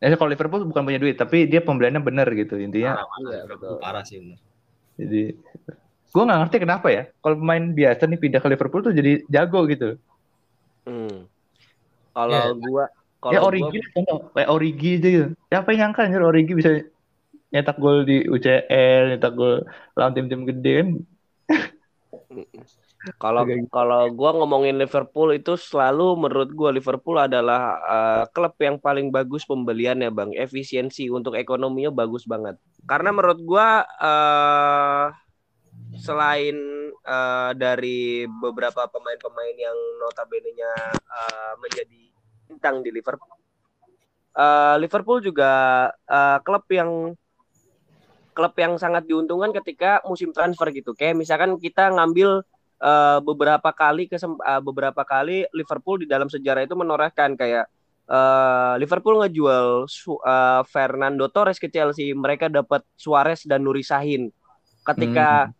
Eh 0.00 0.12
kalau 0.14 0.30
Liverpool 0.30 0.64
bukan 0.64 0.82
punya 0.86 1.00
duit, 1.00 1.16
tapi 1.18 1.50
dia 1.50 1.60
pembeliannya 1.60 2.00
bener 2.00 2.28
gitu 2.32 2.56
intinya. 2.56 2.96
Parah, 3.00 3.44
betul. 3.48 3.74
parah 3.82 4.04
sih 4.06 4.22
bener. 4.22 4.38
Jadi 4.96 5.22
gue 6.06 6.22
nggak 6.24 6.38
ngerti 6.46 6.56
kenapa 6.62 6.88
ya. 6.88 7.02
Kalau 7.20 7.36
pemain 7.36 7.64
biasa 7.74 8.02
nih 8.08 8.18
pindah 8.22 8.40
ke 8.40 8.48
Liverpool 8.48 8.82
tuh 8.86 8.94
jadi 8.94 9.12
jago 9.28 9.66
gitu. 9.68 9.98
Hmm. 10.86 11.26
Kalau 12.14 12.32
Ya. 12.32 12.54
gua 12.54 12.84
kalau 13.20 13.32
ya 13.32 13.40
gua 13.40 13.48
Origi 13.48 13.78
contoh 13.94 14.18
kayak 14.36 14.50
Origi 14.52 14.90
aja 15.00 15.08
gitu. 15.08 15.26
Siapa 15.48 15.68
yang 15.72 15.78
nyangka 15.90 16.00
anjir 16.06 16.22
Origi 16.22 16.52
bisa 16.52 16.70
nyetak 17.50 17.76
gol 17.80 18.04
di 18.04 18.26
UCL, 18.26 19.02
nyetak 19.16 19.32
gol 19.32 19.64
lawan 19.96 20.12
tim-tim 20.14 20.42
gede 20.44 20.72
kan. 20.82 20.88
Kalau 23.22 23.46
gitu. 23.46 23.70
kalau 23.70 24.10
gua 24.10 24.34
ngomongin 24.34 24.82
Liverpool 24.82 25.30
itu 25.30 25.54
selalu 25.54 26.18
menurut 26.26 26.50
gua 26.50 26.74
Liverpool 26.74 27.14
adalah 27.22 27.78
eh, 27.86 28.24
klub 28.34 28.58
yang 28.58 28.82
paling 28.82 29.14
bagus 29.14 29.46
pembeliannya 29.46 30.10
Bang. 30.10 30.34
Efisiensi 30.34 31.06
untuk 31.06 31.38
ekonominya 31.38 31.94
bagus 31.94 32.26
banget. 32.26 32.58
Karena 32.82 33.14
menurut 33.14 33.38
gua 33.46 33.86
eh 34.02 35.06
selain 36.02 36.56
eh, 36.90 37.50
dari 37.54 38.26
beberapa 38.26 38.90
pemain-pemain 38.90 39.54
yang 39.54 39.78
notabene-nya 40.02 40.72
eh, 40.98 41.54
menjadi 41.62 42.05
bintang 42.46 42.80
di 42.80 42.90
Liverpool. 42.94 43.34
eh, 44.36 44.76
Liverpool 44.78 45.18
juga 45.24 45.52
eh, 46.06 46.38
klub 46.44 46.64
yang 46.70 47.16
klub 48.36 48.52
yang 48.60 48.76
sangat 48.76 49.08
diuntungkan 49.08 49.48
ketika 49.62 50.04
musim 50.04 50.28
transfer 50.30 50.68
gitu. 50.70 50.92
Kayak 50.92 51.16
misalkan 51.16 51.56
kita 51.56 51.88
ngambil 51.88 52.44
eh, 52.84 53.18
beberapa 53.24 53.72
kali 53.72 54.06
kesem 54.06 54.36
eh, 54.36 54.60
beberapa 54.60 55.02
kali 55.02 55.48
Liverpool 55.56 56.04
di 56.04 56.06
dalam 56.06 56.28
sejarah 56.28 56.68
itu 56.68 56.76
menorehkan 56.76 57.32
kayak 57.32 57.64
eh, 58.06 58.74
Liverpool 58.76 59.24
ngejual 59.24 59.88
eh, 59.88 60.62
Fernando 60.68 61.32
Torres 61.32 61.56
ke 61.56 61.72
Chelsea, 61.72 62.12
mereka 62.12 62.52
dapat 62.52 62.84
Suarez 62.94 63.48
dan 63.48 63.64
Nuri 63.64 63.82
Sahin. 63.82 64.28
Ketika 64.86 65.50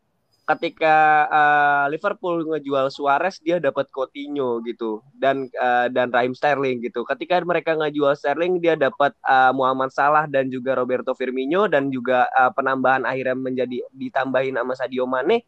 ketika 0.47 0.97
eh, 1.27 1.85
Liverpool 1.91 2.47
ngejual 2.47 2.87
Suarez, 2.95 3.43
dia 3.43 3.59
dapat 3.59 3.91
Coutinho 3.91 4.63
gitu. 4.63 5.03
Dan 5.11 5.51
eh, 5.51 5.87
dan 5.91 6.15
Raheem 6.15 6.35
Sterling 6.39 6.79
gitu. 6.87 7.03
Ketika 7.03 7.43
mereka 7.43 7.75
ngejual 7.75 8.15
Sterling, 8.15 8.63
dia 8.63 8.79
dapat 8.79 9.13
eh, 9.27 9.53
Muhammad 9.53 9.91
Salah 9.91 10.31
dan 10.31 10.47
juga 10.49 10.79
Roberto 10.79 11.13
Firmino 11.19 11.67
dan 11.67 11.91
juga 11.91 12.31
eh, 12.31 12.51
penambahan 12.55 13.03
akhirnya 13.03 13.37
menjadi 13.37 13.77
ditambahin 13.91 14.55
sama 14.55 14.75
Sadio 14.79 15.05
Mane. 15.11 15.43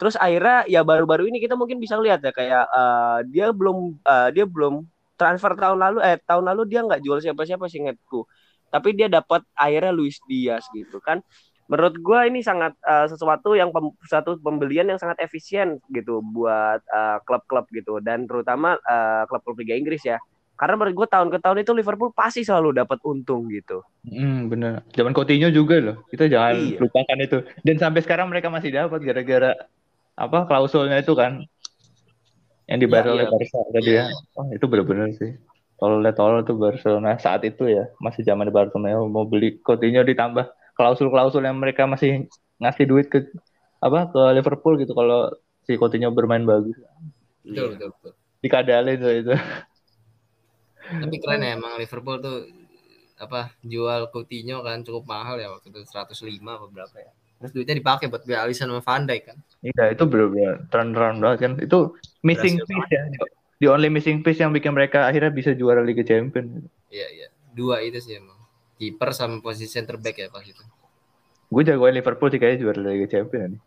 Terus 0.00 0.14
akhirnya 0.16 0.64
ya 0.70 0.80
baru-baru 0.86 1.28
ini 1.28 1.42
kita 1.42 1.58
mungkin 1.58 1.76
bisa 1.82 2.00
lihat 2.00 2.24
ya 2.24 2.32
kayak 2.32 2.64
eh, 2.72 3.18
dia 3.28 3.52
belum 3.52 4.00
eh, 4.00 4.28
dia 4.32 4.44
belum 4.48 4.86
transfer 5.20 5.52
tahun 5.58 5.78
lalu 5.82 5.98
eh 6.06 6.16
tahun 6.24 6.44
lalu 6.54 6.62
dia 6.70 6.80
nggak 6.86 7.02
jual 7.04 7.20
siapa-siapa 7.20 7.68
sih 7.68 7.84
ingatku. 7.84 8.24
Tapi 8.68 8.96
dia 8.96 9.08
dapat 9.12 9.44
akhirnya 9.56 9.92
Luis 9.92 10.20
Diaz 10.28 10.64
gitu 10.72 11.00
kan 11.04 11.20
menurut 11.68 11.94
gua 12.00 12.24
ini 12.24 12.40
sangat 12.40 12.72
eh, 12.80 13.06
sesuatu 13.06 13.52
yang 13.52 13.68
pem- 13.70 13.96
satu 14.04 14.40
pembelian 14.40 14.88
yang 14.88 15.00
sangat 15.00 15.20
efisien 15.20 15.78
gitu 15.92 16.24
buat 16.24 16.80
eh, 16.82 17.18
klub-klub 17.24 17.68
gitu 17.70 18.00
dan 18.00 18.24
terutama 18.24 18.76
eh, 18.80 19.22
klub-klub 19.28 19.56
Liga 19.60 19.76
Inggris 19.76 20.02
ya 20.02 20.16
karena 20.56 20.74
menurut 20.74 21.04
gua 21.04 21.08
tahun 21.08 21.28
ke 21.30 21.38
tahun 21.38 21.58
itu 21.62 21.72
Liverpool 21.76 22.10
pasti 22.10 22.42
selalu 22.42 22.80
dapat 22.80 22.98
untung 23.04 23.46
gitu 23.52 23.84
Hmm, 24.08 24.48
bener. 24.48 24.88
Zaman 24.96 25.12
Coutinho 25.12 25.52
juga 25.52 25.76
loh. 25.84 25.96
Kita 26.08 26.32
jangan 26.32 26.56
Iya. 26.56 26.80
lupakan 26.80 27.18
itu. 27.20 27.38
Dan 27.60 27.76
sampai 27.76 28.00
sekarang 28.00 28.32
mereka 28.32 28.48
masih 28.48 28.72
dapat 28.72 29.04
gara-gara 29.04 29.52
apa 30.16 30.48
klausulnya 30.48 31.04
itu 31.04 31.12
kan 31.12 31.44
yang 32.68 32.78
dibayar 32.80 33.06
Iya, 33.08 33.12
oleh 33.16 33.24
iya. 33.28 33.32
Barca 33.32 33.58
tadi 33.72 33.90
ya. 33.96 34.04
Oh, 34.36 34.46
itu 34.52 34.64
bener-bener 34.64 35.08
sih. 35.16 35.30
Kalau 35.78 36.02
lihat 36.02 36.16
tolol 36.18 36.42
tuh 36.42 36.56
Barcelona 36.58 37.20
saat 37.20 37.44
itu 37.46 37.68
ya 37.68 37.86
masih 38.02 38.26
zaman 38.26 38.48
Barcelona 38.50 38.98
mau 39.06 39.28
beli 39.28 39.60
Coutinho 39.62 40.02
ditambah 40.02 40.46
klausul-klausul 40.78 41.42
yang 41.42 41.58
mereka 41.58 41.90
masih 41.90 42.30
ngasih 42.62 42.86
duit 42.86 43.10
ke 43.10 43.26
apa 43.82 44.10
ke 44.14 44.20
Liverpool 44.38 44.78
gitu 44.78 44.94
kalau 44.94 45.34
si 45.66 45.74
Coutinho 45.74 46.14
bermain 46.14 46.46
bagus. 46.46 46.78
Betul, 47.42 47.74
betul, 47.74 47.88
betul. 47.98 48.12
Dikadalin 48.38 48.96
tuh 49.02 49.12
itu. 49.12 49.34
Tapi 50.88 51.16
keren 51.20 51.42
ya 51.42 51.58
emang 51.58 51.74
Liverpool 51.76 52.22
tuh 52.22 52.46
apa 53.18 53.50
jual 53.66 54.08
Coutinho 54.14 54.62
kan 54.62 54.86
cukup 54.86 55.04
mahal 55.10 55.42
ya 55.42 55.50
waktu 55.50 55.74
itu 55.74 55.82
105 55.82 56.38
apa 56.46 56.66
berapa 56.70 56.96
ya. 56.96 57.10
Terus 57.38 57.52
duitnya 57.54 57.76
dipakai 57.78 58.06
buat 58.10 58.22
beli 58.26 58.38
Alisson 58.38 58.70
sama 58.70 58.82
Van 58.82 59.02
Dijk 59.06 59.22
kan. 59.26 59.38
Iya 59.62 59.84
itu 59.94 60.02
bener-bener 60.06 60.66
turnaround 60.70 61.18
banget 61.22 61.38
kan. 61.42 61.52
Itu 61.58 61.98
missing 62.22 62.58
Berhasil 62.62 62.70
piece 62.70 62.90
ya. 62.94 63.02
The 63.58 63.66
only 63.66 63.90
missing 63.90 64.22
piece 64.22 64.38
yang 64.38 64.54
bikin 64.54 64.70
mereka 64.70 65.10
akhirnya 65.10 65.34
bisa 65.34 65.50
juara 65.54 65.82
Liga 65.82 66.06
Champions. 66.06 66.70
Iya, 66.94 67.06
iya. 67.10 67.26
Dua 67.54 67.82
itu 67.82 67.98
sih 67.98 68.18
emang. 68.18 68.37
Kiper 68.78 69.10
sama 69.18 69.36
posisi 69.44 69.68
center 69.74 69.96
back 70.04 70.16
ya 70.22 70.28
pas 70.34 70.44
itu. 70.52 70.64
Gue 71.52 71.62
jagoin 71.68 71.94
Liverpool 71.96 72.28
sih 72.30 72.40
kayaknya 72.40 72.60
juara 72.62 72.80
Liga 72.86 73.06
Champions 73.12 73.48
nih. 73.52 73.60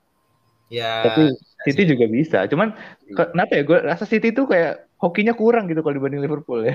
Ya, 0.70 0.88
Tapi 1.04 1.22
City 1.66 1.82
juga 1.92 2.06
bisa. 2.18 2.38
Cuman 2.52 2.70
kenapa 3.18 3.52
ya 3.58 3.62
gue 3.70 3.78
rasa 3.90 4.06
City 4.12 4.28
tuh 4.38 4.46
kayak 4.52 4.72
hokinya 5.02 5.34
kurang 5.40 5.64
gitu 5.70 5.80
kalau 5.84 5.96
dibanding 5.98 6.22
Liverpool 6.26 6.60
ya. 6.70 6.74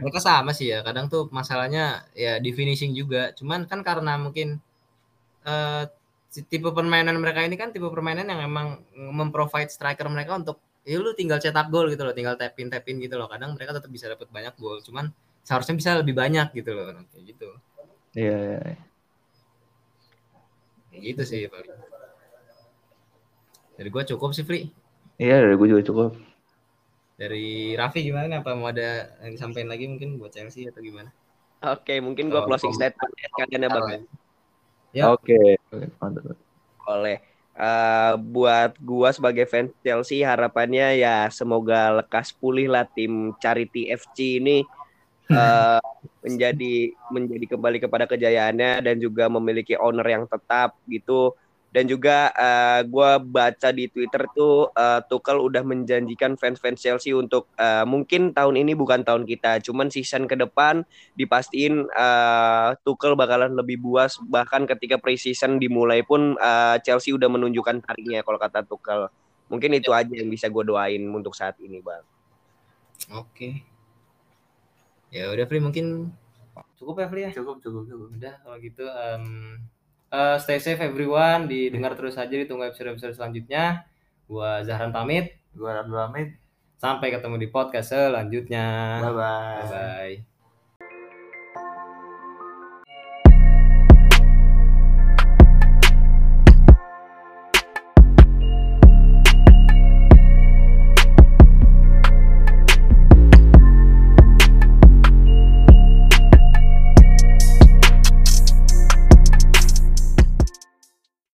mereka 0.00 0.20
sama 0.22 0.50
sih 0.56 0.66
ya. 0.72 0.78
Kadang 0.86 1.06
tuh 1.12 1.22
masalahnya 1.38 2.04
ya 2.16 2.32
di 2.44 2.50
finishing 2.56 2.92
juga. 2.96 3.32
Cuman 3.38 3.60
kan 3.70 3.80
karena 3.88 4.12
mungkin 4.24 4.48
eh 5.46 5.84
si- 6.34 6.46
tipe 6.52 6.70
permainan 6.78 7.16
mereka 7.22 7.40
ini 7.48 7.56
kan 7.62 7.70
tipe 7.74 7.88
permainan 7.90 8.26
yang 8.32 8.40
emang 8.48 8.68
memprovide 9.18 9.70
striker 9.72 10.06
mereka 10.12 10.32
untuk 10.40 10.56
ya 10.88 10.96
lu 11.02 11.12
tinggal 11.20 11.38
cetak 11.44 11.68
gol 11.74 11.86
gitu 11.92 12.02
loh, 12.06 12.14
tinggal 12.18 12.36
tapin 12.40 12.68
tapin 12.72 12.96
gitu 13.04 13.16
loh. 13.20 13.28
Kadang 13.32 13.50
mereka 13.56 13.72
tetap 13.78 13.90
bisa 13.92 14.06
dapat 14.12 14.28
banyak 14.32 14.54
gol, 14.60 14.78
cuman 14.86 15.06
seharusnya 15.42 15.74
bisa 15.76 15.90
lebih 15.98 16.14
banyak 16.14 16.52
gitu 16.52 16.70
loh, 16.72 16.92
kayak 17.10 17.24
gitu. 17.24 17.48
Iya. 18.14 18.36
iya. 18.66 18.76
Kayak 20.90 21.02
gitu 21.14 21.22
sih 21.24 21.40
paling. 21.46 21.78
Dari 23.78 23.88
gua 23.88 24.04
cukup 24.04 24.30
sih, 24.36 24.44
Fri. 24.44 24.68
Iya, 25.16 25.40
dari 25.40 25.56
gue 25.56 25.68
juga 25.68 25.84
cukup. 25.84 26.10
Dari 27.16 27.76
Raffi 27.76 28.00
gimana 28.00 28.24
nih? 28.28 28.38
Apa 28.40 28.56
mau 28.56 28.72
ada 28.72 29.12
yang 29.20 29.36
disampaikan 29.36 29.68
lagi 29.68 29.84
mungkin 29.84 30.16
buat 30.16 30.32
Chelsea 30.32 30.64
atau 30.68 30.80
gimana? 30.80 31.12
Oke, 31.60 32.00
mungkin 32.00 32.32
gua 32.32 32.44
Oh, 32.44 32.48
closing 32.48 32.72
kom- 32.72 32.80
statement 32.80 33.12
ya 33.20 33.28
sekalian 33.28 33.60
ya 33.60 33.68
Bang. 33.68 33.86
Ya. 34.96 35.02
Oke. 35.12 35.60
Mantap. 36.00 36.32
Boleh. 36.80 37.20
Eh, 37.52 38.12
buat 38.16 38.72
gua 38.80 39.12
sebagai 39.12 39.44
fans 39.44 39.68
Chelsea 39.84 40.24
harapannya 40.24 40.96
ya 40.96 41.28
semoga 41.28 42.00
lekas 42.00 42.32
pulih 42.32 42.72
lah 42.72 42.88
tim 42.88 43.36
Charity 43.36 43.92
FC 43.92 44.40
ini 44.40 44.64
eh, 45.30 45.80
menjadi 46.20 46.74
menjadi 47.14 47.44
kembali 47.56 47.78
kepada 47.80 48.04
kejayaannya 48.10 48.84
dan 48.84 48.96
juga 48.98 49.30
memiliki 49.30 49.78
owner 49.78 50.06
yang 50.06 50.24
tetap 50.26 50.76
gitu 50.90 51.32
dan 51.70 51.86
juga 51.86 52.34
eh, 52.34 52.82
gua 52.90 53.22
baca 53.22 53.70
di 53.70 53.86
Twitter 53.86 54.26
tuh 54.34 54.74
eh, 54.74 55.00
Tuchel 55.06 55.38
udah 55.38 55.62
menjanjikan 55.62 56.34
fans-fans 56.34 56.82
Chelsea 56.82 57.14
untuk 57.14 57.46
eh, 57.54 57.86
mungkin 57.86 58.34
tahun 58.34 58.58
ini 58.58 58.74
bukan 58.74 59.06
tahun 59.06 59.22
kita 59.22 59.62
cuman 59.62 59.86
season 59.86 60.26
ke 60.26 60.34
depan 60.34 60.82
dipastiin 61.14 61.86
uh, 61.94 62.74
Tuchel 62.82 63.14
bakalan 63.14 63.54
lebih 63.54 63.78
buas 63.78 64.18
bahkan 64.26 64.66
ketika 64.66 64.98
preseason 64.98 65.62
dimulai 65.62 66.02
pun 66.02 66.34
uh, 66.42 66.76
Chelsea 66.82 67.14
udah 67.14 67.30
menunjukkan 67.30 67.86
tariknya 67.86 68.26
kalau 68.26 68.38
kata 68.38 68.66
Tuchel. 68.66 69.06
Mungkin 69.50 69.74
itu 69.74 69.90
aja 69.90 70.10
yang 70.14 70.30
bisa 70.30 70.46
gue 70.46 70.62
doain 70.62 71.02
untuk 71.10 71.34
saat 71.34 71.58
ini, 71.58 71.82
Bang. 71.82 72.06
Oke. 73.10 73.69
Ya 75.10 75.30
udah 75.30 75.44
Fri 75.46 75.58
mungkin 75.58 76.14
cukup 76.78 77.02
ya 77.02 77.06
Fri 77.10 77.20
ya. 77.26 77.30
Cukup, 77.34 77.60
cukup, 77.60 77.84
cukup. 77.86 78.08
Udah 78.16 78.34
kalau 78.42 78.56
gitu 78.62 78.86
em, 78.86 79.24
eh, 80.10 80.36
stay 80.38 80.58
safe 80.62 80.80
everyone, 80.80 81.50
didengar 81.50 81.98
terus 81.98 82.18
aja 82.18 82.30
ditunggu 82.30 82.70
episode-episode 82.70 83.18
selanjutnya. 83.18 83.84
Gua 84.30 84.62
Zahran 84.62 84.94
pamit. 84.94 85.40
Gue 85.50 85.70
Abdul 85.70 85.98
Hamid. 85.98 86.28
Sampai 86.80 87.12
ketemu 87.12 87.36
di 87.36 87.48
podcast 87.50 87.92
selanjutnya. 87.92 88.66
Bye-bye. 89.04 89.60
Bye 89.66 89.68
bye. 89.68 90.29